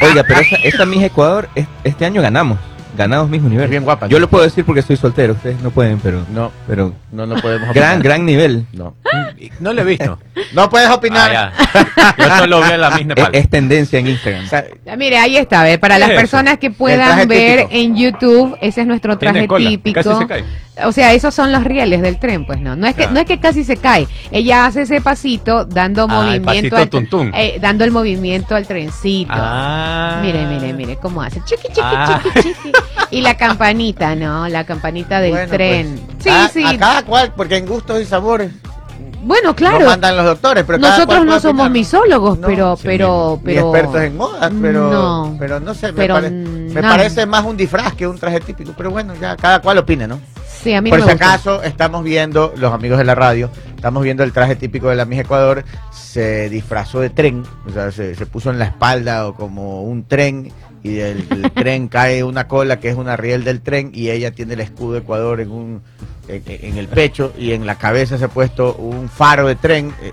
Oiga, 0.00 0.22
pero 0.26 0.40
esa, 0.40 0.56
esa 0.62 0.86
Miss 0.86 1.02
Ecuador, 1.02 1.48
es- 1.56 1.66
este 1.82 2.04
año 2.04 2.22
ganamos. 2.22 2.58
Ganamos 2.96 3.30
Miss 3.30 3.40
Universo. 3.40 3.64
Es 3.64 3.70
bien 3.70 3.84
guapa, 3.84 4.06
Yo 4.06 4.18
¿no? 4.18 4.20
lo 4.22 4.28
puedo 4.28 4.44
decir 4.44 4.64
porque 4.64 4.82
soy 4.82 4.96
soltero, 4.96 5.32
ustedes 5.32 5.60
no 5.62 5.70
pueden, 5.70 5.98
pero... 6.00 6.24
No, 6.32 6.52
Pero 6.66 6.92
no, 7.10 7.26
no 7.26 7.36
podemos 7.36 7.74
gran, 7.74 7.96
opinar. 7.98 8.02
gran 8.02 8.26
nivel. 8.26 8.66
No. 8.72 8.94
No 9.60 9.72
lo 9.72 9.80
he 9.82 9.84
visto. 9.84 10.18
No 10.54 10.68
puedes 10.68 10.90
opinar. 10.90 11.34
Ah. 11.34 12.14
Yo 12.18 12.36
solo 12.38 12.60
veo 12.60 12.76
la 12.76 12.90
Miss 12.98 13.06
Es, 13.16 13.28
es 13.32 13.48
tendencia 13.48 13.98
en 13.98 14.08
Instagram. 14.08 14.44
O 14.44 14.48
sea, 14.48 14.64
Mire, 14.98 15.16
ahí 15.16 15.36
está, 15.38 15.62
a 15.62 15.64
ver, 15.64 15.80
para 15.80 15.94
¿Qué 15.94 16.00
las 16.00 16.08
es 16.10 16.14
eso? 16.14 16.20
personas 16.20 16.58
que 16.58 16.70
puedan 16.70 17.26
ver 17.26 17.60
típico. 17.68 17.74
en 17.74 17.96
YouTube, 17.96 18.58
ese 18.60 18.82
es 18.82 18.86
nuestro 18.86 19.16
traje 19.16 19.48
típico. 19.48 20.02
casi 20.02 20.14
se 20.18 20.26
cae. 20.26 20.44
O 20.86 20.90
sea, 20.92 21.12
esos 21.12 21.34
son 21.34 21.52
los 21.52 21.64
rieles 21.64 22.00
del 22.00 22.18
tren, 22.18 22.46
pues 22.46 22.58
no. 22.58 22.74
No 22.76 22.86
es 22.86 22.94
que 22.94 23.02
Claro. 23.02 23.12
no 23.12 23.20
es 23.20 23.26
que 23.26 23.38
casi 23.38 23.62
se 23.62 23.76
cae. 23.76 24.08
Ella 24.30 24.64
hace 24.64 24.82
ese 24.82 25.02
pasito 25.02 25.66
dando 25.66 26.06
Ah, 26.08 26.32
el 26.32 26.40
movimiento 26.40 26.76
pasito 26.76 27.18
al 27.20 27.30
eh, 27.34 27.58
dando 27.60 27.84
el 27.84 27.90
movimiento 27.90 28.54
al 28.56 28.66
trencito. 28.66 29.32
Ah. 29.34 30.20
Mire, 30.22 30.46
mire, 30.46 30.72
mire 30.72 30.96
cómo 30.96 31.20
hace. 31.20 31.42
Chiqui, 31.44 31.68
chiqui, 31.68 31.80
Ah. 31.82 32.20
chiqui, 32.24 32.40
chiqui. 32.54 32.72
Y 33.10 33.20
la 33.20 33.36
campanita, 33.36 34.14
¿no? 34.14 34.48
La 34.48 34.64
campanita 34.64 35.20
del 35.20 35.32
bueno, 35.32 35.52
tren. 35.52 36.00
pues, 36.06 36.22
sí, 36.24 36.28
a, 36.30 36.48
sí. 36.48 36.64
A 36.64 36.78
cada 36.78 37.02
cual, 37.04 37.34
porque 37.36 37.58
en 37.58 37.66
gustos 37.66 38.00
y 38.00 38.06
sabores 38.06 38.50
Bueno, 39.24 39.50
no 39.50 39.54
claro. 39.56 39.84
mandan 39.86 40.16
los 40.16 40.24
doctores, 40.24 40.64
pero 40.66 40.78
Nosotros 40.78 41.24
no 41.26 41.38
somos 41.38 41.70
misólogos, 41.70 42.38
No, 42.38 42.46
pero, 42.48 42.76
sí, 42.76 42.82
pero, 42.86 43.38
Ni 43.44 43.44
pero. 43.54 43.68
expertos 43.68 44.02
en 44.02 44.16
modas, 44.16 44.52
pero 44.60 44.90
No. 44.90 45.36
pero 45.38 45.60
no 45.60 45.74
sé, 45.74 45.88
me, 45.88 45.92
Pero 45.92 46.14
pare- 46.14 46.30
me 46.30 46.82
parece 46.82 47.26
más 47.26 47.44
un 47.44 47.56
disfraz 47.58 47.92
que 47.92 48.06
un 48.06 48.18
traje 48.18 48.40
típico, 48.40 48.72
pero 48.76 48.90
bueno, 48.90 49.12
ya 49.20 49.36
cada 49.36 49.60
cual 49.60 49.78
opine, 49.78 50.08
¿no? 50.08 50.18
Sí, 50.62 50.74
a 50.74 50.80
mí 50.82 50.90
Por 50.90 51.00
no 51.00 51.06
si 51.06 51.08
me 51.08 51.14
gustó. 51.14 51.28
acaso 51.28 51.62
estamos 51.62 52.04
viendo, 52.04 52.52
los 52.56 52.72
amigos 52.72 52.98
de 52.98 53.04
la 53.04 53.14
radio, 53.16 53.50
estamos 53.74 54.02
viendo 54.04 54.22
el 54.22 54.32
traje 54.32 54.54
típico 54.56 54.88
de 54.88 54.96
la 54.96 55.04
Miss 55.04 55.20
Ecuador, 55.20 55.64
se 55.90 56.48
disfrazó 56.50 57.00
de 57.00 57.10
tren, 57.10 57.42
o 57.66 57.70
sea, 57.70 57.90
se, 57.90 58.14
se 58.14 58.26
puso 58.26 58.50
en 58.50 58.58
la 58.58 58.66
espalda 58.66 59.26
o 59.26 59.34
como 59.34 59.82
un 59.82 60.06
tren 60.06 60.52
y 60.84 60.94
del, 60.94 61.28
del 61.28 61.50
tren 61.54 61.88
cae 61.88 62.22
una 62.22 62.46
cola 62.46 62.78
que 62.78 62.88
es 62.90 62.96
una 62.96 63.16
riel 63.16 63.42
del 63.44 63.60
tren 63.60 63.90
y 63.92 64.10
ella 64.10 64.30
tiene 64.32 64.54
el 64.54 64.60
escudo 64.60 64.92
de 64.94 64.98
Ecuador 65.00 65.40
en 65.40 65.50
un 65.50 65.82
en, 66.28 66.42
en 66.46 66.78
el 66.78 66.86
pecho 66.86 67.32
y 67.36 67.52
en 67.52 67.66
la 67.66 67.74
cabeza 67.76 68.16
se 68.18 68.24
ha 68.26 68.28
puesto 68.28 68.74
un 68.74 69.08
faro 69.08 69.48
de 69.48 69.56
tren. 69.56 69.92
eh, 70.02 70.12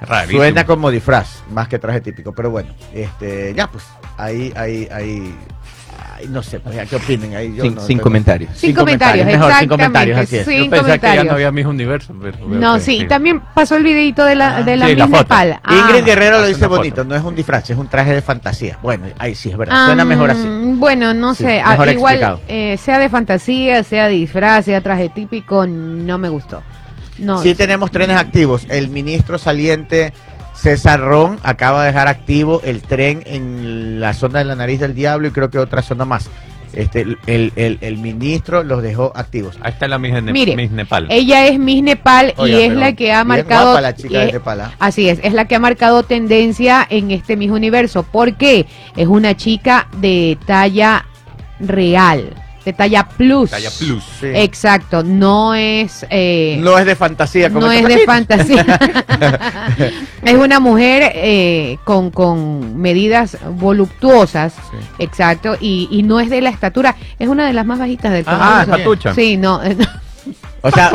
Rarísimo. 0.00 0.38
Suena 0.40 0.64
como 0.66 0.90
disfraz, 0.90 1.42
más 1.50 1.68
que 1.68 1.78
traje 1.78 2.00
típico, 2.00 2.32
pero 2.32 2.50
bueno, 2.50 2.74
este, 2.94 3.52
ya 3.54 3.70
pues, 3.70 3.84
ahí, 4.16 4.52
ahí, 4.56 4.88
ahí, 4.90 5.34
no 6.28 6.42
sé, 6.42 6.60
pues, 6.60 6.74
ya, 6.76 6.86
¿qué 6.86 6.96
opinen? 6.96 7.34
Ahí 7.34 7.54
yo 7.56 7.62
sin 7.62 7.74
no 7.74 7.80
sin 7.80 7.88
tengo- 7.96 8.02
comentarios. 8.02 8.50
Sin 8.56 8.74
comentarios, 8.74 9.26
mejor, 9.26 9.52
sin 9.54 9.68
comentarios, 9.68 10.18
así 10.18 10.36
es. 10.38 10.46
sin 10.46 10.64
Yo 10.64 10.70
pensé 10.70 10.84
que 10.84 10.88
ya 10.90 10.98
comentarios. 10.98 11.24
no 11.26 11.32
había 11.32 11.52
mis 11.52 11.66
universos. 11.66 12.16
pero 12.20 12.38
No, 12.46 12.74
que 12.74 12.80
sí, 12.80 13.06
también 13.08 13.40
pasó 13.54 13.76
el 13.76 13.82
videito 13.84 14.24
de 14.24 14.34
la, 14.34 14.56
Ah, 14.58 14.62
de 14.62 14.76
la 14.76 14.86
sí, 14.86 14.94
la 14.96 15.06
Miss 15.06 15.16
foto. 15.18 15.34
Nepal. 15.34 15.60
Ah. 15.64 15.74
Ingrid 15.88 16.04
Guerrero 16.04 16.40
lo 16.40 16.46
dice 16.46 16.66
bonito, 16.66 17.04
no 17.04 17.14
es 17.14 17.22
un 17.22 17.34
disfraz, 17.34 17.70
es 17.70 17.76
un 17.78 17.88
traje 17.88 18.12
de 18.14 18.22
fantasía. 18.22 18.78
Bueno, 18.82 19.06
ahí 19.18 19.34
sí 19.34 19.50
es 19.50 19.56
verdad, 19.56 19.86
suena 19.86 20.02
Ah, 20.02 20.06
mejor 20.06 20.30
así. 20.30 20.46
Bueno, 20.76 21.14
no 21.14 21.34
Sí, 21.34 21.44
sé, 21.44 21.60
ah, 21.64 21.76
igual 21.90 22.40
eh, 22.48 22.76
sea 22.76 22.98
de 22.98 23.08
fantasía, 23.08 23.82
sea 23.84 24.08
disfraz, 24.08 24.64
sea 24.64 24.80
traje 24.80 25.08
típico, 25.08 25.66
no 25.66 26.18
me 26.18 26.28
gustó. 26.28 26.62
No, 27.18 27.42
Sí 27.42 27.54
tenemos 27.54 27.90
trenes 27.90 28.16
activos. 28.16 28.64
El 28.70 28.88
ministro 28.88 29.36
saliente 29.38 30.12
César 30.60 31.00
Ron 31.00 31.38
acaba 31.42 31.80
de 31.82 31.86
dejar 31.88 32.08
activo 32.08 32.60
el 32.64 32.82
tren 32.82 33.22
en 33.26 33.98
la 34.00 34.12
zona 34.12 34.40
de 34.40 34.44
la 34.44 34.56
nariz 34.56 34.80
del 34.80 34.94
diablo 34.94 35.28
y 35.28 35.30
creo 35.30 35.50
que 35.50 35.58
otra 35.58 35.82
zona 35.82 36.04
más. 36.04 36.28
Este, 36.72 37.00
el, 37.00 37.18
el, 37.56 37.78
el- 37.80 37.96
ministro 37.98 38.62
los 38.62 38.80
dejó 38.80 39.10
activos. 39.16 39.58
Ahí 39.60 39.72
está 39.72 39.88
la 39.88 39.98
Miss, 39.98 40.12
Ne- 40.22 40.32
Mire, 40.32 40.54
Miss 40.54 40.70
Nepal. 40.70 41.08
ella 41.10 41.46
es 41.48 41.58
Miss 41.58 41.82
Nepal 41.82 42.32
Oiga, 42.36 42.58
y 42.58 42.62
es 42.62 42.72
la 42.74 42.92
que 42.94 43.12
ha 43.12 43.24
marcado 43.24 43.72
guapa 43.72 43.80
la 43.80 43.94
chica 43.96 44.08
y 44.08 44.12
de 44.20 44.26
es- 44.26 44.32
Nepal, 44.34 44.60
¿ah? 44.60 44.72
Así 44.78 45.08
es, 45.08 45.18
es 45.24 45.32
la 45.32 45.46
que 45.46 45.56
ha 45.56 45.58
marcado 45.58 46.04
tendencia 46.04 46.86
en 46.88 47.10
este 47.10 47.36
mismo 47.36 47.56
universo. 47.56 48.04
¿Por 48.04 48.36
qué? 48.36 48.66
Es 48.96 49.08
una 49.08 49.36
chica 49.36 49.88
de 49.96 50.38
talla 50.46 51.06
real, 51.58 52.34
de 52.64 52.72
talla 52.72 53.08
plus. 53.08 53.50
Talla 53.50 53.70
plus. 53.70 54.04
Sí. 54.20 54.26
Exacto, 54.34 55.02
no 55.02 55.54
es 55.54 56.04
eh, 56.10 56.58
No 56.60 56.76
es 56.78 56.84
de 56.86 56.94
fantasía 56.94 57.48
como 57.48 57.66
no 57.66 57.72
es 57.72 57.84
de 57.86 57.98
fantasía. 58.04 58.64
es 60.24 60.34
una 60.34 60.60
mujer 60.60 61.12
eh, 61.14 61.78
con, 61.84 62.10
con 62.10 62.80
medidas 62.80 63.38
voluptuosas, 63.56 64.54
exacto, 64.98 65.56
y, 65.60 65.88
y 65.90 66.02
no 66.02 66.20
es 66.20 66.28
de 66.30 66.40
la 66.42 66.50
estatura, 66.50 66.96
es 67.18 67.28
una 67.28 67.46
de 67.46 67.52
las 67.52 67.64
más 67.66 67.78
bajitas 67.78 68.12
del 68.12 68.24
Ah, 68.26 68.64
concurso. 68.66 68.78
patucha. 68.84 69.14
Sí, 69.14 69.36
no, 69.36 69.60
O 70.62 70.70
sea, 70.70 70.92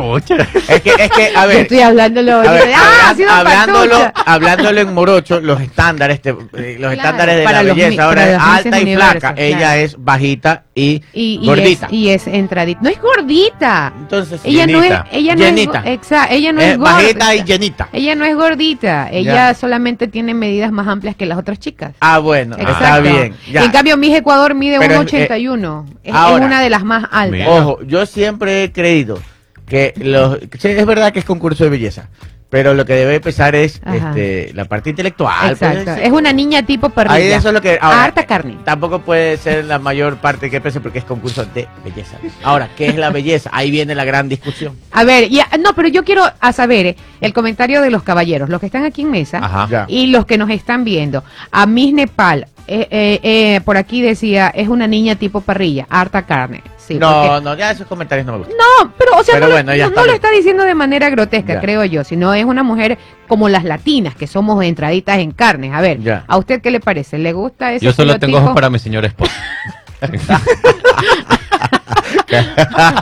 es 0.67 0.81
que, 0.81 0.89
es 0.97 1.11
que, 1.11 1.31
a 1.35 1.41
yo 1.43 1.47
ver, 1.47 1.57
estoy 1.61 1.79
hablándolo. 1.79 2.33
A 2.35 2.51
ver, 2.51 2.69
ah, 2.75 3.09
ha 3.09 3.41
hablan- 3.41 4.11
hablándolo, 4.25 4.79
en 4.81 4.93
morocho, 4.93 5.39
los 5.41 5.59
estándares, 5.61 6.21
te- 6.21 6.29
eh, 6.53 6.77
los 6.79 6.93
estándares 6.93 7.37
de 7.37 7.43
la 7.43 7.63
mi- 7.63 7.69
belleza. 7.71 8.03
Ahora 8.05 8.29
es 8.31 8.39
alta 8.39 8.79
y 8.79 8.83
Universo, 8.83 9.11
flaca. 9.11 9.19
claro. 9.33 9.35
Ella 9.41 9.77
es 9.77 9.95
bajita 9.97 10.63
y, 10.75 11.01
Y, 11.13 11.39
y 11.41 11.45
gordita. 11.47 11.85
Es, 11.87 11.93
y 11.93 12.09
es 12.09 12.27
entradita. 12.27 12.79
No 12.83 12.89
es 12.89 13.01
gordita. 13.01 13.93
Entonces, 13.97 14.41
Ella 14.43 14.67
no 14.67 14.77
es, 14.83 14.89
llenita. 14.89 15.07
ella 15.11 15.35
no 15.35 15.41
Llenita. 15.41 15.79
es, 15.85 15.99
exa- 16.01 16.27
ella 16.29 16.51
no 16.53 16.61
es 16.61 16.67
es 16.73 16.77
gorda. 16.77 16.93
bajita 16.93 17.35
y 17.35 17.43
llenita. 17.43 17.89
Ella 17.93 18.15
no 18.15 18.25
es 18.25 18.35
gordita. 18.35 19.09
Ella 19.11 19.33
Ya. 19.33 19.53
solamente 19.53 20.07
tiene 20.07 20.33
medidas 20.33 20.71
más 20.71 20.87
amplias 20.87 21.15
que 21.15 21.25
las 21.25 21.37
otras 21.37 21.59
chicas. 21.59 21.93
Ah, 22.01 22.19
bueno, 22.19 22.55
está 22.55 22.71
Exacto. 22.71 23.01
bien. 23.01 23.35
ya. 23.51 23.63
En 23.63 23.71
cambio, 23.71 23.97
Miss 23.97 24.15
Ecuador 24.15 24.53
mide 24.53 24.77
Pero 24.79 24.93
es- 24.95 24.99
1,81. 24.99 25.85
Es, 26.03 26.09
es 26.09 26.13
ahora. 26.15 26.45
una 26.45 26.61
de 26.61 26.69
las 26.69 26.83
más 26.83 27.03
altas. 27.11 27.31
Mira. 27.31 27.49
Ojo, 27.49 27.79
yo 27.83 28.05
siempre 28.05 28.63
he 28.63 28.71
creído 28.71 29.19
que 29.67 29.93
los... 29.97 30.39
sí, 30.59 30.69
es 30.69 30.85
verdad 30.85 31.11
que 31.11 31.19
es 31.19 31.25
concurso 31.25 31.63
de 31.63 31.69
belleza, 31.69 32.09
Pero 32.49 32.73
lo 32.73 32.85
que 32.85 32.93
debe 32.93 33.19
pesar 33.19 33.55
es 33.55 33.81
Ajá. 33.83 34.09
este, 34.09 34.51
la 34.53 34.65
parte 34.65 34.91
intelectual. 34.91 35.51
Exacto. 35.51 35.83
pues, 35.85 35.97
Es 35.97 36.11
una 36.11 36.31
niña 36.31 36.65
tipo 36.65 36.89
perrilla. 36.89 37.15
Ahí 37.15 37.27
eso 37.31 37.49
es 37.49 37.53
lo 37.53 37.61
que. 37.61 37.77
ahora, 37.81 38.05
Harta 38.05 38.25
carne. 38.25 38.57
Tampoco 38.63 38.99
puede 38.99 39.37
ser 39.37 39.65
la 39.65 39.79
mayor 39.79 40.17
parte 40.17 40.49
que 40.49 40.61
pese 40.61 40.79
porque 40.79 40.99
es 40.99 41.05
concurso 41.05 41.45
de 41.45 41.67
belleza. 41.83 42.17
Ahora, 42.43 42.69
¿qué 42.77 42.87
es 42.87 42.95
la 42.95 43.09
belleza? 43.09 43.49
Ahí 43.51 43.71
viene 43.71 43.95
la 43.95 44.05
gran 44.05 44.29
discusión. 44.29 44.77
A 44.91 45.03
ver, 45.03 45.29
ya, 45.29 45.49
no, 45.59 45.73
pero 45.73 45.87
yo 45.87 46.03
quiero 46.03 46.23
a 46.39 46.53
saber 46.53 46.85
eh, 46.85 46.95
el 47.19 47.33
comentario 47.33 47.81
de 47.81 47.89
los 47.89 48.03
caballeros, 48.03 48.49
los 48.49 48.59
que 48.59 48.67
están 48.67 48.85
aquí 48.85 49.01
en 49.01 49.11
mesa 49.11 49.39
Ajá. 49.39 49.85
Y 49.87 50.07
los 50.07 50.25
que 50.25 50.37
nos 50.37 50.49
están 50.49 50.83
viendo. 50.83 51.23
A 51.51 51.65
Miss 51.65 51.93
Nepal, 51.93 52.47
eh, 52.67 52.87
eh, 52.89 53.19
eh, 53.23 53.61
por 53.63 53.77
aquí 53.77 54.01
decía, 54.01 54.47
es 54.53 54.67
una 54.67 54.87
niña 54.87 55.15
tipo 55.15 55.41
parrilla, 55.41 55.85
harta 55.89 56.23
carne. 56.23 56.61
Sí, 56.77 56.95
no, 56.99 57.23
porque- 57.27 57.43
no, 57.43 57.55
ya 57.55 57.71
esos 57.71 57.87
comentarios 57.87 58.25
no 58.27 58.33
me 58.33 58.37
gustan. 58.39 58.57
No, 58.57 58.91
pero 58.97 59.17
o 59.17 59.23
sea, 59.23 59.33
Pero 59.35 59.45
no, 59.45 59.49
lo- 59.49 59.55
bueno, 59.55 59.71
ella 59.71 59.85
no- 59.85 59.89
está 59.89 60.01
no 60.01 60.05
lo 60.05 60.11
bien. 60.11 60.15
está 60.23 60.29
diciendo 60.29 60.63
de 60.63 60.75
manera 60.75 61.09
grotesca, 61.09 61.53
Ya. 61.55 61.61
creo 61.61 61.83
yo, 61.85 62.03
sino 62.03 62.33
es 62.33 62.45
una 62.45 62.61
mujer 62.63 62.97
como 63.27 63.49
las 63.49 63.63
latinas, 63.63 64.13
que 64.15 64.27
somos 64.27 64.63
entraditas 64.63 65.17
en 65.17 65.31
carnes. 65.31 65.73
A 65.73 65.81
ver, 65.81 65.99
Ya. 66.01 66.23
¿a 66.27 66.37
usted 66.37 66.61
qué 66.61 66.69
le 66.71 66.79
parece? 66.79 67.17
¿Le 67.17 67.33
gusta 67.33 67.73
ese 67.73 67.83
Yo 67.85 67.91
solo 67.93 68.19
tengo 68.19 68.37
ojos 68.37 68.53
para 68.53 68.69
mi 68.69 68.77
señora 68.79 69.07
esposa. 69.07 69.33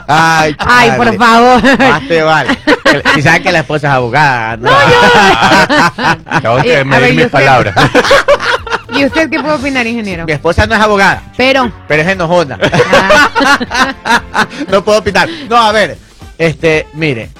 Ay, 0.06 0.54
Ay, 0.58 0.90
por 0.96 1.14
favor. 1.16 1.62
Más 1.78 2.08
te 2.08 2.22
vale. 2.22 2.58
Si 3.14 3.22
saben 3.22 3.42
que 3.42 3.52
la 3.52 3.58
esposa 3.60 3.88
es 3.88 3.94
abogada. 3.94 4.56
No, 4.56 4.70
Acabo 6.26 6.58
Eh, 6.60 6.76
de 6.76 6.84
medir 6.84 7.12
¿y 7.14 7.16
mis 7.16 7.26
palabras. 7.26 7.74
¿Y 8.96 9.04
usted 9.04 9.28
qué 9.30 9.40
puede 9.40 9.54
opinar, 9.54 9.86
ingeniero? 9.86 10.24
Mi 10.26 10.32
esposa 10.32 10.66
no 10.66 10.74
es 10.74 10.80
abogada, 10.80 11.32
Pero, 11.36 11.72
pero 11.88 12.02
es 12.02 12.08
enojona. 12.08 12.58
ah, 13.04 14.48
no 14.70 14.84
puedo 14.84 14.98
opinar. 14.98 15.28
No, 15.48 15.56
a 15.56 15.72
ver, 15.72 15.96
este, 16.38 16.86
mire, 16.94 17.30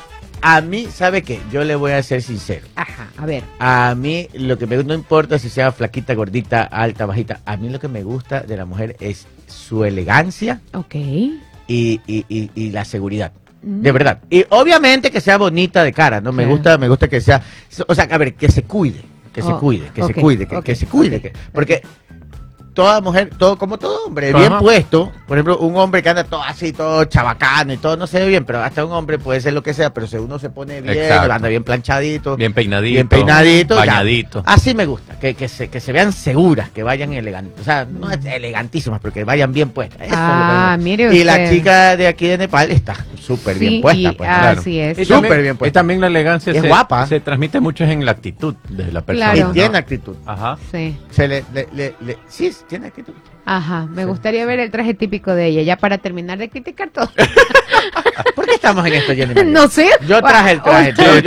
a 0.43 0.61
mí, 0.61 0.87
¿sabe 0.93 1.23
qué? 1.23 1.41
Yo 1.53 1.65
le 1.65 1.75
voy 1.75 1.93
a 1.93 2.03
ser 2.03 2.23
sincero. 2.23 2.67
ajá, 2.77 3.09
a 3.17 3.27
ver. 3.27 3.43
A 3.59 3.95
mí 3.97 4.29
lo 4.35 4.59
que 4.59 4.67
me 4.67 4.77
no 4.83 4.95
importa 4.95 5.39
si 5.39 5.49
sea 5.49 5.73
flaquita, 5.73 6.15
gordita, 6.15 6.65
alta, 6.65 7.07
bajita. 7.07 7.41
A 7.47 7.57
mí 7.57 7.69
lo 7.71 7.79
que 7.81 7.89
me 7.89 8.03
gusta 8.03 8.41
de 8.41 8.57
la 8.57 8.65
mujer 8.65 8.97
es 9.01 9.27
su 9.47 9.85
elegancia 9.85 10.61
Ok. 10.73 10.95
y, 10.95 11.41
y- 11.69 12.01
y- 12.29 12.51
y 12.55 12.71
la 12.71 12.85
seguridad. 12.85 13.33
Mm. 13.63 13.81
De 13.81 13.93
verdad. 13.93 14.19
Y 14.29 14.45
obviamente 14.51 15.11
que 15.11 15.21
sea 15.23 15.39
bonita 15.39 15.83
de 15.83 15.93
cara, 15.93 16.21
¿no? 16.21 16.33
Me 16.33 16.45
gusta, 16.47 16.77
me 16.77 16.89
gusta 16.89 17.09
que 17.09 17.21
sea, 17.21 17.41
o 17.87 17.95
sea, 17.95 18.05
a 18.11 18.19
ver, 18.19 18.35
que 18.35 18.51
se 18.51 18.65
cuide, 18.65 19.01
que 19.35 19.43
se 19.43 19.53
Oh, 19.53 19.59
cuide, 19.59 19.91
que 19.93 20.03
se 20.05 20.15
cuide, 20.15 20.47
que, 20.47 20.75
se 20.77 20.87
cuide, 20.87 21.21
que- 21.21 21.33
porque 21.53 21.83
toda 22.75 23.01
mujer, 23.01 23.31
todo 23.39 23.57
como 23.57 23.79
todo 23.79 24.05
hombre, 24.07 24.31
Ajá. 24.31 24.39
bien 24.39 24.59
puesto, 24.59 25.13
por 25.27 25.39
ejemplo, 25.39 25.59
un 25.59 25.77
hombre 25.77 26.03
que 26.03 26.09
anda 26.11 26.25
todo 26.25 26.43
así, 26.43 26.73
todo 26.73 27.05
chabacano 27.05 27.73
y 27.73 27.77
todo 27.77 27.97
no 27.97 28.07
se 28.07 28.19
ve 28.21 28.27
bien, 28.29 28.45
pero 28.45 28.63
hasta 28.63 28.85
un 28.85 28.93
hombre 28.93 29.19
puede 29.19 29.41
ser 29.41 29.53
lo 29.55 29.63
que 29.63 29.73
sea, 29.73 29.95
pero 29.95 30.07
si 30.07 30.17
uno 30.17 30.39
se 30.39 30.51
pone 30.51 30.81
bien, 30.81 30.99
Exacto. 30.99 31.33
anda 31.33 31.49
bien 31.49 31.65
planchadito, 31.65 32.37
Bien 32.37 32.53
peinadito. 32.53 32.93
bien 32.95 33.09
peinadito, 33.09 33.75
ya. 33.77 33.81
Bañadito. 33.81 34.43
Así 34.45 34.75
me 34.75 34.87
gusta, 34.87 35.19
que, 35.19 35.35
que, 35.35 35.49
se, 35.49 35.69
que 35.69 35.81
se 35.81 35.93
vean 35.93 36.13
seguras, 36.13 36.71
que 36.71 36.83
vayan 36.83 37.13
elegantes. 37.13 37.61
O 37.61 37.65
sea, 37.65 37.85
no 37.87 38.11
es 38.11 38.25
elegantísimas, 38.25 39.01
pero 39.01 39.15
que 39.15 39.25
vayan 39.25 39.53
bien 39.53 39.71
puestas. 39.71 40.03
Eso 40.03 40.15
Ah, 40.17 40.77
mire 40.79 41.15
Y 41.15 41.25
la 41.25 41.33
usted. 41.35 41.51
chica 41.53 41.97
de 41.97 42.07
aquí 42.09 42.27
de 42.27 42.39
Nepal 42.39 42.71
está 42.71 42.97
súper 43.21 43.55
Sí, 43.59 43.69
bien 43.69 43.83
puesta. 43.83 44.01
y 44.01 44.13
pues, 44.13 44.29
claro. 44.29 44.61
así 44.61 44.81
es. 44.81 44.99
Y 44.99 45.05
Súper 45.05 45.21
también, 45.23 45.43
bien 45.43 45.55
y 45.55 45.59
puesta. 45.59 45.81
también 45.81 46.01
la 46.01 46.07
elegancia 46.09 46.53
Es 46.53 46.61
se, 46.61 46.69
guapa. 46.69 47.07
se 47.07 47.21
transmite 47.21 47.61
mucho 47.61 47.85
en 47.85 48.05
la 48.05 48.11
actitud 48.11 48.55
de 48.69 48.91
la 48.93 49.01
persona. 49.03 49.33
Claro. 49.33 49.51
Y 49.51 49.53
tiene 49.55 49.79
actitud. 49.79 50.17
Ajá. 50.27 50.59
Sí. 50.71 50.97
Se 51.11 51.29
le, 51.29 51.45
le- 51.55 51.69
le- 51.73 51.95
le- 52.05 52.19
sí, 52.29 52.53
tiene 52.69 52.87
actitud. 52.89 53.13
Ajá, 53.45 53.87
me 53.87 54.03
Sí. 54.03 54.09
gustaría 54.09 54.47
ver 54.47 54.59
el 54.61 54.71
traje 54.71 54.95
típico 54.95 55.35
de 55.35 55.47
ella, 55.47 55.63
ya 55.63 55.77
para 55.77 55.99
terminar 55.99 56.39
de 56.39 56.49
criticar 56.49 56.89
todo. 56.91 57.11
¿Por 58.35 58.47
qué 58.47 58.55
estamos 58.55 58.87
en 58.87 58.95
esto, 58.95 59.13
Jenny? 59.15 59.35
María? 59.35 59.45
no 59.45 59.69
sé. 59.69 59.91
Yo 60.09 60.21
traje 60.23 60.53
el 60.53 60.63
traje, 60.63 60.91
yo- 60.91 60.95
traje 60.97 61.17
el 61.19 61.23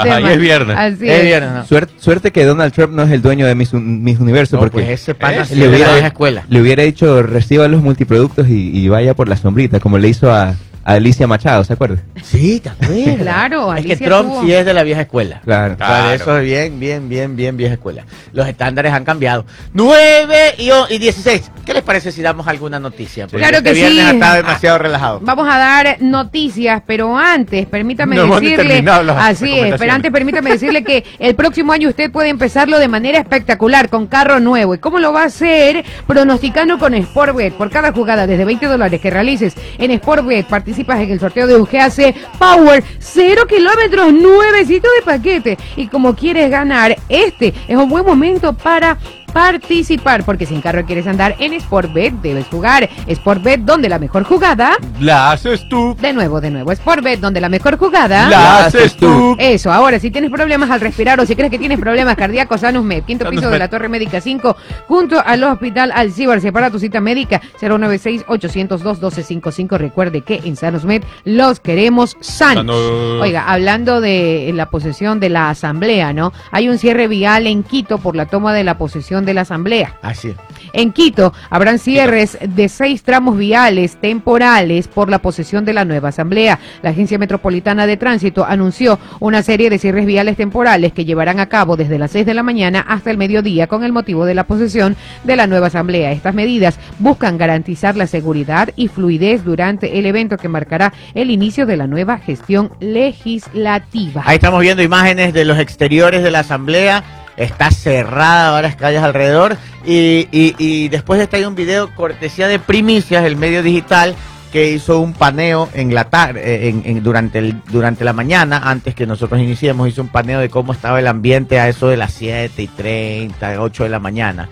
traje. 0.00 0.20
Y 0.22 0.26
es 0.32 0.38
viernes. 0.40 0.76
Así 0.78 1.08
Es 1.08 1.18
es. 1.18 1.24
viernes, 1.24 1.52
¿no? 1.52 1.66
Suerte, 1.66 1.94
suerte 1.98 2.30
que 2.32 2.44
Donald 2.44 2.72
Trump 2.72 2.92
no 2.92 3.02
es 3.02 3.10
el 3.10 3.22
dueño 3.22 3.46
de 3.46 3.54
Miss, 3.54 3.72
Un- 3.72 4.02
Miss 4.02 4.18
Universo, 4.20 4.56
No, 4.56 4.60
porque 4.60 4.72
pues 4.78 4.88
ese 4.88 5.14
pana 5.14 5.36
le 5.38 5.42
es 5.42 5.50
de 5.50 5.68
hubiera- 5.68 6.06
escuela. 6.06 6.44
le 6.48 6.60
hubiera 6.60 6.82
dicho 6.82 7.22
reciba 7.22 7.66
los 7.68 7.82
multiproductos 7.82 8.48
y, 8.48 8.70
y 8.78 8.88
vaya 8.88 9.14
por 9.14 9.28
la 9.28 9.36
sombrita, 9.36 9.80
como 9.80 9.98
le 9.98 10.08
hizo 10.08 10.32
a 10.32 10.54
Alicia 10.88 11.26
Machado, 11.26 11.64
¿se 11.64 11.72
acuerda? 11.72 11.96
Sí, 12.22 12.60
¿te 12.60 12.68
acuerdas? 12.68 13.16
Claro, 13.20 13.74
Es 13.74 13.84
que 13.84 13.92
Alicia 13.92 14.06
Trump 14.06 14.28
tuvo- 14.30 14.42
sí 14.44 14.52
es 14.52 14.64
de 14.64 14.72
la 14.72 14.84
vieja 14.84 15.00
escuela. 15.00 15.40
Claro. 15.44 15.76
Claro. 15.76 16.10
eso 16.12 16.38
es 16.38 16.44
bien, 16.44 16.78
bien, 16.78 17.08
bien, 17.08 17.34
bien 17.34 17.56
vieja 17.56 17.74
escuela. 17.74 18.04
Los 18.32 18.46
estándares 18.46 18.92
han 18.92 19.04
cambiado. 19.04 19.44
9 19.72 20.54
y, 20.58 20.70
y 20.94 20.98
16. 20.98 21.50
¿Qué 21.64 21.74
les 21.74 21.82
parece 21.82 22.12
si 22.12 22.22
damos 22.22 22.46
alguna 22.46 22.78
noticia? 22.78 23.26
Porque 23.26 23.38
Claro 23.38 23.56
este 23.58 23.70
que 23.70 23.74
viernes 23.74 23.98
sí. 23.98 24.06
ha 24.06 24.10
estado 24.12 24.36
demasiado 24.36 24.78
relajado. 24.78 25.20
Vamos 25.22 25.48
a 25.50 25.58
dar 25.58 25.96
noticias, 26.00 26.80
pero 26.86 27.18
antes, 27.18 27.66
permítame 27.66 28.14
No 28.14 28.26
decirle, 28.38 28.84
así 29.18 29.58
es, 29.58 29.74
pero 29.78 29.92
antes 29.92 30.12
permítame 30.12 30.50
decirle 30.50 30.84
que 30.84 31.04
el 31.18 31.34
próximo 31.34 31.72
año 31.72 31.88
usted 31.88 32.12
puede 32.12 32.28
empezarlo 32.28 32.78
de 32.78 32.86
manera 32.86 33.18
espectacular 33.18 33.88
con 33.88 34.06
carro 34.06 34.38
nuevo. 34.38 34.74
¿Y 34.74 34.78
cómo 34.78 35.00
lo 35.00 35.12
va 35.12 35.22
a 35.22 35.26
hacer? 35.26 35.84
Pronosticando 36.06 36.78
con 36.78 36.94
Sportbet. 36.94 37.54
Por 37.54 37.70
cada 37.70 37.90
jugada 37.92 38.28
desde 38.28 38.44
20 38.44 38.66
dólares 38.66 39.00
que 39.00 39.10
realices 39.10 39.54
en 39.78 39.92
Sportbet, 39.98 40.46
participas 40.76 41.00
en 41.00 41.10
el 41.10 41.20
sorteo 41.20 41.46
de 41.46 41.56
un 41.56 41.64
GAC 41.64 42.14
Power 42.38 42.84
0 42.98 43.46
kilómetros, 43.46 44.12
nuevecito 44.12 44.88
de 44.96 45.02
paquete. 45.02 45.58
Y 45.76 45.86
como 45.88 46.14
quieres 46.14 46.50
ganar, 46.50 46.96
este 47.08 47.54
es 47.66 47.76
un 47.76 47.88
buen 47.88 48.04
momento 48.04 48.52
para 48.52 48.98
participar, 49.32 50.24
porque 50.24 50.46
sin 50.46 50.60
carro 50.60 50.84
quieres 50.84 51.06
andar 51.06 51.36
en 51.38 51.58
Sportbet, 51.60 52.14
debes 52.22 52.46
jugar 52.46 52.88
Sportbet, 53.12 53.60
donde 53.60 53.88
la 53.88 53.98
mejor 53.98 54.24
jugada 54.24 54.72
La 55.00 55.32
haces 55.32 55.68
tú. 55.68 55.96
de 56.00 56.12
nuevo, 56.12 56.40
de 56.40 56.50
nuevo, 56.50 56.74
Sportbet, 56.74 57.20
donde 57.20 57.40
la 57.40 57.48
mejor 57.48 57.78
jugada. 57.78 58.28
La 58.28 58.66
haces 58.66 58.96
tú. 58.96 59.36
Eso, 59.38 59.72
ahora, 59.72 59.98
si 59.98 60.10
tienes 60.10 60.30
problemas 60.30 60.70
al 60.70 60.80
respirar 60.80 61.20
o 61.20 61.26
si 61.26 61.34
crees 61.36 61.50
que 61.50 61.58
tienes 61.58 61.78
problemas 61.78 62.16
cardíacos, 62.16 62.60
Sanus 62.62 62.84
Med, 62.84 63.04
quinto 63.04 63.24
Sanus 63.24 63.40
piso 63.40 63.50
de 63.50 63.58
la 63.58 63.68
Torre 63.68 63.88
Médica 63.88 64.20
5, 64.20 64.56
junto 64.88 65.20
al 65.24 65.42
Hospital 65.44 65.92
Alcibar, 65.94 66.40
separa 66.40 66.70
tu 66.70 66.78
cita 66.78 67.00
médica 67.00 67.40
096-802-1255. 67.60 69.78
Recuerde 69.78 70.22
que 70.22 70.40
en 70.44 70.56
Sanus 70.56 70.84
Med 70.84 71.02
los 71.24 71.60
queremos 71.60 72.16
sanos. 72.20 72.56
Sanos. 72.66 73.20
Oiga, 73.20 73.44
hablando 73.46 74.00
de 74.00 74.50
la 74.54 74.66
posesión 74.70 75.20
de 75.20 75.28
la 75.28 75.50
asamblea, 75.50 76.12
¿no? 76.12 76.32
Hay 76.52 76.68
un 76.68 76.78
cierre 76.78 77.08
vial 77.08 77.46
en 77.46 77.62
Quito 77.62 77.98
por 77.98 78.16
la 78.16 78.26
toma 78.26 78.52
de 78.54 78.64
la 78.64 78.78
posesión 78.78 79.24
de 79.26 79.34
la 79.34 79.42
asamblea. 79.42 79.96
Así 80.00 80.28
es. 80.28 80.36
En 80.72 80.92
Quito 80.92 81.32
habrán 81.50 81.78
cierres 81.78 82.38
de 82.40 82.68
seis 82.68 83.02
tramos 83.02 83.36
viales 83.36 83.96
temporales 83.96 84.88
por 84.88 85.10
la 85.10 85.18
posesión 85.18 85.64
de 85.64 85.72
la 85.72 85.84
nueva 85.84 86.08
asamblea. 86.08 86.58
La 86.82 86.90
Agencia 86.90 87.18
Metropolitana 87.18 87.86
de 87.86 87.96
Tránsito 87.96 88.44
anunció 88.44 88.98
una 89.20 89.42
serie 89.42 89.70
de 89.70 89.78
cierres 89.78 90.06
viales 90.06 90.36
temporales 90.36 90.92
que 90.92 91.04
llevarán 91.04 91.40
a 91.40 91.46
cabo 91.46 91.76
desde 91.76 91.98
las 91.98 92.10
6 92.12 92.26
de 92.26 92.34
la 92.34 92.42
mañana 92.42 92.84
hasta 92.88 93.10
el 93.10 93.18
mediodía 93.18 93.66
con 93.66 93.84
el 93.84 93.92
motivo 93.92 94.24
de 94.24 94.34
la 94.34 94.44
posesión 94.44 94.96
de 95.24 95.36
la 95.36 95.46
nueva 95.46 95.68
asamblea. 95.68 96.12
Estas 96.12 96.34
medidas 96.34 96.78
buscan 96.98 97.38
garantizar 97.38 97.96
la 97.96 98.06
seguridad 98.06 98.70
y 98.76 98.88
fluidez 98.88 99.44
durante 99.44 99.98
el 99.98 100.06
evento 100.06 100.36
que 100.36 100.48
marcará 100.48 100.92
el 101.14 101.30
inicio 101.30 101.66
de 101.66 101.76
la 101.76 101.86
nueva 101.86 102.18
gestión 102.18 102.70
legislativa. 102.80 104.22
Ahí 104.24 104.36
estamos 104.36 104.60
viendo 104.60 104.82
imágenes 104.82 105.32
de 105.32 105.44
los 105.44 105.58
exteriores 105.58 106.22
de 106.22 106.30
la 106.30 106.40
asamblea. 106.40 107.25
Está 107.36 107.70
cerrada 107.70 108.50
varias 108.50 108.76
calles 108.76 109.02
alrededor. 109.02 109.56
Y, 109.84 110.28
y- 110.32 110.54
y 110.58 110.88
después 110.88 111.18
de 111.18 111.24
esto 111.24 111.36
hay 111.36 111.44
un 111.44 111.54
video 111.54 111.94
cortesía 111.94 112.48
de 112.48 112.58
Primicias, 112.58 113.24
el 113.24 113.36
medio 113.36 113.62
digital, 113.62 114.14
que 114.52 114.70
hizo 114.70 115.00
un 115.00 115.12
paneo 115.12 115.68
en 115.74 115.94
la 115.94 116.04
tarde, 116.08 116.68
en, 116.68 116.82
en- 116.86 117.02
durante, 117.02 117.38
el, 117.40 117.60
durante 117.70 118.04
la 118.04 118.12
mañana, 118.14 118.62
antes 118.64 118.94
que 118.94 119.06
nosotros 119.06 119.40
iniciemos, 119.40 119.88
hizo 119.88 120.00
un 120.02 120.08
paneo 120.08 120.40
de 120.40 120.48
cómo 120.48 120.72
estaba 120.72 120.98
el 120.98 121.06
ambiente 121.06 121.60
a 121.60 121.68
eso 121.68 121.88
de 121.88 121.96
las 121.98 122.12
7 122.14 122.62
y 122.62 122.68
30, 122.68 123.60
8 123.60 123.82
de 123.84 123.88
la 123.90 123.98
mañana. 123.98 124.48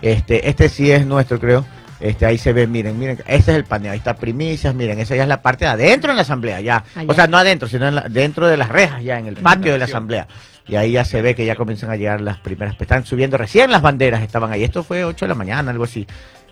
Este, 0.00 0.48
este 0.48 0.68
sí 0.68 0.90
es 0.92 1.04
nuestro, 1.06 1.40
creo. 1.40 1.64
Este, 1.98 2.24
ahí 2.26 2.38
se 2.38 2.52
ve, 2.52 2.68
miren, 2.68 2.96
miren, 2.96 3.18
ese 3.26 3.50
es 3.50 3.56
el 3.56 3.64
paneo, 3.64 3.90
ahí 3.90 3.98
está 3.98 4.14
primicias, 4.14 4.72
miren, 4.72 5.00
esa 5.00 5.16
ya 5.16 5.22
es 5.24 5.28
la 5.28 5.42
parte 5.42 5.64
de 5.64 5.72
adentro 5.72 6.10
en 6.12 6.16
la 6.16 6.22
asamblea, 6.22 6.60
ya. 6.60 6.84
Allá. 6.94 7.10
O 7.10 7.14
sea, 7.14 7.26
no 7.26 7.36
adentro, 7.36 7.66
sino 7.66 7.88
en 7.88 7.96
la- 7.96 8.02
dentro 8.08 8.46
de 8.46 8.56
las 8.56 8.68
rejas, 8.68 9.02
ya 9.02 9.18
en 9.18 9.26
el 9.26 9.34
patio 9.34 9.72
de 9.72 9.78
la 9.78 9.86
asamblea. 9.86 10.28
Y 10.68 10.76
ahí 10.76 10.92
ya 10.92 11.04
se 11.04 11.22
ve 11.22 11.34
que 11.34 11.46
ya 11.46 11.56
comienzan 11.56 11.90
a 11.90 11.96
llegar 11.96 12.20
las 12.20 12.38
primeras, 12.38 12.76
están 12.78 13.04
subiendo 13.06 13.38
recién 13.38 13.70
las 13.70 13.80
banderas, 13.82 14.22
estaban 14.22 14.52
ahí. 14.52 14.62
Esto 14.64 14.82
fue 14.82 15.04
8 15.04 15.24
de 15.24 15.28
la 15.28 15.34
mañana, 15.34 15.70
algo 15.70 15.84
así. 15.84 16.06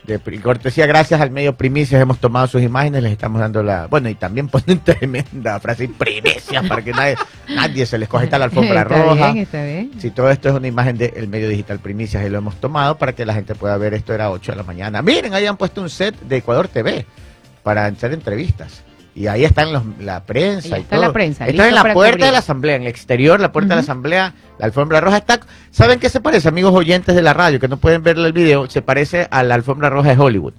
De 0.05 0.21
cortesía, 0.41 0.87
gracias 0.87 1.21
al 1.21 1.33
medio 1.33 1.57
primicias, 1.57 2.01
hemos 2.01 2.19
tomado 2.21 2.47
sus 2.47 2.63
imágenes, 2.63 3.03
les 3.03 3.11
estamos 3.11 3.41
dando 3.41 3.63
la. 3.65 3.89
Bueno, 3.89 4.09
y 4.09 4.15
también 4.15 4.49
ponen 4.49 4.79
tremenda 4.79 5.59
frase, 5.59 5.89
primicias, 5.89 6.65
para 6.69 6.81
que 6.83 6.93
nadie, 6.93 7.17
nadie 7.49 7.85
se 7.87 7.99
les 7.99 8.09
coge. 8.09 8.29
La 8.31 8.37
alfombra 8.45 8.83
está 8.83 8.95
roja. 8.95 9.33
bien, 9.33 9.39
está 9.39 9.65
bien. 9.65 9.91
Si 9.99 10.11
todo 10.11 10.31
esto 10.31 10.49
es 10.49 10.55
una 10.55 10.69
imagen 10.69 10.97
del 10.97 11.27
medio 11.29 11.49
digital 11.49 11.81
Primicias 11.81 12.25
y 12.25 12.29
lo 12.31 12.39
hemos 12.39 12.55
tomado 12.57 12.97
para 12.97 13.15
que 13.15 13.27
la 13.27 13.35
gente 13.35 13.55
pueda 13.57 13.77
ver 13.79 13.95
esto 13.95 14.15
era 14.15 14.31
8 14.31 14.53
de 14.53 14.57
la 14.57 14.63
mañana. 14.63 15.03
Miren, 15.03 15.35
ahí 15.35 15.45
han 15.45 15.57
puesto 15.57 15.83
un 15.83 15.91
set 15.91 16.15
de 16.21 16.37
Ecuador 16.37 16.69
TV 16.69 17.05
para 17.65 17.87
hacer 17.87 18.13
entrevistas. 18.13 18.85
Y 19.17 19.29
ahí 19.29 19.45
están 19.45 19.73
los, 19.73 19.83
la 19.99 20.23
prensa 20.25 20.75
Ahí 20.75 20.83
y 20.83 20.85
está 20.85 20.97
todo. 20.97 21.07
la 21.07 21.13
prensa, 21.15 21.47
Está 21.49 21.69
en 21.69 21.75
la 21.75 21.83
puerta 21.95 22.11
cubrir. 22.13 22.25
de 22.27 22.33
la 22.33 22.39
asamblea, 22.39 22.77
en 22.77 22.83
el 22.83 22.89
exterior, 22.89 23.41
la 23.41 23.51
puerta 23.51 23.71
de 23.71 23.77
la 23.77 23.81
asamblea, 23.81 24.35
la 24.59 24.67
alfombra 24.67 25.01
roja 25.01 25.17
está. 25.17 25.41
¿Saben 25.71 25.99
qué 25.99 26.11
se 26.11 26.21
parece, 26.21 26.49
amigos 26.49 26.75
oyentes 26.75 27.15
de 27.17 27.23
la 27.23 27.33
radio 27.33 27.59
que 27.59 27.67
no 27.67 27.79
pueden 27.79 28.03
ver 28.03 28.19
el 28.19 28.33
video? 28.35 28.69
Se 28.69 28.83
parece 28.83 29.27
a 29.31 29.43
la 29.43 29.55
alfombra 29.55 29.89
roja 29.89 30.11
de 30.15 30.19
Hollywood. 30.23 30.53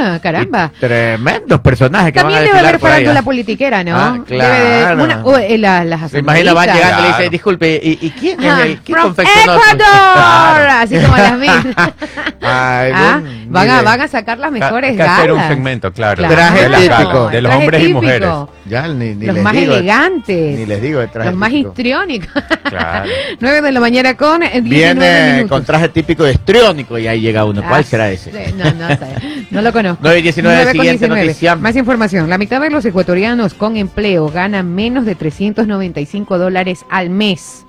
Ah, 0.00 0.18
caramba. 0.22 0.70
Tremendos 0.80 1.60
personajes 1.60 2.12
que 2.12 2.18
También 2.20 2.40
van 2.40 2.48
a 2.48 2.52
debe 2.56 2.68
haber 2.68 2.80
farándula 2.80 3.22
politiquera, 3.22 3.84
¿no? 3.84 3.96
Ah, 3.96 4.12
de- 4.18 4.24
claro. 4.24 5.04
una- 5.04 5.24
o, 5.24 5.36
eh, 5.38 5.58
la- 5.58 5.84
las 5.84 6.10
Se 6.10 6.18
imagina, 6.18 6.52
van 6.54 6.68
llegando 6.72 6.98
y 6.98 7.02
le 7.02 7.08
dicen, 7.08 7.30
disculpe, 7.30 7.80
¿y, 7.82 7.98
y 8.00 8.10
quién 8.10 8.42
es 8.42 8.50
Ajá, 8.50 8.62
el 8.66 8.78
quién 8.78 8.98
from 8.98 9.14
confeccionó 9.14 9.54
su-" 9.54 9.58
Ecuador, 9.60 10.12
Claro. 10.14 10.72
así 10.82 10.96
como 10.98 11.16
las 11.16 11.38
mismas. 11.38 11.64
Ay, 12.44 12.92
Ah, 12.94 13.20
van, 13.48 13.70
a, 13.70 13.72
mire. 13.74 13.84
van 13.84 14.00
a 14.00 14.08
sacar 14.08 14.38
las 14.38 14.50
mejores 14.50 14.96
que 14.96 15.02
hacer 15.02 15.30
un 15.32 15.38
galas. 15.38 15.52
segmento, 15.52 15.92
claro. 15.92 16.16
Claro. 16.16 16.34
Traje 16.34 16.62
de, 16.62 16.68
la 16.68 16.78
típico. 16.78 17.18
gala, 17.24 17.30
de 17.30 17.42
los 17.42 17.54
hombres 17.54 17.82
y 17.88 17.92
mujeres. 17.92 18.28
Ya, 18.66 18.88
ni, 18.88 19.14
ni 19.14 19.26
Los 19.26 19.34
les 19.36 19.44
más 19.44 19.52
digo, 19.52 19.74
elegantes. 19.74 20.58
Ni 20.58 20.66
les 20.66 20.82
digo 20.82 21.00
de 21.00 21.08
traje 21.08 21.30
los 21.30 21.38
más 21.38 21.52
histriónicos. 21.52 22.42
Claro. 22.68 23.10
9 23.40 23.60
de 23.62 23.72
la 23.72 23.80
mañana 23.80 24.16
con 24.16 24.42
eh, 24.42 24.60
19 24.60 24.68
Viene 24.70 25.32
minutos. 25.34 25.50
con 25.50 25.64
traje 25.64 25.88
típico 25.90 26.24
de 26.24 26.32
histriónico 26.32 26.98
y 26.98 27.06
ahí 27.06 27.20
llega 27.20 27.44
uno. 27.44 27.62
¿Cuál 27.62 27.80
Ah, 27.82 27.84
será 27.84 28.10
ese? 28.10 28.30
sí, 28.30 28.54
No, 28.56 28.64
no, 28.72 28.88
sé. 28.88 29.46
no 29.50 29.62
lo 29.62 29.71
conozco. 29.72 30.00
9 30.02 30.18
y 30.18 30.22
19, 30.22 30.54
9 30.54 30.64
con 30.64 30.72
siguiente 30.72 31.06
19. 31.06 31.26
noticia. 31.26 31.56
Más 31.56 31.76
información. 31.76 32.30
La 32.30 32.38
mitad 32.38 32.60
de 32.60 32.70
los 32.70 32.84
ecuatorianos 32.84 33.54
con 33.54 33.76
empleo 33.76 34.28
ganan 34.28 34.74
menos 34.74 35.04
de 35.04 35.14
395 35.14 36.38
dólares 36.38 36.84
al 36.90 37.10
mes. 37.10 37.64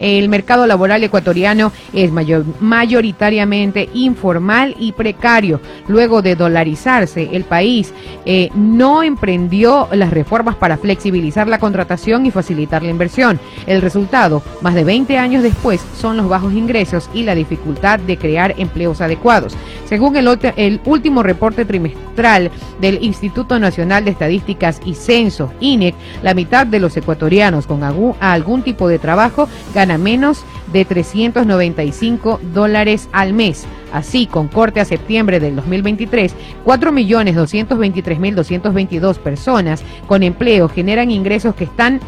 El 0.00 0.28
mercado 0.28 0.66
laboral 0.66 1.04
ecuatoriano 1.04 1.70
es 1.92 2.10
mayor- 2.10 2.44
mayoritariamente 2.58 3.88
informal 3.94 4.74
y 4.78 4.92
precario. 4.92 5.60
Luego 5.86 6.22
de 6.22 6.34
dolarizarse, 6.34 7.28
el 7.32 7.44
país 7.44 7.92
eh, 8.24 8.50
no 8.54 9.02
emprendió 9.02 9.88
las 9.92 10.10
reformas 10.10 10.56
para 10.56 10.78
flexibilizar 10.78 11.46
la 11.46 11.58
contratación 11.58 12.26
y 12.26 12.30
facilitar 12.30 12.82
la 12.82 12.90
inversión. 12.90 13.38
El 13.66 13.82
resultado, 13.82 14.42
más 14.62 14.74
de 14.74 14.84
20 14.84 15.18
años 15.18 15.42
después, 15.42 15.80
son 15.96 16.16
los 16.16 16.28
bajos 16.28 16.52
ingresos 16.54 17.10
y 17.14 17.22
la 17.22 17.34
dificultad 17.34 17.98
de 18.00 18.16
crear 18.16 18.54
empleos 18.58 19.00
adecuados. 19.00 19.56
Según 19.86 20.16
el, 20.16 20.80
último 20.84 21.22
reporte 21.22 21.64
trimestral 21.64 22.50
del 22.80 23.02
Instituto 23.02 23.58
Nacional 23.58 24.04
de 24.04 24.12
Estadísticas 24.12 24.80
y 24.84 24.94
Censo, 24.94 25.52
INEC, 25.60 25.94
la 26.22 26.32
mitad 26.32 26.66
de 26.66 26.78
los 26.78 26.96
ecuatorianos 26.96 27.66
con 27.66 27.82
algún, 27.82 28.62
tipo 28.62 28.88
de 28.88 28.98
trabajo 28.98 29.48
gana 29.90 29.98
menos 29.98 30.44
de 30.72 30.84
395 30.84 32.38
dólares 32.54 33.08
al 33.12 33.32
mes. 33.32 33.66
Así, 33.92 34.28
con 34.28 34.46
corte 34.46 34.78
a 34.78 34.84
septiembre 34.84 35.40
del 35.40 35.56
2023, 35.56 36.32
4.223.222 36.64 39.18
personas 39.18 39.82
con 40.06 40.22
empleo 40.22 40.68
generan 40.68 41.10
ingresos 41.10 41.56
que 41.56 41.64
están 41.64 41.98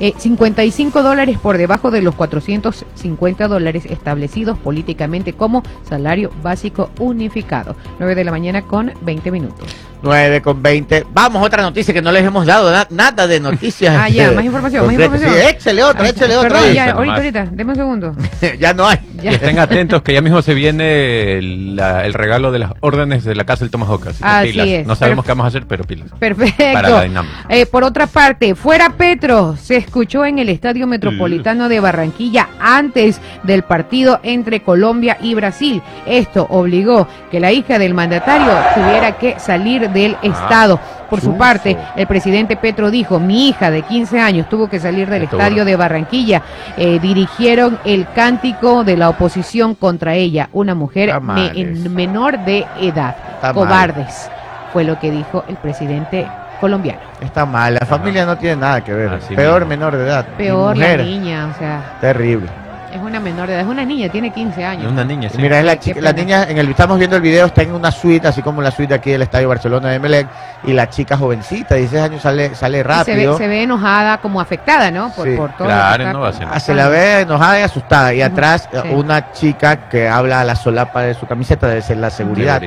eh, 0.00 0.12
55 0.18 1.02
dólares 1.02 1.38
por 1.38 1.58
debajo 1.58 1.90
de 1.90 2.02
los 2.02 2.14
450 2.14 3.48
dólares 3.48 3.84
establecidos 3.86 4.58
políticamente 4.58 5.32
como 5.32 5.62
salario 5.88 6.30
básico 6.42 6.90
unificado. 6.98 7.76
9 7.98 8.14
de 8.14 8.24
la 8.24 8.30
mañana 8.30 8.62
con 8.62 8.92
20 9.02 9.30
minutos. 9.30 9.68
9 10.02 10.42
con 10.42 10.62
20. 10.62 11.06
Vamos, 11.14 11.42
otra 11.46 11.62
noticia 11.62 11.94
que 11.94 12.02
no 12.02 12.12
les 12.12 12.22
hemos 12.24 12.44
dado 12.44 12.70
na- 12.70 12.86
nada 12.90 13.26
de 13.26 13.40
noticias. 13.40 13.94
Ah, 14.04 14.08
ya, 14.08 14.32
más 14.32 14.44
información, 14.44 14.84
más 14.84 14.94
información. 14.96 15.32
Sí, 15.32 15.40
échale 15.48 15.82
otra, 15.82 16.02
Ah, 16.04 16.08
échale 16.08 16.36
otra. 16.36 16.48
Perdón, 16.50 16.68
ahí. 16.68 16.74
ya, 16.74 16.90
ahorita, 16.90 17.14
ahorita, 17.16 17.46
deme 17.52 17.70
un 17.70 17.76
segundo. 17.76 18.14
ya 18.60 18.74
no 18.74 18.86
hay. 18.86 18.98
Ya. 19.22 19.30
Y 19.30 19.34
estén 19.36 19.58
atentos 19.58 20.02
que 20.02 20.12
ya 20.12 20.20
mismo 20.20 20.42
se 20.42 20.52
viene 20.52 21.38
el, 21.38 21.76
la- 21.76 22.04
el 22.04 22.12
regalo 22.12 22.52
de 22.52 22.58
las 22.58 22.72
órdenes 22.80 23.24
de 23.24 23.34
la 23.34 23.44
casa 23.44 23.60
del 23.64 23.70
Tomahawk. 23.70 24.08
Así 24.08 24.18
Así 24.22 24.50
pilas. 24.50 24.66
es, 24.68 24.86
No 24.86 24.94
sabemos 24.94 25.24
pero- 25.24 25.32
qué 25.34 25.38
vamos 25.38 25.44
a 25.44 25.48
hacer, 25.48 25.66
pero 25.66 25.84
pilas. 25.84 26.08
Perfecto. 26.18 26.64
Para 26.74 26.88
la 26.90 27.02
dinámica. 27.04 27.34
Eh, 27.48 27.64
por 27.64 27.82
otra 27.84 28.06
parte, 28.06 28.54
fuera 28.54 28.90
Petro, 28.90 29.56
se 29.56 29.76
escuchó 29.84 30.24
en 30.24 30.38
el 30.38 30.48
Estadio 30.48 30.86
Metropolitano 30.86 31.68
de 31.68 31.80
Barranquilla 31.80 32.48
antes 32.60 33.20
del 33.42 33.62
partido 33.62 34.20
entre 34.22 34.60
Colombia 34.62 35.16
y 35.20 35.34
Brasil. 35.34 35.80
Esto 36.06 36.46
obligó 36.50 37.06
que 37.30 37.40
la 37.40 37.52
hija 37.52 37.78
del 37.78 37.94
mandatario 37.94 38.52
tuviera 38.74 39.16
que 39.18 39.38
salir 39.38 39.90
del 39.90 40.16
estado. 40.22 40.80
Por 41.10 41.20
su 41.20 41.36
parte, 41.36 41.76
el 41.96 42.06
presidente 42.08 42.56
Petro 42.56 42.90
dijo, 42.90 43.20
mi 43.20 43.48
hija 43.48 43.70
de 43.70 43.82
15 43.82 44.18
años 44.18 44.48
tuvo 44.48 44.68
que 44.68 44.80
salir 44.80 45.08
del 45.08 45.22
Esto 45.24 45.36
estadio 45.36 45.56
bueno. 45.58 45.70
de 45.70 45.76
Barranquilla. 45.76 46.42
Eh, 46.76 46.98
dirigieron 47.00 47.78
el 47.84 48.06
cántico 48.14 48.82
de 48.82 48.96
la 48.96 49.10
oposición 49.10 49.74
contra 49.76 50.14
ella, 50.14 50.48
una 50.52 50.74
mujer 50.74 51.08
me- 51.08 51.12
Tamales. 51.12 51.56
en 51.56 51.94
menor 51.94 52.38
de 52.44 52.66
edad. 52.80 53.14
Cobardes, 53.52 54.28
fue 54.72 54.82
lo 54.84 54.98
que 54.98 55.10
dijo 55.12 55.44
el 55.46 55.56
presidente 55.56 56.26
colombiano. 56.60 57.00
Está 57.20 57.44
mal, 57.46 57.74
la 57.74 57.86
familia 57.86 58.24
no 58.26 58.36
tiene 58.36 58.56
nada 58.56 58.82
que 58.82 58.92
ver. 58.92 59.08
Así 59.14 59.34
Peor 59.34 59.60
mismo. 59.60 59.68
menor 59.70 59.96
de 59.96 60.04
edad. 60.04 60.26
Peor 60.36 60.76
la 60.76 60.96
niña, 60.96 61.48
o 61.54 61.58
sea, 61.58 61.96
Terrible. 62.00 62.48
es 62.92 63.00
una 63.00 63.18
menor 63.18 63.48
de 63.48 63.54
edad, 63.54 63.62
es 63.62 63.68
una 63.68 63.84
niña, 63.84 64.08
tiene 64.08 64.30
15 64.32 64.64
años. 64.64 64.92
Una 64.92 65.04
niña, 65.04 65.28
sí. 65.28 65.38
Mira, 65.40 65.58
es 65.58 65.64
la, 65.64 65.78
chica, 65.80 66.00
la 66.00 66.12
niña, 66.12 66.44
en 66.44 66.58
el, 66.58 66.68
estamos 66.70 66.96
viendo 66.98 67.16
el 67.16 67.22
video, 67.22 67.46
está 67.46 67.62
en 67.62 67.74
una 67.74 67.90
suite, 67.90 68.28
así 68.28 68.40
como 68.42 68.62
la 68.62 68.70
suite 68.70 68.94
aquí 68.94 69.10
del 69.10 69.22
Estadio 69.22 69.48
Barcelona 69.48 69.88
de 69.88 69.98
Melec, 69.98 70.28
y 70.64 70.72
la 70.72 70.88
chica 70.88 71.16
jovencita, 71.16 71.74
16 71.74 72.02
años, 72.02 72.22
sale, 72.22 72.54
sale 72.54 72.78
Y 72.78 72.82
se, 72.82 72.84
ve, 72.88 72.94
rápido. 72.94 73.36
se 73.38 73.48
ve 73.48 73.62
enojada, 73.64 74.18
como 74.18 74.40
afectada, 74.40 74.90
¿no? 74.90 75.10
Por, 75.10 75.26
Sí, 75.28 75.36
por 75.36 75.52
todo 75.56 75.66
claro, 75.66 76.12
no 76.12 76.20
va 76.20 76.28
a 76.28 76.30
está 76.30 76.44
ser. 76.44 76.54
Ah, 76.54 76.60
se 76.60 76.74
la 76.74 76.88
ve 76.88 77.20
enojada 77.20 77.60
y 77.60 77.62
asustada. 77.62 78.14
Y 78.14 78.22
atrás 78.22 78.68
eh, 78.72 78.80
sí. 78.82 78.88
una 78.92 79.32
chica 79.32 79.88
que 79.88 80.08
habla 80.08 80.40
a 80.40 80.44
la 80.44 80.54
solapa 80.54 81.02
de 81.02 81.14
su 81.14 81.26
camiseta, 81.26 81.66
debe 81.66 81.82
ser 81.82 81.96
la 81.96 82.10
seguridad. 82.10 82.62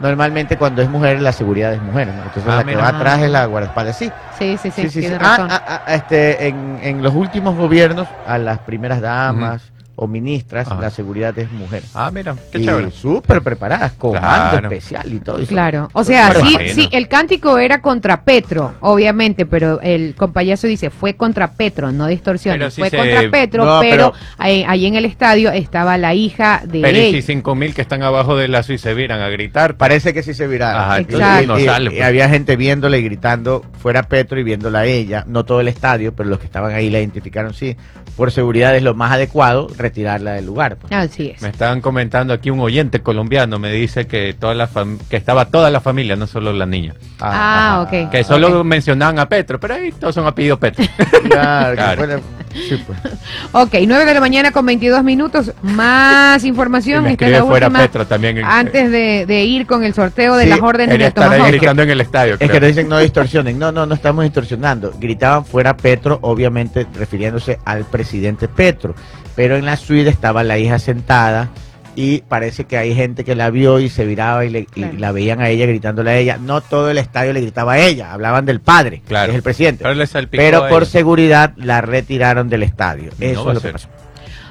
Normalmente 0.00 0.56
cuando 0.58 0.82
es 0.82 0.88
mujer, 0.90 1.20
la 1.22 1.32
seguridad 1.32 1.72
es 1.72 1.80
mujer. 1.82 2.08
¿no? 2.08 2.14
Entonces 2.22 2.44
Ah, 2.46 2.56
la 2.56 2.58
que 2.64 2.66
mira. 2.66 2.82
va 2.82 2.88
atrás 2.88 3.20
es 3.22 3.30
la 3.30 3.44
guardaespaldas. 3.46 3.96
Sí, 3.96 4.10
Sí, 4.38 4.58
sí, 4.62 4.70
sí, 4.70 4.82
sí, 4.82 4.90
sí. 4.90 5.00
tiene 5.00 5.16
sí. 5.16 5.22
razón. 5.22 5.48
Ah, 5.50 5.62
ah, 5.66 5.80
ah, 5.86 5.94
este, 5.94 6.48
en, 6.48 6.78
en 6.82 7.02
los 7.02 7.14
últimos 7.14 7.56
gobiernos, 7.56 8.06
a 8.26 8.36
las 8.38 8.58
primeras 8.58 9.00
damas 9.00 9.62
o 9.96 10.06
ministras, 10.06 10.68
Ajá. 10.70 10.80
la 10.80 10.90
seguridad 10.90 11.36
es 11.38 11.50
mujer. 11.50 11.82
Ah, 11.94 12.10
mira, 12.12 12.36
qué 12.52 12.58
y 12.58 12.64
chévere. 12.64 12.90
súper 12.90 13.42
preparadas, 13.42 13.92
comando 13.92 14.20
Claro. 14.20 14.68
especial 14.70 15.12
y 15.12 15.18
todo 15.20 15.38
eso. 15.38 15.48
Claro, 15.48 15.88
o 15.92 16.04
sea, 16.04 16.30
Pero 16.34 16.46
sí, 16.46 16.56
sí, 16.74 16.88
el 16.92 17.08
cántico 17.08 17.58
era 17.58 17.80
contra 17.80 18.22
Petro, 18.22 18.74
obviamente, 18.80 19.46
pero 19.46 19.80
el 19.80 20.14
compayazo 20.14 20.66
dice 20.66 20.90
fue 20.90 21.14
contra 21.14 21.50
Petro, 21.52 21.92
no 21.92 22.06
distorsiones, 22.06 22.74
sí 22.74 22.82
fue 22.82 22.90
se- 22.90 22.96
contra 22.98 23.30
Petro, 23.30 23.64
No, 23.64 23.80
pero, 23.80 24.12
pero- 24.12 24.24
ahí, 24.38 24.64
ahí 24.68 24.86
en 24.86 24.94
el 24.96 25.04
estadio 25.06 25.50
estaba 25.50 25.96
la 25.98 26.14
hija 26.14 26.62
de 26.64 26.80
Pero 26.82 26.98
y 26.98 27.00
ella. 27.00 27.16
si 27.18 27.22
5 27.22 27.54
mil 27.54 27.74
que 27.74 27.82
están 27.82 28.02
abajo 28.02 28.36
de 28.36 28.48
la 28.48 28.62
suite 28.62 28.82
se 28.82 28.94
vieran 28.94 29.20
a 29.20 29.28
gritar, 29.28 29.76
Parece 29.76 30.12
que 30.12 30.22
sí 30.22 30.34
se 30.34 30.46
viraron. 30.46 30.80
Ajá, 30.82 30.98
Exacto. 31.00 31.42
Y- 31.44 31.46
no 31.46 31.58
y- 31.58 31.64
sale, 31.64 31.86
y 31.86 31.96
pues. 31.96 32.02
había 32.02 32.28
gente 32.28 32.56
viéndola 32.56 32.98
y 32.98 33.02
gritando 33.02 33.64
fuera 33.80 34.02
Petro 34.02 34.38
y 34.38 34.42
viéndola 34.42 34.80
a 34.80 34.84
ella. 34.84 35.24
No 35.26 35.44
todo 35.44 35.60
el 35.60 35.68
estadio, 35.68 36.14
pero 36.14 36.28
los 36.28 36.38
que 36.38 36.44
estaban 36.46 36.74
ahí 36.74 36.90
la 36.90 36.98
identificaron, 36.98 37.54
sí. 37.54 37.76
Por 38.16 38.30
seguridad 38.32 38.74
es 38.76 38.82
lo 38.82 38.94
más 38.94 39.12
adecuado 39.12 39.66
retirarla 39.86 40.32
del 40.32 40.46
lugar. 40.46 40.76
pues. 40.76 40.92
Así 40.92 41.30
es. 41.34 41.42
me 41.42 41.48
estaban 41.48 41.80
comentando 41.80 42.32
aquí 42.32 42.50
un 42.50 42.60
oyente 42.60 43.00
colombiano, 43.00 43.58
me 43.58 43.72
dice 43.72 44.06
que 44.06 44.34
toda 44.38 44.54
la 44.54 44.68
fam- 44.68 44.98
que 45.08 45.16
estaba 45.16 45.46
toda 45.46 45.70
la 45.70 45.80
familia, 45.80 46.16
no 46.16 46.26
solo 46.26 46.52
la 46.52 46.66
niña. 46.66 46.94
Ah, 47.20 47.84
ok. 47.86 48.10
Que 48.10 48.24
solo 48.24 48.60
Ok. 48.60 48.66
mencionaban 48.66 49.18
a 49.18 49.28
Petro, 49.28 49.58
pero 49.60 49.74
ahí 49.74 49.92
todos 49.92 50.14
son 50.14 50.26
apellido 50.26 50.58
Petro. 50.58 50.84
Claro, 51.30 51.70
que 51.70 51.76
Claro. 51.76 51.98
fuera- 51.98 52.20
sí, 52.68 52.82
pues. 52.86 52.98
Ok, 53.52 53.74
9 53.86 54.04
de 54.04 54.14
la 54.14 54.20
mañana 54.20 54.50
con 54.50 54.64
22 54.66 55.02
minutos. 55.04 55.52
Más 55.62 56.44
información. 56.44 57.04
me 57.04 57.12
Esta 57.12 57.26
es 57.26 57.32
la 57.32 57.44
fuera 57.44 57.66
última. 57.68 57.82
Petro 57.82 58.06
también. 58.06 58.38
en- 58.38 58.44
Antes 58.44 58.90
de, 58.90 59.24
de 59.26 59.44
ir 59.44 59.66
con 59.66 59.84
el 59.84 59.94
sorteo 59.94 60.36
de 60.36 60.44
Sí, 60.44 60.50
las 60.50 60.60
órdenes 60.60 60.90
del 60.90 61.02
estar 61.02 61.32
ahí 61.32 61.50
gritando 61.52 61.82
en 61.82 61.90
el 61.90 62.00
estadio. 62.00 62.34
Es 62.34 62.38
que 62.40 62.46
creo. 62.48 62.60
nos 62.60 62.68
dicen 62.68 62.88
no 62.88 62.98
distorsionen. 62.98 63.58
No, 63.58 63.72
no, 63.72 63.86
no 63.86 63.94
estamos 63.94 64.24
distorsionando. 64.24 64.92
Gritaban 64.98 65.44
fuera 65.44 65.76
Petro, 65.76 66.18
obviamente 66.22 66.86
refiriéndose 66.94 67.58
al 67.64 67.84
presidente 67.84 68.48
Petro. 68.48 68.94
Pero 69.34 69.56
en 69.56 69.64
la 69.66 69.76
suite 69.76 70.08
estaba 70.08 70.42
la 70.42 70.58
hija 70.58 70.78
sentada 70.78 71.50
y 71.96 72.18
parece 72.20 72.64
que 72.66 72.76
hay 72.78 72.94
gente 72.94 73.24
que 73.24 73.34
la 73.34 73.50
vio 73.50 73.80
y 73.80 73.88
se 73.88 74.04
viraba 74.04 74.44
y, 74.44 74.50
le- 74.50 74.60
y 74.60 74.64
Claro. 74.66 74.98
la 74.98 75.10
veían 75.12 75.40
a 75.40 75.48
ella 75.48 75.66
gritándole 75.66 76.10
a 76.10 76.16
ella. 76.18 76.38
No 76.40 76.60
todo 76.60 76.90
el 76.90 76.98
estadio 76.98 77.32
le 77.32 77.40
gritaba 77.40 77.72
a 77.72 77.78
ella, 77.80 78.12
hablaban 78.12 78.44
del 78.46 78.60
padre, 78.60 79.02
Claro. 79.08 79.26
que 79.26 79.30
es 79.32 79.36
el 79.36 79.42
presidente. 79.42 79.84
Pero 80.30 80.68
por 80.68 80.86
seguridad 80.86 81.52
la 81.56 81.80
retiraron 81.80 82.48
del 82.48 82.62
estadio. 82.62 83.10
No 83.18 83.26
Eso 83.26 83.48
es 83.48 83.54
lo 83.54 83.60
que 83.60 83.70
pasó. 83.72 83.88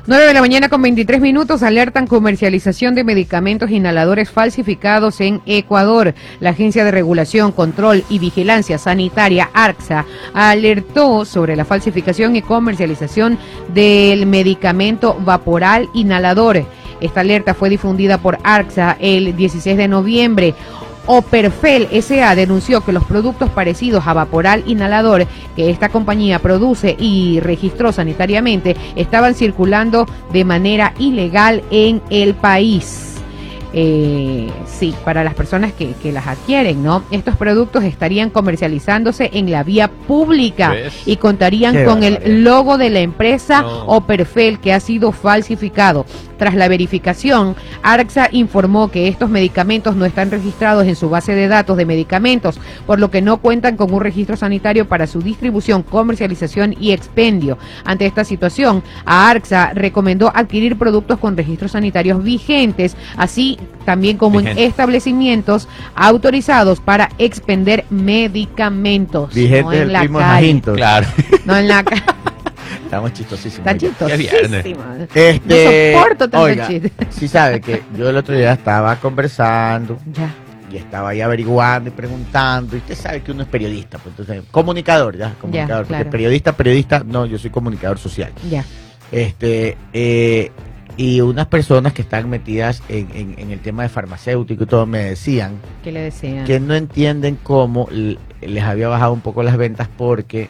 9 0.08 0.24
de 0.28 0.34
la 0.36 0.42
mañana 0.42 0.70
con 0.70 0.84
23 0.84 1.20
minutos 1.20 1.64
alertan 1.64 2.06
comercialización 2.06 2.94
de 2.94 3.04
medicamentos 3.04 3.72
inhaladores 3.72 4.30
falsificados 4.30 5.20
en 5.20 5.42
Ecuador. 5.48 6.14
La 6.40 6.52
Agencia 6.52 6.86
de 6.86 6.92
Regulación, 6.92 7.52
Control 7.52 8.04
y 8.08 8.20
Vigilancia 8.20 8.78
Sanitaria, 8.78 9.50
ARCSA, 9.52 10.06
alertó 10.36 11.26
sobre 11.26 11.56
la 11.56 11.66
falsificación 11.66 12.36
y 12.36 12.44
comercialización 12.44 13.40
del 13.74 14.28
medicamento 14.28 15.16
vaporal 15.20 15.90
inhalador. 15.96 16.66
Esta 17.02 17.22
alerta 17.22 17.54
fue 17.54 17.70
difundida 17.70 18.18
por 18.18 18.38
ARCSA 18.44 18.98
el 19.00 19.36
16 19.36 19.78
de 19.78 19.88
noviembre. 19.88 20.56
Operfel 21.08 21.88
SA 22.02 22.36
denunció 22.36 22.82
que 22.82 22.92
los 22.92 23.04
productos 23.06 23.50
parecidos 23.52 24.08
a 24.08 24.14
Vaporal 24.14 24.64
Inhalador 24.66 25.28
que 25.56 25.70
esta 25.70 25.90
compañía 25.90 26.40
produce 26.40 26.96
y 26.98 27.40
registró 27.42 27.92
sanitariamente 27.92 28.76
estaban 28.96 29.36
circulando 29.36 30.08
de 30.34 30.46
manera 30.46 30.94
ilegal 30.98 31.64
en 31.70 32.02
el 32.10 32.34
país. 32.34 33.12
Eh, 33.78 34.50
sí, 34.66 34.96
para 35.04 35.22
las 35.26 35.34
personas 35.34 35.74
que, 35.74 35.92
que 36.02 36.14
las 36.14 36.28
adquieren, 36.28 36.82
¿no? 36.82 37.04
Estos 37.12 37.36
productos 37.36 37.84
estarían 37.84 38.30
comercializándose 38.30 39.32
en 39.34 39.52
la 39.52 39.64
vía 39.64 39.90
pública 39.90 40.70
¿Ves? 40.70 40.94
y 41.06 41.18
contarían 41.18 41.76
Qué 41.76 41.84
con 41.84 42.02
el 42.02 42.46
logo 42.46 42.78
de 42.78 42.90
la 42.90 43.02
empresa 43.02 43.64
No. 43.64 43.88
Operfel 43.88 44.60
que 44.60 44.72
ha 44.72 44.80
sido 44.80 45.12
falsificado. 45.12 46.06
Tras 46.38 46.56
la 46.56 46.68
verificación, 46.68 47.56
ARCSA 47.82 48.30
informó 48.32 48.90
que 48.92 49.08
estos 49.08 49.30
medicamentos 49.30 49.96
no 49.96 50.06
están 50.06 50.32
registrados 50.32 50.86
en 50.86 50.96
su 50.96 51.10
base 51.10 51.34
de 51.34 51.48
datos 51.48 51.78
de 51.78 51.86
medicamentos, 51.86 52.60
por 52.86 53.00
lo 53.00 53.10
que 53.10 53.22
no 53.22 53.38
cuentan 53.38 53.78
con 53.78 53.94
un 53.94 54.02
registro 54.02 54.36
sanitario 54.36 54.88
para 54.88 55.08
su 55.08 55.22
distribución, 55.22 55.84
comercialización 55.84 56.76
y 56.80 56.92
expendio. 56.92 57.58
Ante 57.86 58.06
esta 58.06 58.24
situación, 58.24 58.84
a 59.06 59.30
ARCSA 59.30 59.72
recomendó 59.74 60.32
adquirir 60.34 60.78
productos 60.78 61.20
con 61.20 61.38
registros 61.38 61.72
sanitarios 61.72 62.24
vigentes, 62.24 62.98
así 63.18 63.58
también 63.86 64.18
como 64.18 64.40
en 64.40 64.48
establecimientos 64.58 65.68
autorizados 65.96 66.80
para 66.80 67.10
expender 67.18 67.86
medicamentos. 67.90 69.34
Vigente 69.34 69.64
no 69.64 69.74
en 69.74 69.94
la 69.94 70.08
calle. 70.08 70.62
Claro. 70.62 71.08
No 71.46 71.56
en 71.58 71.68
la 71.68 71.84
calle. 71.84 72.04
Estamos 72.86 73.14
chistosísimos. 73.14 73.68
Está 73.68 74.06
viernes. 74.06 74.32
chistosísimo. 74.64 74.84
Este, 75.14 75.94
No 75.94 75.98
soporto 76.00 76.30
tanto 76.30 76.42
oiga, 76.42 76.68
chiste. 76.68 76.92
Sí 77.10 77.28
sabe 77.28 77.60
que 77.62 77.82
yo 77.98 78.10
el 78.10 78.16
otro 78.18 78.36
día 78.36 78.54
estaba 78.54 78.96
conversando 78.98 79.98
Ya. 80.14 80.34
y 80.72 80.78
estaba 80.78 81.10
ahí 81.10 81.22
averiguando 81.22 81.90
y 81.90 81.92
preguntando. 81.94 82.76
Y 82.76 82.80
usted 82.80 82.96
sabe 82.96 83.22
que 83.22 83.32
uno 83.32 83.42
es 83.44 83.50
periodista, 83.50 83.98
pues 83.98 84.16
entonces, 84.18 84.44
comunicador, 84.52 85.18
ya, 85.18 85.34
comunicador. 85.42 85.86
porque 85.86 85.96
claro. 86.04 86.10
periodista, 86.12 86.54
periodista, 86.56 87.04
no, 87.06 87.26
yo 87.26 87.38
soy 87.38 87.50
comunicador 87.50 87.98
social. 87.98 88.32
Ya. 88.50 88.64
Este, 89.12 89.78
eh, 89.94 90.52
y 90.98 91.22
unas 91.22 91.48
personas 91.48 91.92
que 91.94 92.02
están 92.04 92.30
metidas 92.30 92.82
en, 92.88 93.10
en- 93.14 93.36
en 93.38 93.52
el 93.52 93.60
tema 93.60 93.84
de 93.84 93.90
farmacéutico 93.90 94.64
y 94.64 94.68
todo 94.68 94.86
me 94.86 95.00
decían 95.00 95.54
¿Qué 95.84 95.92
le 95.92 96.00
desean? 96.02 96.46
que 96.46 96.60
no 96.60 96.74
entienden 96.74 97.38
cómo 97.44 97.88
les 97.92 98.64
había 98.64 98.88
bajado 98.88 99.12
un 99.12 99.20
poco 99.22 99.44
las 99.44 99.58
ventas 99.58 99.90
porque 99.98 100.48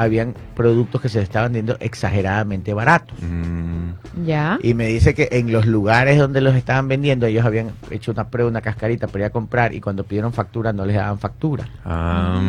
habían 0.00 0.34
productos 0.54 1.00
que 1.00 1.08
se 1.08 1.20
estaban 1.20 1.52
vendiendo 1.52 1.76
exageradamente 1.80 2.72
baratos. 2.72 3.18
Mm, 3.20 4.24
Ya. 4.26 4.58
Y 4.62 4.74
me 4.74 4.86
dice 4.86 5.12
que 5.14 5.28
en 5.32 5.50
los 5.52 5.66
lugares 5.66 6.18
donde 6.18 6.40
los 6.40 6.54
estaban 6.54 6.86
vendiendo, 6.88 7.26
ellos 7.26 7.44
habían 7.44 7.72
hecho 7.90 8.12
una 8.12 8.28
prueba, 8.28 8.48
una 8.50 8.60
cascarita 8.60 9.06
para 9.08 9.18
ir 9.20 9.24
a 9.26 9.30
comprar 9.30 9.74
y 9.74 9.80
cuando 9.80 10.04
pidieron 10.04 10.32
factura 10.32 10.72
no 10.72 10.84
les 10.86 10.96
daban 10.96 11.18
factura. 11.18 11.68
ah, 11.84 12.40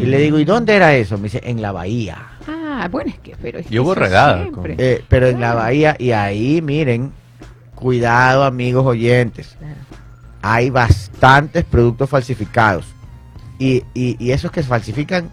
Y 0.00 0.04
le 0.06 0.18
digo, 0.18 0.38
¿y 0.38 0.44
dónde 0.44 0.74
era 0.74 0.94
eso? 0.94 1.16
Me 1.16 1.24
dice, 1.24 1.40
en 1.44 1.62
la 1.62 1.72
bahía. 1.72 2.18
Ah, 2.48 2.88
bueno, 2.90 3.10
es 3.10 3.18
que, 3.20 3.36
pero 3.40 3.58
es 3.58 3.66
que 3.66 3.74
Y 3.74 3.78
hubo 3.78 3.94
con- 4.52 4.66
Eh, 4.78 5.02
pero 5.08 5.28
en 5.28 5.40
la 5.40 5.54
bahía, 5.54 5.96
y 5.98 6.10
ahí 6.12 6.60
miren, 6.62 7.12
cuidado 7.74 8.44
amigos 8.44 8.84
oyentes, 8.86 9.56
Claro. 9.58 9.74
hay 10.42 10.70
bastantes 10.70 11.64
productos 11.64 12.08
falsificados. 12.10 12.84
Y, 13.58 13.82
y, 13.94 14.16
y 14.18 14.32
esos 14.32 14.50
que 14.50 14.62
se 14.62 14.68
falsifican, 14.68 15.30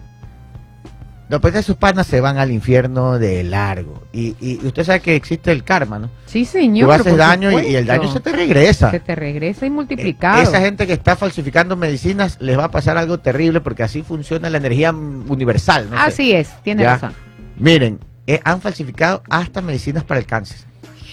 después 1.28 1.54
de 1.54 1.62
sus 1.62 1.76
panas 1.76 2.06
se 2.06 2.20
van 2.20 2.38
al 2.38 2.50
infierno 2.52 3.18
de 3.18 3.42
largo. 3.44 4.02
Y, 4.12 4.36
y 4.40 4.60
usted 4.66 4.84
sabe 4.84 5.00
que 5.00 5.16
existe 5.16 5.50
el 5.52 5.64
karma, 5.64 5.98
¿no? 5.98 6.10
Sí, 6.26 6.44
señor. 6.44 6.86
Tú 6.88 6.92
haces 6.92 7.16
daño 7.16 7.50
y, 7.60 7.66
y 7.68 7.76
el 7.76 7.86
daño 7.86 8.12
se 8.12 8.20
te 8.20 8.32
regresa. 8.32 8.90
Se 8.90 9.00
te 9.00 9.14
regresa 9.14 9.64
y 9.64 9.68
Eh, 9.68 9.70
multiplicado. 9.72 10.42
Esa 10.42 10.60
gente 10.60 10.86
que 10.86 10.92
está 10.92 11.16
falsificando 11.16 11.76
medicinas 11.76 12.36
les 12.40 12.58
va 12.58 12.64
a 12.64 12.70
pasar 12.70 12.96
algo 12.98 13.18
terrible 13.18 13.60
porque 13.60 13.82
así 13.82 14.02
funciona 14.02 14.50
la 14.50 14.58
energía 14.58 14.92
universal. 14.92 15.88
¿no? 15.90 15.96
sé. 15.96 16.02
Así 16.02 16.32
es, 16.32 16.50
tiene 16.62 16.82
Ya. 16.82 16.94
razón. 16.94 17.12
Miren, 17.56 17.98
eh, 18.26 18.40
han 18.44 18.60
falsificado 18.60 19.22
hasta 19.30 19.60
medicinas 19.60 20.04
para 20.04 20.20
el 20.20 20.26
cáncer. 20.26 20.58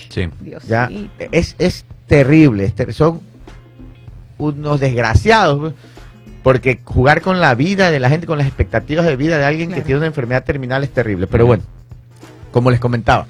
sí. 0.09 0.27
Dios 0.41 0.63
Ya, 0.67 0.87
mío. 0.87 1.09
es, 1.31 1.55
es 1.59 1.85
terrible, 2.07 2.65
es 2.65 2.73
ter- 2.75 2.93
son 2.93 3.21
unos 4.37 4.79
desgraciados, 4.79 5.59
pues, 5.59 5.73
porque 6.43 6.79
jugar 6.83 7.21
con 7.21 7.39
la 7.39 7.53
vida 7.55 7.91
de 7.91 7.99
la 7.99 8.09
gente, 8.09 8.27
con 8.27 8.37
las 8.37 8.47
expectativas 8.47 9.05
de 9.05 9.15
vida 9.15 9.37
de 9.37 9.45
alguien 9.45 9.69
Claro. 9.69 9.81
que 9.81 9.85
tiene 9.85 9.99
una 9.99 10.07
enfermedad 10.07 10.43
terminal 10.43 10.83
es 10.83 10.91
terrible. 10.91 11.27
Pero 11.27 11.45
bueno, 11.45 11.63
como 12.51 12.71
les 12.71 12.79
comentaba, 12.79 13.27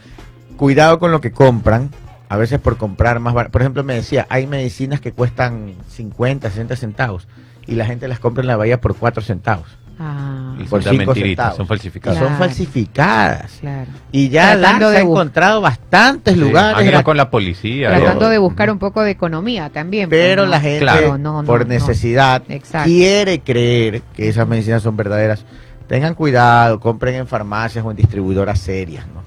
cuidado 0.58 1.00
con 1.00 1.12
lo 1.12 1.22
que 1.22 1.32
compran, 1.32 1.90
a 2.30 2.38
veces 2.38 2.60
por 2.60 2.78
comprar 2.78 3.20
más 3.20 3.34
barato. 3.34 3.52
Por 3.52 3.62
ejemplo, 3.62 3.84
me 3.84 3.96
decía, 3.96 4.26
hay 4.30 4.48
medicinas 4.48 5.02
que 5.02 5.12
cuestan 5.12 5.74
50, 5.90 6.50
60 6.50 6.76
centavos 6.78 7.28
y 7.68 7.76
la 7.76 7.86
gente 7.86 8.08
las 8.08 8.20
compra 8.20 8.42
en 8.42 8.48
la 8.48 8.56
bahía 8.56 8.80
por 8.80 8.96
4 8.96 9.22
centavos. 9.22 9.68
Ah, 10.04 10.56
Y 10.60 10.64
Por 10.64 10.82
son 10.82 10.98
cinco 10.98 11.14
centavos. 11.14 11.58
son 11.58 11.68
falsificadas. 11.68 12.18
Claro. 12.18 12.30
son 12.36 12.40
falsificadas. 12.40 13.52
claro. 13.62 13.92
Y 14.12 14.30
ya 14.30 14.58
Tratando 14.58 14.88
ha 14.88 15.00
encontrado 15.00 15.62
bastantes 15.62 16.34
Sí, 16.34 16.40
lugares. 16.40 16.78
han 16.80 16.88
ido 16.88 16.98
en- 16.98 17.04
con 17.04 17.18
la 17.18 17.30
policía. 17.30 17.90
Tratando 17.90 18.20
todo. 18.20 18.30
de 18.30 18.38
buscar 18.40 18.72
un 18.72 18.80
poco 18.80 19.04
de 19.04 19.12
economía 19.12 19.70
también. 19.70 20.10
pues, 20.10 20.20
Pero 20.20 20.46
¿no? 20.46 20.50
la 20.50 20.60
gente, 20.60 20.80
Claro. 20.80 21.18
No, 21.20 21.42
no, 21.42 21.48
por 21.48 21.68
necesidad, 21.68 22.42
quiere 22.84 23.42
creer 23.42 24.02
que 24.16 24.30
esas 24.30 24.48
medicinas 24.48 24.82
son 24.82 24.98
verdaderas. 24.98 25.46
Tengan 25.88 26.16
cuidado, 26.16 26.80
compren 26.80 27.16
en 27.16 27.28
farmacias 27.28 27.84
o 27.86 27.92
en 27.92 27.98
distribuidoras 27.98 28.60
serias, 28.60 29.06
¿no? 29.14 29.21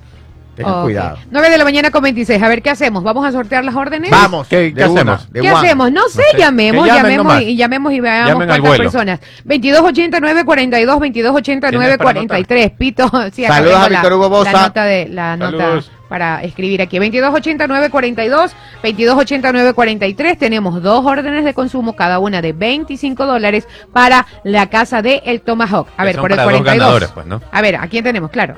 Tengan 0.55 0.75
Ok. 0.75 0.83
cuidado. 0.85 1.19
9 1.31 1.51
de 1.51 1.59
la 1.59 1.65
mañana 1.65 1.91
con 1.91 2.03
26. 2.03 2.43
A 2.43 2.49
ver, 2.49 2.63
¿qué 2.63 2.71
hacemos? 2.71 3.03
¿Vamos 3.03 3.27
a 3.27 3.33
sortear 3.33 3.65
las 3.65 3.75
órdenes? 3.75 4.11
Vamos, 4.11 4.47
¿Qué- 4.47 4.73
qué 4.73 4.85
hacemos? 4.85 5.27
¿Qué 5.33 5.41
one. 5.41 5.51
hacemos? 5.51 5.91
No 5.93 6.09
sé, 6.09 6.23
sé. 6.31 6.39
llamemos, 6.39 6.87
llamemos 6.87 7.43
y, 7.43 7.57
llamemos 7.57 7.93
y 7.93 8.01
veamos 8.01 8.29
Llamen 8.33 8.49
cuántas 8.61 8.79
personas. 8.79 9.21
2289 9.45 10.45
42 10.45 10.95
2289 11.01 11.99
43. 11.99 12.71
Pito, 12.71 13.11
sí, 13.33 13.45
acá 13.45 13.55
Saludos 13.55 13.77
a 13.81 13.89
Víctor 13.89 14.13
Hugo 14.13 14.29
Bosa. 14.29 14.53
La 14.53 14.63
nota 14.63 14.85
de 14.85 15.09
la 15.09 15.37
nota 15.37 15.59
Saludos. 15.59 15.91
para 16.09 16.43
escribir 16.45 16.81
aquí. 16.83 16.99
2289 16.99 17.91
42 17.91 18.53
2289 18.83 19.73
43. 19.75 20.39
Tenemos 20.39 20.83
dos 20.83 21.05
órdenes 21.05 21.45
de 21.45 21.53
consumo, 21.55 21.97
cada 21.97 22.19
una 22.21 22.41
de 22.43 22.53
25 22.53 23.27
dólares 23.27 23.67
para 23.93 24.27
la 24.45 24.69
casa 24.71 25.03
de 25.03 25.23
El 25.27 25.41
Tomahawk. 25.41 25.89
A 25.97 26.05
ver, 26.05 26.17
por 26.17 26.31
el 26.31 26.37
para 26.37 26.45
dos 26.53 26.61
42. 26.61 26.79
ganadores, 26.79 27.09
pues, 27.11 27.27
¿no? 27.27 27.41
A 27.51 27.61
ver, 27.61 27.77
¿a 27.77 27.87
quién 27.89 28.05
tenemos? 28.05 28.31
Claro. 28.31 28.57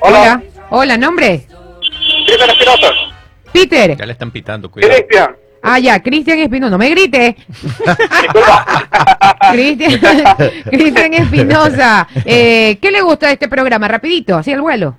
Hola. 0.00 0.18
Hola, 0.20 0.42
nombre. 0.98 1.46
Cristian 2.26 2.50
Espinosa. 2.50 2.88
Peter. 3.52 3.96
Ya 3.96 4.06
le 4.06 4.12
están 4.12 4.30
pitando, 4.30 4.70
cuidado. 4.70 4.94
Cristian. 4.94 5.36
Ah, 5.62 5.78
ya, 5.78 6.02
Cristian 6.02 6.38
Espinosa. 6.40 6.70
No 6.70 6.78
me 6.78 6.90
grite. 6.90 7.36
Cristian 9.52 10.00
Cristian 10.70 11.14
Espinosa. 11.14 12.06
Eh, 12.24 12.78
¿Qué 12.80 12.90
le 12.90 13.00
gusta 13.02 13.26
de 13.28 13.34
este 13.34 13.48
programa? 13.48 13.88
Rapidito, 13.88 14.36
así 14.36 14.52
el 14.52 14.60
vuelo. 14.60 14.96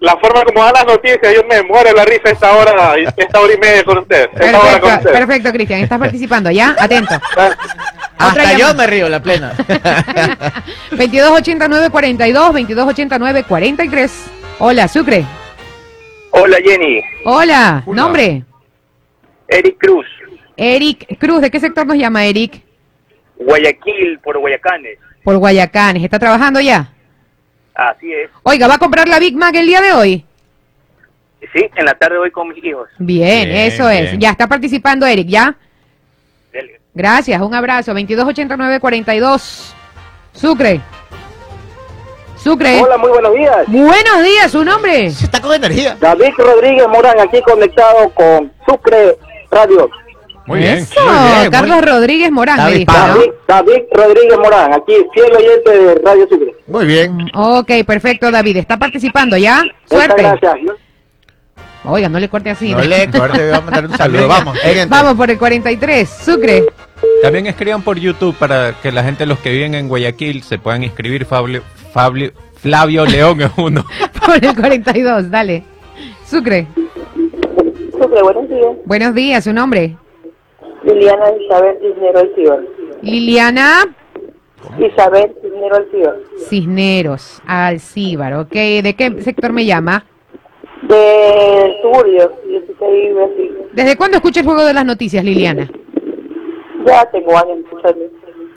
La 0.00 0.16
forma 0.16 0.42
como 0.44 0.64
dan 0.64 0.72
las 0.72 0.86
noticias, 0.86 1.34
yo 1.34 1.44
me 1.44 1.62
muero 1.62 1.92
la 1.92 2.06
risa 2.06 2.30
esta 2.30 2.56
hora, 2.56 2.94
esta 3.16 3.38
hora 3.38 3.52
y 3.52 3.58
media 3.58 3.84
con 3.84 3.98
usted. 3.98 4.30
Esta 4.32 4.58
hora 4.58 4.80
con 4.80 4.82
Perfecto, 4.90 4.96
usted. 4.96 5.12
perfecto, 5.12 5.52
Cristian. 5.52 5.80
Estás 5.80 5.98
participando, 5.98 6.50
¿ya? 6.50 6.74
Atento. 6.78 7.14
Hasta 8.18 8.56
yo 8.56 8.72
me 8.74 8.86
río, 8.86 9.10
la 9.10 9.20
plena. 9.22 9.52
2289 10.90 11.90
42 11.90 12.44
2289 12.46 13.44
43. 13.44 14.12
Hola, 14.62 14.86
Sucre. 14.88 15.24
Hola 16.32 16.58
Jenny, 16.62 17.00
Hola, 17.24 17.82
Hola. 17.86 18.02
nombre. 18.02 18.44
Eric 19.48 19.78
Cruz, 19.78 20.06
Eric 20.56 21.18
Cruz. 21.18 21.40
¿De 21.40 21.50
qué 21.50 21.58
sector 21.58 21.84
nos 21.86 21.96
llama 21.96 22.24
Eric? 22.24 22.62
Guayaquil 23.36 24.18
por 24.22 24.38
Guayacanes. 24.38 24.98
Por 25.24 25.36
Guayacanes. 25.38 26.04
¿Está 26.04 26.18
trabajando 26.18 26.60
ya? 26.60 26.92
Así 27.74 28.12
es. 28.12 28.30
Oiga, 28.42 28.68
¿va 28.68 28.74
a 28.74 28.78
comprar 28.78 29.08
la 29.08 29.18
Big 29.18 29.34
Mac 29.34 29.54
el 29.54 29.66
día 29.66 29.80
de 29.80 29.92
hoy? 29.92 30.24
Sí, 31.52 31.66
en 31.74 31.84
la 31.86 31.94
tarde 31.94 32.18
voy 32.18 32.30
con 32.30 32.48
mis 32.48 32.62
hijos. 32.62 32.88
Bien, 32.98 33.48
Bien, 33.48 33.56
eso 33.72 33.88
es. 33.88 34.16
Ya 34.18 34.30
está 34.30 34.46
participando 34.46 35.06
Eric, 35.06 35.26
¿ya? 35.26 35.56
Dele. 36.52 36.80
Gracias, 36.94 37.40
un 37.40 37.54
abrazo. 37.54 37.92
228942. 37.94 39.74
Sucre. 40.32 40.80
Sucre. 42.42 42.80
Hola, 42.80 42.96
muy 42.96 43.10
buenos 43.10 43.34
días. 43.34 43.56
Buenos 43.66 44.22
días, 44.24 44.50
su 44.50 44.64
nombre. 44.64 45.10
Se 45.10 45.24
está 45.26 45.40
con 45.40 45.52
energía. 45.54 45.96
David 46.00 46.30
Rodríguez 46.38 46.88
Morán 46.88 47.20
aquí 47.20 47.40
conectado 47.42 48.10
con 48.14 48.50
Sucre 48.66 49.18
Radio. 49.50 49.90
Muy 50.46 50.58
bien. 50.60 50.78
Eso, 50.78 51.00
muy 51.04 51.38
bien, 51.40 51.50
Carlos 51.50 51.76
muy- 51.76 51.86
Rodríguez 51.86 52.30
Morán, 52.32 52.64
me 52.64 52.72
dijo. 52.78 52.92
¿no? 52.92 52.98
David, 53.08 53.30
David 53.46 53.78
Rodríguez 53.92 54.38
Morán, 54.38 54.72
aquí 54.72 54.94
fiel 55.14 55.36
oyente 55.36 55.70
de 55.70 55.94
Radio 56.02 56.26
Sucre. 56.30 56.54
Muy 56.66 56.86
bien. 56.86 57.30
Ok, 57.34 57.70
perfecto, 57.86 58.30
David. 58.30 58.56
Está 58.56 58.76
participando, 58.78 59.36
¿ya? 59.36 59.62
Suerte. 59.88 60.22
Muchas 60.22 60.40
gracias. 60.40 60.76
Oiga, 61.84 62.08
no 62.08 62.18
le 62.18 62.28
corte 62.28 62.50
así. 62.50 62.72
No 62.74 62.80
le 62.82 63.10
corte, 63.10 63.46
voy 63.48 63.54
a 63.56 63.60
mandar 63.60 63.86
un 63.86 63.96
saludo. 63.96 64.28
Vamos. 64.28 64.58
Vamos 64.88 65.14
por 65.14 65.30
el 65.30 65.38
43. 65.38 66.08
Sucre. 66.08 66.64
También 67.22 67.46
escriban 67.46 67.82
por 67.82 67.98
YouTube 67.98 68.34
para 68.36 68.72
que 68.82 68.90
la 68.92 69.02
gente, 69.04 69.26
los 69.26 69.38
que 69.38 69.50
viven 69.50 69.74
en 69.74 69.88
Guayaquil, 69.88 70.42
se 70.42 70.58
puedan 70.58 70.82
inscribir. 70.82 71.26
Fabio, 71.26 71.62
Fabio- 71.92 72.32
Flavio 72.54 73.04
León 73.06 73.40
es 73.40 73.50
uno. 73.56 73.84
Por 74.26 74.44
el 74.44 74.54
42, 74.54 75.30
dale. 75.30 75.64
Sucre. 76.24 76.66
Sucre, 77.92 78.22
buenos 78.22 78.48
días. 78.48 78.76
Buenos 78.84 79.14
días, 79.14 79.44
su 79.44 79.52
nombre. 79.52 79.96
Liliana 80.84 81.24
Isabel 81.44 81.76
Cisnero 81.80 82.18
Alcibar. 82.20 82.60
Liliana 83.02 83.94
Isabel 84.78 85.34
Cisnero 85.42 85.76
Alcibar. 85.76 86.16
Cisneros, 86.48 87.42
Alcíbar, 87.46 88.34
ok. 88.34 88.52
¿De 88.52 88.94
qué 88.96 89.22
sector 89.22 89.52
me 89.52 89.64
llama? 89.66 90.04
De 90.82 91.74
suburbio, 91.82 92.32
16 92.48 93.16
así. 93.24 93.50
¿Desde 93.72 93.96
cuándo 93.96 94.16
escucha 94.16 94.40
el 94.40 94.46
juego 94.46 94.64
de 94.64 94.72
las 94.74 94.84
noticias, 94.84 95.22
Liliana? 95.24 95.70
Ya 96.86 97.04
tengo 97.10 97.36
años 97.36 97.58
escuchando. 97.64 98.00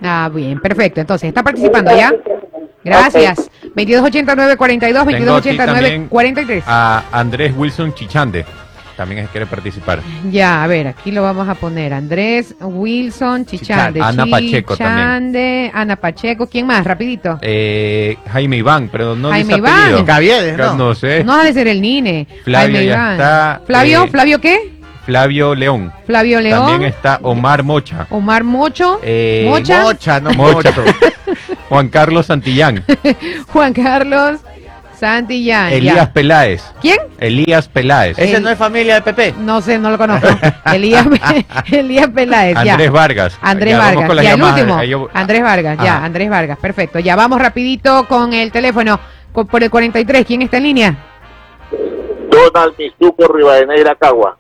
Ah, 0.01 0.29
bien, 0.33 0.59
perfecto. 0.59 1.01
Entonces, 1.01 1.27
¿está 1.29 1.43
participando 1.43 1.91
ya? 1.95 2.13
Gracias. 2.83 3.49
2289 3.75 4.57
42 4.57 5.05
Tengo 5.05 5.15
aquí 5.17 5.25
2289 5.25 5.81
también 5.89 6.07
43. 6.09 6.63
a 6.67 7.03
Andrés 7.11 7.53
Wilson 7.55 7.93
Chichande. 7.93 8.45
también 8.95 9.27
quiere 9.31 9.45
participar. 9.47 9.99
Ya, 10.29 10.63
a 10.63 10.67
ver, 10.67 10.87
aquí 10.87 11.11
lo 11.11 11.23
vamos 11.23 11.47
a 11.49 11.55
poner. 11.55 11.93
Andrés, 11.93 12.53
Wilson, 12.61 13.45
Chichande. 13.45 13.99
Ana 14.01 14.25
Pacheco 14.27 14.77
también. 14.77 14.97
Chichande, 15.07 15.71
Ana 15.73 15.95
Pacheco. 15.95 16.47
¿Quién 16.47 16.67
más? 16.67 16.85
Rapidito. 16.85 17.39
Eh, 17.41 18.17
Jaime 18.31 18.57
Iván, 18.57 18.89
pero 18.91 19.15
no 19.15 19.29
Jaime 19.31 19.55
Iván. 19.57 19.73
apellido. 19.81 20.05
Caviedes, 20.05 20.57
¿no? 20.57 20.75
No 20.75 20.93
sé. 20.95 21.23
No 21.23 21.33
ha 21.33 21.43
de 21.43 21.53
ser 21.53 21.67
el 21.67 21.81
Nine. 21.81 22.27
Flavio 22.43 22.75
Jaime 22.75 22.85
ya 22.85 22.93
Iván. 22.93 23.11
está, 23.13 23.61
¿Flavio? 23.65 24.03
eh, 24.03 24.07
¿Flavio 24.09 24.39
qué? 24.41 24.73
Flavio 25.05 25.53
León. 25.55 25.91
Flavio 26.05 26.39
León. 26.39 26.59
También 26.67 26.83
está 26.93 27.19
Omar 27.23 27.63
Mocha. 27.63 28.07
Omar 28.09 28.43
Mocho. 28.43 28.99
Eh, 29.03 29.45
Mocha. 29.49 29.81
Mocha, 29.83 30.19
no 30.21 30.31
Mocha. 30.33 30.71
Juan 31.69 31.89
Carlos 31.89 32.25
Santillán. 32.27 32.83
Juan 33.51 33.73
Carlos 33.73 34.39
Santillán. 34.99 35.71
Elías 35.73 35.95
ya. 35.95 36.13
Peláez. 36.13 36.63
¿Quién? 36.81 36.97
Elías 37.19 37.67
Peláez. 37.67 38.17
Ese 38.17 38.37
El- 38.37 38.43
no 38.43 38.49
es 38.49 38.57
familia 38.57 38.95
de 38.95 39.01
Pepe. 39.01 39.33
No 39.39 39.59
sé, 39.61 39.77
no 39.79 39.89
lo 39.89 39.97
conozco. 39.97 40.27
Elías, 40.73 41.05
Elías 41.71 42.07
Peláez. 42.09 42.55
ya. 42.63 42.73
Andrés 42.73 42.91
Vargas. 42.91 43.37
Andrés 43.41 43.73
Ya, 43.73 43.79
Vargas. 43.79 44.23
Ya, 44.23 44.33
el 44.33 44.43
último. 44.43 44.83
Yo- 44.83 45.09
Andrés 45.13 45.41
Vargas, 45.43 45.77
ya. 45.83 46.03
Andrés 46.03 46.29
Vargas, 46.29 46.57
perfecto. 46.59 46.99
Ya 46.99 47.15
vamos 47.15 47.41
rapidito 47.41 48.05
con 48.07 48.33
el 48.33 48.51
teléfono 48.51 48.99
por 49.33 49.63
el 49.63 49.69
43. 49.69 50.25
¿Quién 50.25 50.41
está 50.43 50.57
en 50.57 50.63
línea? 50.63 50.95
Donald 52.31 52.73
Mizuko 52.77 53.27
Rivadeneira 53.33 53.95
Cagua. 53.95 54.37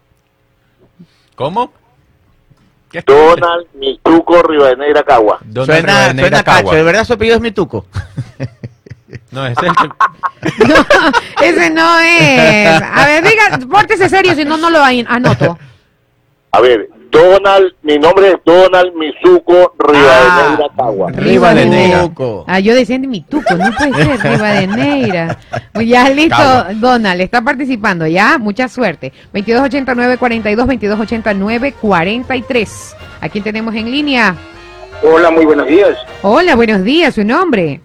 ¿Cómo? 1.35 1.71
Donald 3.05 3.67
Mizuko 3.73 4.41
Rivadeneira 4.43 5.03
Cagua. 5.03 5.39
Donald 5.43 5.65
Suena, 5.65 5.93
Rivadeneira 5.99 6.29
suena 6.37 6.43
Cagua. 6.43 6.63
cacho. 6.71 6.75
De 6.75 6.83
verdad 6.83 7.05
su 7.05 7.13
apellido 7.13 7.35
es 7.37 7.41
Mituco. 7.41 7.85
No, 9.31 9.47
ese 9.47 9.65
es 9.65 9.67
el 9.67 9.75
que- 9.75 10.67
No, 10.67 10.85
ese 11.41 11.69
no 11.71 11.99
es. 11.99 12.81
A 12.83 13.05
ver, 13.07 13.23
diga, 13.23 13.59
pórtese 13.69 14.09
serio, 14.09 14.35
si 14.35 14.45
no, 14.45 14.57
no 14.57 14.69
lo 14.69 14.83
an- 14.83 15.05
anoto. 15.07 15.57
A 16.51 16.61
ver, 16.61 16.87
Donald, 17.13 17.75
mi 17.83 17.99
nombre 17.99 18.31
es 18.31 18.37
Donald 18.43 18.91
Mizuko 18.95 19.75
Rivadeneira 19.77 20.67
Cagua. 20.75 21.11
Rivadeneira. 21.11 22.01
Mituco. 22.01 22.43
Ah, 22.47 22.59
yo 22.59 22.73
decía 22.73 22.97
de 22.97 23.05
mi 23.07 23.21
tuco, 23.21 23.53
no 23.53 23.69
puede 23.77 24.03
ser, 24.03 24.19
Rivadeneira. 24.31 25.37
Pues 25.71 25.87
ya 25.87 26.09
listo, 26.09 26.35
Cagua. 26.35 26.73
Donald, 26.73 27.21
está 27.21 27.39
participando, 27.43 28.07
¿ya? 28.07 28.39
Mucha 28.39 28.67
suerte. 28.67 29.13
2289-42, 29.31 30.55
2289-43. 31.81 32.95
¿A 33.21 33.29
quién 33.29 33.43
tenemos 33.43 33.75
en 33.75 33.91
línea? 33.91 34.35
Hola, 35.03 35.29
muy 35.29 35.45
buenos 35.45 35.67
días. 35.67 35.95
Hola, 36.23 36.55
buenos 36.55 36.83
días, 36.83 37.13
su 37.13 37.23
nombre. 37.23 37.79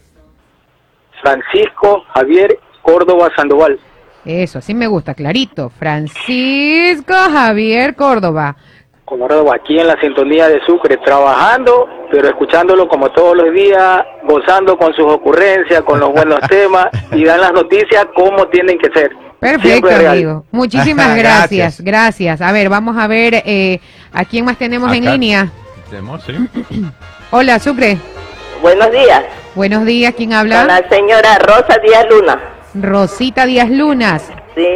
Francisco 1.21 2.03
Javier 2.15 2.59
Córdoba 2.81 3.29
Sandoval. 3.37 3.79
Eso, 4.25 4.59
así 4.59 4.75
me 4.75 4.87
gusta, 4.87 5.15
clarito. 5.15 5.71
Francisco 5.79 7.15
Javier 7.15 7.95
Córdoba. 7.95 8.57
Córdoba, 9.09 9.55
aquí 9.57 9.79
en 9.79 9.87
la 9.87 9.99
sintonía 10.01 10.49
de 10.49 10.61
Sucre, 10.67 10.97
trabajando, 10.99 11.89
pero 12.11 12.29
escuchándolo 12.29 12.89
como 12.89 13.11
todos 13.11 13.37
los 13.37 13.53
días, 13.55 14.03
gozando 14.25 14.77
con 14.77 14.93
sus 14.95 15.07
ocurrencias, 15.07 15.83
con 15.83 16.01
los 16.01 16.11
buenos 16.13 16.41
temas 16.49 16.89
y 17.13 17.25
dan 17.25 17.41
las 17.41 17.53
noticias 17.53 18.07
como 18.15 18.47
tienen 18.49 18.79
que 18.79 18.91
ser. 18.93 19.11
Perfecto, 19.41 19.89
amigo. 19.89 20.45
Muchísimas 20.51 21.17
gracias, 21.17 21.81
gracias. 21.81 22.41
A 22.41 22.53
ver, 22.53 22.69
vamos 22.69 22.97
a 22.97 23.07
ver 23.07 23.43
eh, 23.47 23.81
a 24.13 24.25
quién 24.25 24.45
más 24.45 24.59
tenemos 24.59 24.93
en 24.93 25.05
línea. 25.05 25.49
Tenemos, 25.89 26.23
sí. 26.25 26.35
Hola, 27.31 27.59
Sucre. 27.59 27.99
Buenos 28.61 28.91
días. 28.91 29.23
Buenos 29.55 29.85
días, 29.85 30.13
¿quién 30.17 30.31
Con 30.31 30.39
habla? 30.39 30.65
la 30.65 30.89
señora 30.89 31.39
Rosa 31.39 31.79
Díaz 31.83 32.07
Luna. 32.11 32.39
Rosita 32.75 33.47
Díaz 33.47 33.71
Lunas. 33.71 34.31
Sí. 34.55 34.67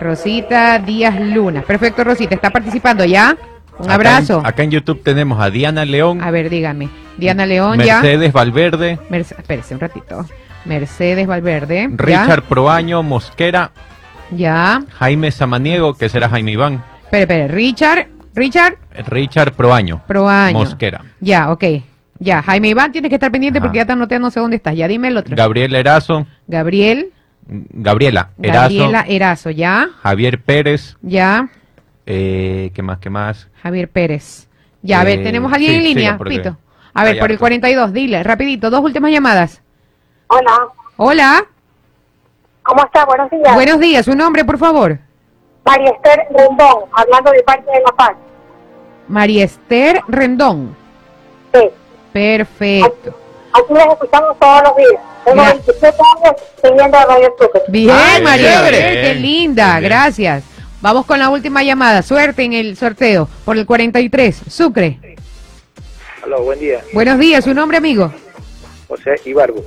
Rosita 0.00 0.78
Díaz 0.78 1.18
Lunas. 1.20 1.64
Perfecto, 1.64 2.04
Rosita. 2.04 2.34
¿Está 2.34 2.50
participando 2.50 3.04
ya? 3.04 3.36
Un 3.80 3.84
Acá 3.86 3.94
abrazo. 3.94 4.40
en- 4.40 4.46
acá 4.46 4.62
en 4.62 4.70
YouTube 4.70 5.02
tenemos 5.02 5.40
a 5.40 5.50
Diana 5.50 5.84
León, 5.84 6.20
A 6.22 6.30
ver, 6.30 6.50
dígame. 6.50 6.88
Diana 7.16 7.46
León 7.46 7.78
ya. 7.80 8.00
Mercedes 8.00 8.32
Valverde, 8.32 8.98
Merce- 9.10 9.34
espérese 9.38 9.74
un 9.74 9.80
ratito. 9.80 10.26
Mercedes 10.64 11.26
Valverde. 11.26 11.88
¿ya? 11.90 11.96
Richard 11.96 12.42
Proaño 12.42 13.02
Mosquera, 13.02 13.70
Ya. 14.30 14.82
Jaime 14.98 15.30
Samaniego, 15.30 15.94
que 15.94 16.08
será 16.08 16.28
Jaime 16.28 16.52
Iván, 16.52 16.82
Espere, 17.04 17.22
espere. 17.22 17.48
Richard. 17.48 18.06
Richard 18.34 18.76
Richard 19.08 19.52
Proaño 19.54 20.02
Proaño. 20.06 20.58
Mosquera, 20.58 21.02
Ya, 21.20 21.50
ok. 21.50 21.64
Ya, 22.20 22.42
Jaime 22.42 22.68
Iván 22.68 22.92
tiene 22.92 23.08
que 23.08 23.14
estar 23.16 23.32
pendiente 23.32 23.58
Ajá. 23.58 23.66
porque 23.66 23.78
ya 23.78 23.86
te 23.86 23.92
anoté, 23.92 24.18
no 24.18 24.30
sé 24.30 24.38
dónde 24.40 24.56
estás. 24.56 24.76
Ya 24.76 24.86
dime 24.86 25.08
el 25.08 25.16
otro. 25.16 25.34
Gabriel 25.34 25.74
Erazo, 25.74 26.26
Gabriel. 26.46 27.12
Gabriela 27.48 28.30
Erazo, 28.40 28.60
Gabriela 28.62 29.04
Erazo, 29.08 29.50
ya. 29.50 29.88
Javier 30.02 30.40
Pérez, 30.40 30.96
Ya. 31.02 31.48
Eh, 32.12 32.70
¿qué 32.74 32.82
más, 32.82 32.98
qué 32.98 33.08
más? 33.10 33.48
Javier 33.62 33.88
Pérez. 33.88 34.48
Ya, 34.82 35.00
a 35.00 35.04
ver, 35.04 35.20
Eh, 35.20 35.22
¿tenemos 35.22 35.52
a 35.52 35.54
alguien 35.56 35.72
sí, 35.72 35.76
en 35.78 35.84
línea, 35.84 36.18
porque 36.18 36.36
Pito? 36.38 36.56
A 36.92 37.04
ver, 37.04 37.18
por 37.20 37.30
el 37.30 37.34
harto. 37.34 37.40
42, 37.42 37.92
dile, 37.92 38.22
rapidito, 38.24 38.68
dos 38.70 38.80
últimas 38.82 39.12
llamadas. 39.12 39.62
Hola. 40.26 40.68
Hola, 40.96 41.44
¿Cómo 42.62 42.84
está? 42.84 43.04
Buenos 43.04 43.30
días. 43.30 43.54
buenos 43.54 43.78
días, 43.80 44.04
su 44.04 44.14
nombre, 44.14 44.44
por 44.44 44.58
favor. 44.58 44.98
María 45.64 45.90
Esther 45.90 46.26
Rendón, 46.30 46.84
hablando 46.92 47.30
de 47.30 47.42
parte 47.42 47.70
de 47.70 47.80
La 47.80 47.92
Paz. 47.96 48.12
María 49.08 49.44
Esther 49.44 50.00
Rendón. 50.08 50.76
Sí. 51.54 51.60
Perfecto. 52.12 53.16
Aquí 53.52 53.72
les 53.74 53.86
escuchamos 53.86 54.38
todos 54.38 54.62
los 54.64 54.76
días. 54.76 55.02
Tengo 55.24 55.42
Ya. 55.42 55.50
27 55.52 55.86
años 56.16 56.34
teniendo 56.62 56.98
Radio 57.06 57.34
Sucre. 57.38 57.62
Bien, 57.68 57.90
Ay, 57.96 58.22
María 58.22 58.70
qué 58.70 59.14
linda, 59.14 59.80
gracias. 59.80 60.44
Vamos 60.80 61.04
con 61.04 61.18
la 61.18 61.28
última 61.28 61.62
llamada. 61.62 62.02
Suerte 62.02 62.42
en 62.42 62.52
el 62.54 62.76
sorteo 62.76 63.28
por 63.44 63.56
el 63.56 63.66
43. 63.66 64.42
Sucre. 64.48 64.98
Hola, 66.24 66.36
buen 66.38 66.58
día. 66.58 66.80
Buenos 66.92 67.18
días, 67.18 67.44
su 67.44 67.52
nombre, 67.54 67.76
amigo. 67.78 68.12
José 68.88 69.16
Ibargo. 69.24 69.64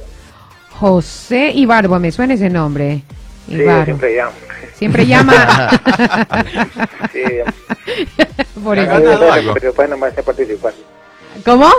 José 0.72 1.52
Ibarbo, 1.54 2.00
me 2.00 2.12
suena 2.12 2.34
ese 2.34 2.50
nombre. 2.50 3.04
Sí, 3.48 3.56
Ibarbo. 3.56 3.86
siempre 3.86 4.16
llamo. 4.16 4.32
Siempre 4.76 5.08
llama. 5.08 5.70
Sí, 7.14 7.22
por 8.64 8.76
Ya 8.76 8.84
eso. 8.84 9.00
no 9.00 9.20
no 9.88 9.98
participar. 10.24 10.74
¿Cómo? 11.46 11.70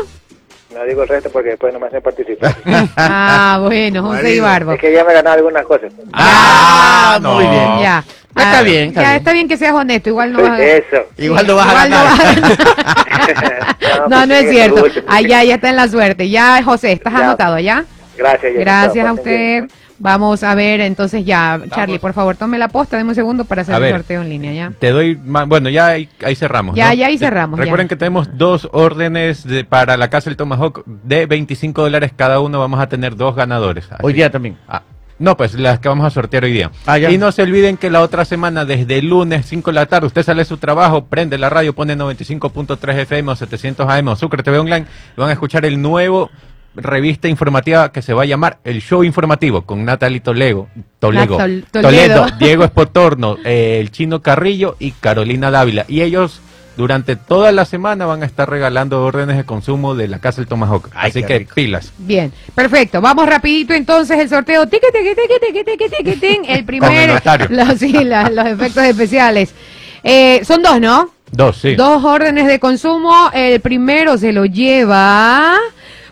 No 0.74 0.84
digo 0.84 1.02
el 1.02 1.08
resto 1.08 1.30
porque 1.30 1.50
después 1.50 1.72
no 1.72 1.78
me 1.80 1.86
hacen 1.86 2.02
participar. 2.02 2.54
Ah, 2.96 3.58
bueno, 3.62 4.02
José. 4.02 4.34
Ibarbo. 4.34 4.72
es 4.72 4.80
que 4.80 4.92
ya 4.92 5.04
me 5.04 5.12
he 5.12 5.14
ganado 5.14 5.36
algunas 5.36 5.64
cosas. 5.64 5.92
Ah, 6.12 7.18
no. 7.22 7.34
muy 7.34 7.44
bien. 7.46 7.78
Ya. 7.80 8.04
Ya 8.36 8.42
está 8.42 8.58
Ah, 8.58 8.62
bien, 8.62 8.88
está 8.88 9.02
ya 9.02 9.08
bien. 9.10 9.18
está 9.18 9.32
bien 9.32 9.48
que 9.48 9.56
seas 9.56 9.72
honesto, 9.74 10.08
igual 10.08 10.32
no 10.32 10.42
vas 10.42 10.58
a 10.58 10.64
Eso. 10.64 11.06
Igual 11.18 11.46
no 11.46 11.54
vas 11.54 11.66
a 11.68 11.70
igual 11.86 11.90
no 11.90 11.96
ganar. 11.96 12.18
vas 12.18 12.20
a 12.20 12.34
ganar. 12.34 13.76
No, 13.84 14.08
No, 14.08 14.16
pues 14.16 14.28
no 14.28 14.34
es 14.34 14.40
sí, 14.40 14.50
cierto. 14.50 14.84
Allá 15.06 15.44
ya 15.44 15.54
está 15.54 15.70
en 15.70 15.76
la 15.76 15.88
suerte. 15.88 16.28
Ya, 16.28 16.60
José, 16.64 16.92
estás 16.92 17.12
Ya. 17.12 17.18
anotado, 17.20 17.58
¿ya? 17.60 17.84
Gracias. 18.18 18.52
ya 18.54 18.60
Gracias 18.60 19.06
a 19.06 19.12
bien. 19.22 19.70
Vamos 20.04 20.42
a 20.42 20.54
ver, 20.54 20.82
entonces 20.82 21.24
ya, 21.24 21.58
Charlie, 21.74 21.98
por 21.98 22.12
favor, 22.12 22.36
tome 22.36 22.58
la 22.58 22.68
posta, 22.68 22.98
deme 22.98 23.08
un 23.08 23.14
segundo 23.14 23.46
para 23.46 23.62
hacer 23.62 23.74
A 23.74 23.78
el 23.78 23.82
ver. 23.84 23.92
sorteo 23.94 24.20
en 24.20 24.28
línea, 24.28 24.52
¿ya? 24.52 24.70
Te 24.78 24.90
doy, 24.90 25.16
ma- 25.16 25.44
bueno, 25.44 25.70
ya 25.70 25.86
ahí, 25.86 26.10
ahí 26.22 26.34
cerramos. 26.36 26.76
Ya, 26.76 26.88
¿no? 26.88 26.94
ya 26.94 27.06
ahí 27.06 27.16
cerramos, 27.16 27.56
ya. 27.58 27.64
Recuerden 27.64 27.88
que 27.88 27.96
tenemos 27.96 28.36
dos 28.36 28.68
órdenes 28.72 29.44
de, 29.44 29.64
para 29.64 29.96
la 29.96 30.10
casa 30.10 30.28
del 30.28 30.36
Tomahawk 30.36 30.82
de 30.84 31.24
25 31.24 31.80
dólares 31.80 32.12
cada 32.14 32.38
uno. 32.40 32.60
Vamos 32.60 32.80
a 32.80 32.86
tener 32.86 33.16
dos 33.16 33.34
ganadores. 33.34 33.86
Así- 33.90 34.02
Hoy 34.02 34.12
día 34.12 34.30
también. 34.30 34.58
Ah, 34.68 34.82
no, 35.18 35.38
pues 35.38 35.54
las 35.54 35.78
que 35.78 35.88
vamos 35.88 36.04
a 36.04 36.10
sortear 36.10 36.44
hoy 36.44 36.52
día. 36.52 36.70
Ah. 36.84 36.98
Y 36.98 37.16
no 37.16 37.32
se 37.32 37.40
olviden 37.40 37.78
que 37.78 37.88
la 37.88 38.02
otra 38.02 38.26
semana, 38.26 38.66
desde 38.66 38.98
el 38.98 39.08
lunes 39.08 39.46
5 39.46 39.70
de 39.70 39.74
la 39.76 39.86
tarde, 39.86 40.06
usted 40.08 40.22
sale 40.22 40.42
de 40.42 40.44
su 40.44 40.58
trabajo, 40.58 41.06
prende 41.06 41.38
la 41.38 41.48
radio, 41.48 41.72
pone 41.74 41.96
95.3 41.96 42.94
FM 42.98 43.32
o 43.32 43.36
700 43.36 43.88
AM 43.88 44.08
o 44.08 44.16
Sucre 44.16 44.42
TV 44.42 44.58
Online 44.58 44.84
y 45.16 45.20
van 45.20 45.30
a 45.30 45.32
escuchar 45.32 45.64
el 45.64 45.80
nuevo 45.80 46.30
revista 46.76 47.28
informativa 47.28 47.92
que 47.92 48.02
se 48.02 48.12
va 48.14 48.22
a 48.22 48.26
llamar 48.26 48.58
El 48.64 48.80
Show 48.82 49.04
Informativo 49.04 49.62
con 49.62 49.84
Natalie 49.84 50.20
Toledo, 50.20 50.68
Toledo, 50.98 51.38
Ah, 51.40 51.46
Tol- 51.46 51.64
Toledo. 51.70 52.26
Diego 52.38 52.64
Espotorno, 52.64 53.36
eh, 53.44 53.78
el 53.80 53.90
Chino 53.90 54.20
Carrillo 54.22 54.76
y 54.78 54.90
Carolina 54.92 55.50
Dávila. 55.50 55.84
Y 55.88 56.02
ellos 56.02 56.40
durante 56.76 57.14
toda 57.14 57.52
la 57.52 57.64
semana 57.64 58.04
van 58.06 58.24
a 58.24 58.26
estar 58.26 58.50
regalando 58.50 59.04
órdenes 59.04 59.36
de 59.36 59.44
consumo 59.44 59.94
de 59.94 60.08
la 60.08 60.18
Casa 60.18 60.40
del 60.40 60.48
Tomahawk. 60.48 60.90
Ay, 60.94 61.10
Así 61.10 61.22
que 61.22 61.38
rico. 61.38 61.52
pilas. 61.54 61.92
Bien, 61.98 62.32
perfecto. 62.54 63.00
Vamos 63.00 63.28
rapidito 63.28 63.74
entonces 63.74 64.18
el 64.18 64.28
sorteo. 64.28 64.66
Tiqui, 64.66 64.86
tiqui, 64.92 65.14
tiqui, 65.14 65.46
tiqui, 65.46 65.64
tiqui, 65.64 65.96
tiqui, 65.96 66.16
tin. 66.20 66.44
El 66.44 66.44
Con 66.46 66.56
el 66.56 66.64
primer, 66.64 67.08
notario. 67.10 67.46
los, 67.50 67.78
sí, 67.78 67.92
la- 67.92 68.28
los 68.30 68.46
efectos 68.46 68.82
especiales. 68.84 69.54
Eh, 70.02 70.40
son 70.44 70.62
dos, 70.62 70.80
¿no? 70.80 71.10
Dos, 71.30 71.56
sí. 71.58 71.76
Dos 71.76 72.02
órdenes 72.04 72.46
de 72.48 72.58
consumo. 72.58 73.30
El 73.32 73.60
primero 73.60 74.18
se 74.18 74.32
lo 74.32 74.44
lleva 74.44 75.56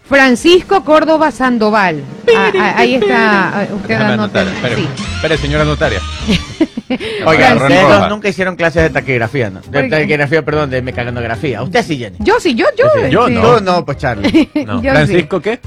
Francisco 0.05 0.85
Córdoba 0.85 1.31
Sandoval. 1.31 2.03
Ah, 2.37 2.53
ah, 2.59 2.75
ahí 2.77 2.95
está. 2.97 3.61
ah, 3.61 3.67
Usted 3.75 3.95
anotar. 3.95 4.47
Espere, 4.49 4.77
Sí. 4.77 4.89
espere, 5.17 5.37
señora 5.39 5.65
notaria. 5.65 6.01
Oiga, 7.27 7.57
Francisco. 7.57 7.87
ustedes 7.89 8.09
nunca 8.11 8.29
hicieron 8.29 8.57
clases 8.57 8.83
de 8.83 8.91
taquigrafía, 8.91 9.49
¿no? 9.51 9.61
¿Por 9.61 9.71
De 9.71 9.89
taquigrafía, 9.89 10.43
perdón, 10.45 10.71
de 10.71 10.83
mecanografía. 10.83 11.63
Usted 11.63 11.83
sí, 11.85 11.97
Jenny. 11.97 12.17
Yo 12.21 12.39
sí, 12.41 12.55
yo, 12.55 12.67
yo. 12.77 13.09
Yo 13.09 13.29
este, 13.29 13.41
no. 13.41 13.57
Tú 13.59 13.65
no, 13.65 13.85
pues 13.85 13.99
Charlie. 13.99 14.51
No. 14.67 14.83
Yo 14.83 14.93
Francisco, 14.93 15.41
¿qué? 15.41 15.61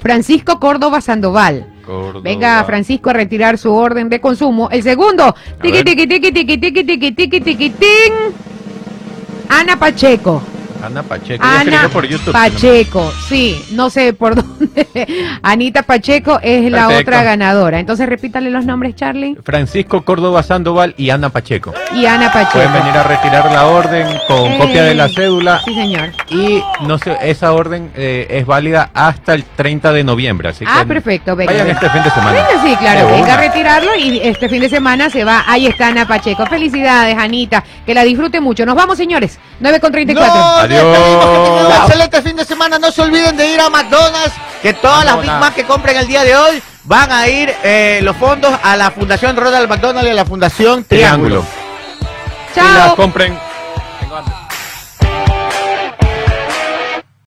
Francisco 0.00 0.58
Córdoba 0.58 1.00
Sandoval. 1.00 1.66
Córdoba. 1.86 2.20
Venga 2.24 2.64
Francisco 2.64 3.10
a 3.10 3.12
retirar 3.12 3.58
su 3.58 3.72
orden 3.72 4.08
de 4.08 4.20
consumo. 4.20 4.68
El 4.70 4.82
segundo, 4.82 5.34
tiqui 5.62 5.84
tiqui 5.84 6.06
tiqui 6.06 6.32
tiqui 6.32 6.58
tiqui 6.58 6.84
tiqui 6.84 7.12
tiqui 7.12 7.40
tiqui 7.40 7.70
ting. 7.70 8.12
Ana 9.48 9.78
Pacheco. 9.78 10.42
Ana 10.86 11.02
Pacheco. 11.02 11.44
Ana 11.44 11.88
por 11.92 12.06
YouTube. 12.06 12.32
Pacheco, 12.32 13.12
sí, 13.28 13.64
no 13.72 13.90
sé 13.90 14.12
por 14.12 14.34
dónde. 14.36 14.86
Anita 15.42 15.82
Pacheco 15.82 16.38
es 16.42 16.70
la 16.70 16.88
otra 16.88 17.22
ganadora. 17.22 17.78
Entonces 17.80 18.08
repítale 18.08 18.50
los 18.50 18.64
nombres, 18.64 18.94
Charlie. 18.96 19.36
Francisco 19.44 20.04
Córdoba 20.04 20.42
Sandoval 20.42 20.94
y 20.96 21.10
Ana 21.10 21.28
Pacheco. 21.30 21.72
Y 21.94 22.06
Ana 22.06 22.32
Pacheco. 22.32 22.52
Pueden 22.54 22.72
venir 22.72 22.92
a 22.96 23.02
retirar 23.02 23.50
la 23.52 23.66
orden 23.66 24.06
con 24.26 24.52
Eh, 24.52 24.58
copia 24.58 24.82
de 24.84 24.94
la 24.94 25.08
cédula 25.08 25.60
Sí, 25.64 25.74
señor. 25.74 26.10
y 26.30 26.62
no 26.86 26.98
sé, 26.98 27.16
esa 27.22 27.52
orden 27.52 27.90
eh, 27.96 28.26
es 28.30 28.46
válida 28.46 28.90
hasta 28.94 29.34
el 29.34 29.44
30 29.44 29.92
de 29.92 30.04
noviembre. 30.04 30.48
Así 30.50 30.64
Ah, 30.66 30.80
que 30.80 30.86
perfecto, 30.86 31.34
venga. 31.36 31.52
Vayan 31.52 31.68
este 31.70 31.88
fin 31.90 32.02
de 32.02 32.10
semana. 32.10 32.32
Venga, 32.32 32.62
sí, 32.62 32.76
claro, 32.76 33.08
venga 33.08 33.34
a 33.34 33.36
retirarlo 33.38 33.94
y 33.96 34.20
este 34.22 34.48
fin 34.48 34.60
de 34.60 34.68
semana 34.68 35.10
se 35.10 35.24
va. 35.24 35.44
Ahí 35.46 35.66
está 35.66 35.88
Ana 35.88 36.06
Pacheco. 36.06 36.46
Felicidades, 36.46 37.16
Anita. 37.16 37.62
Que 37.86 37.94
la 37.94 38.02
disfrute 38.04 38.40
mucho. 38.40 38.64
Nos 38.66 38.74
vamos, 38.74 38.96
señores. 38.96 39.38
9 39.60 39.80
con 39.80 39.92
34. 39.92 40.34
Nos 40.34 40.60
Adiós. 40.64 40.73
Tengan 40.80 41.66
un 41.66 41.72
excelente 41.72 42.22
fin 42.22 42.36
de 42.36 42.44
semana. 42.44 42.78
No 42.78 42.90
se 42.90 43.02
olviden 43.02 43.36
de 43.36 43.46
ir 43.48 43.60
a 43.60 43.70
McDonald's, 43.70 44.34
que 44.62 44.72
todas 44.74 45.04
las 45.04 45.20
Big. 45.20 45.30
Mac 45.30 45.54
que 45.54 45.64
compren 45.64 45.96
el 45.96 46.06
día 46.06 46.24
de 46.24 46.36
hoy 46.36 46.62
van 46.84 47.10
a 47.10 47.28
ir 47.28 47.54
eh, 47.62 48.00
los 48.02 48.16
fondos 48.16 48.52
a 48.62 48.76
la 48.76 48.90
Fundación 48.90 49.36
Ronald 49.36 49.68
McDonald 49.68 50.06
y 50.06 50.10
a 50.10 50.14
la 50.14 50.24
Fundación 50.24 50.84
Triángulo. 50.84 51.42
Triángulo. 51.42 51.64
Y 52.56 52.60
las 52.78 52.86
Chao. 52.86 52.96
compren 52.96 53.38